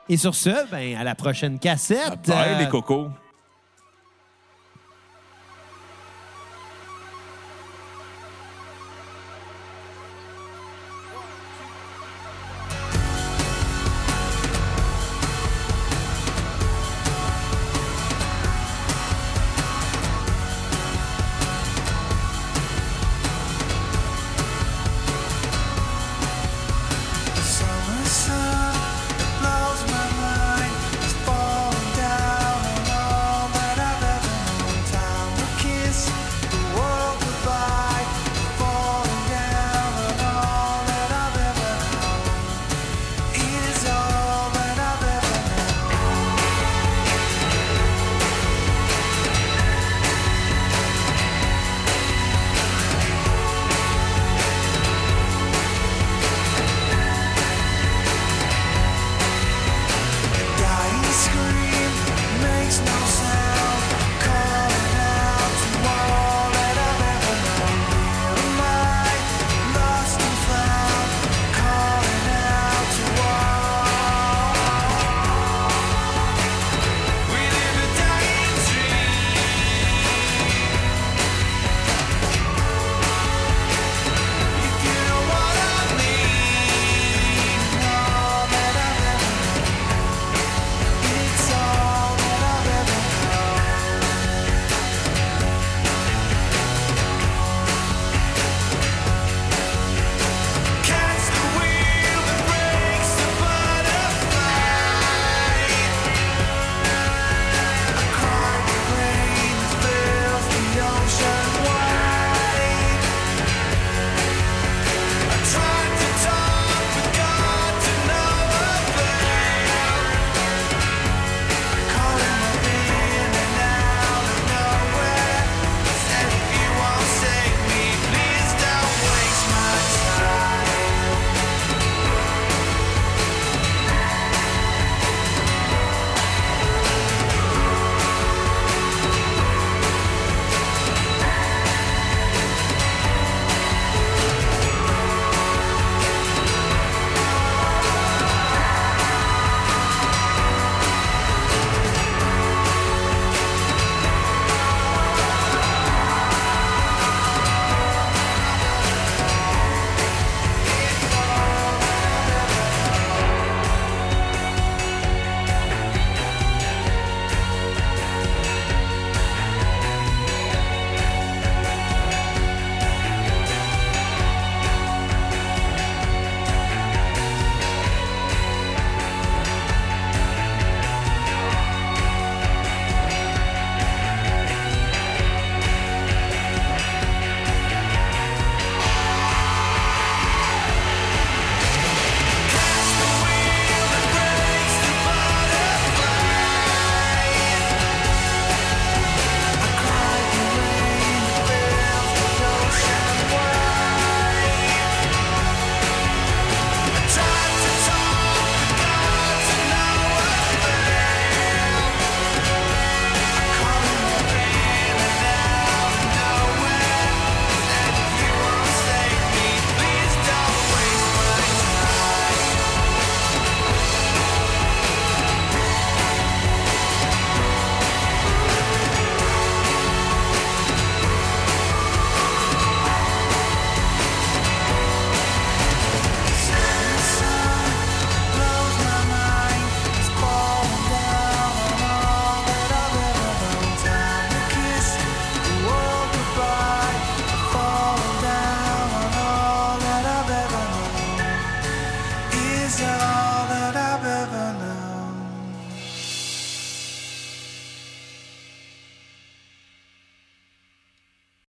Et 0.10 0.18
sur 0.18 0.36
ce, 0.36 0.70
ben 0.70 0.96
à 0.98 1.04
la 1.04 1.16
prochaine 1.16 1.58
cassette. 1.60 2.28
Bye 2.28 2.36
Euh, 2.56 2.60
les 2.60 2.70
cocos. 2.70 3.10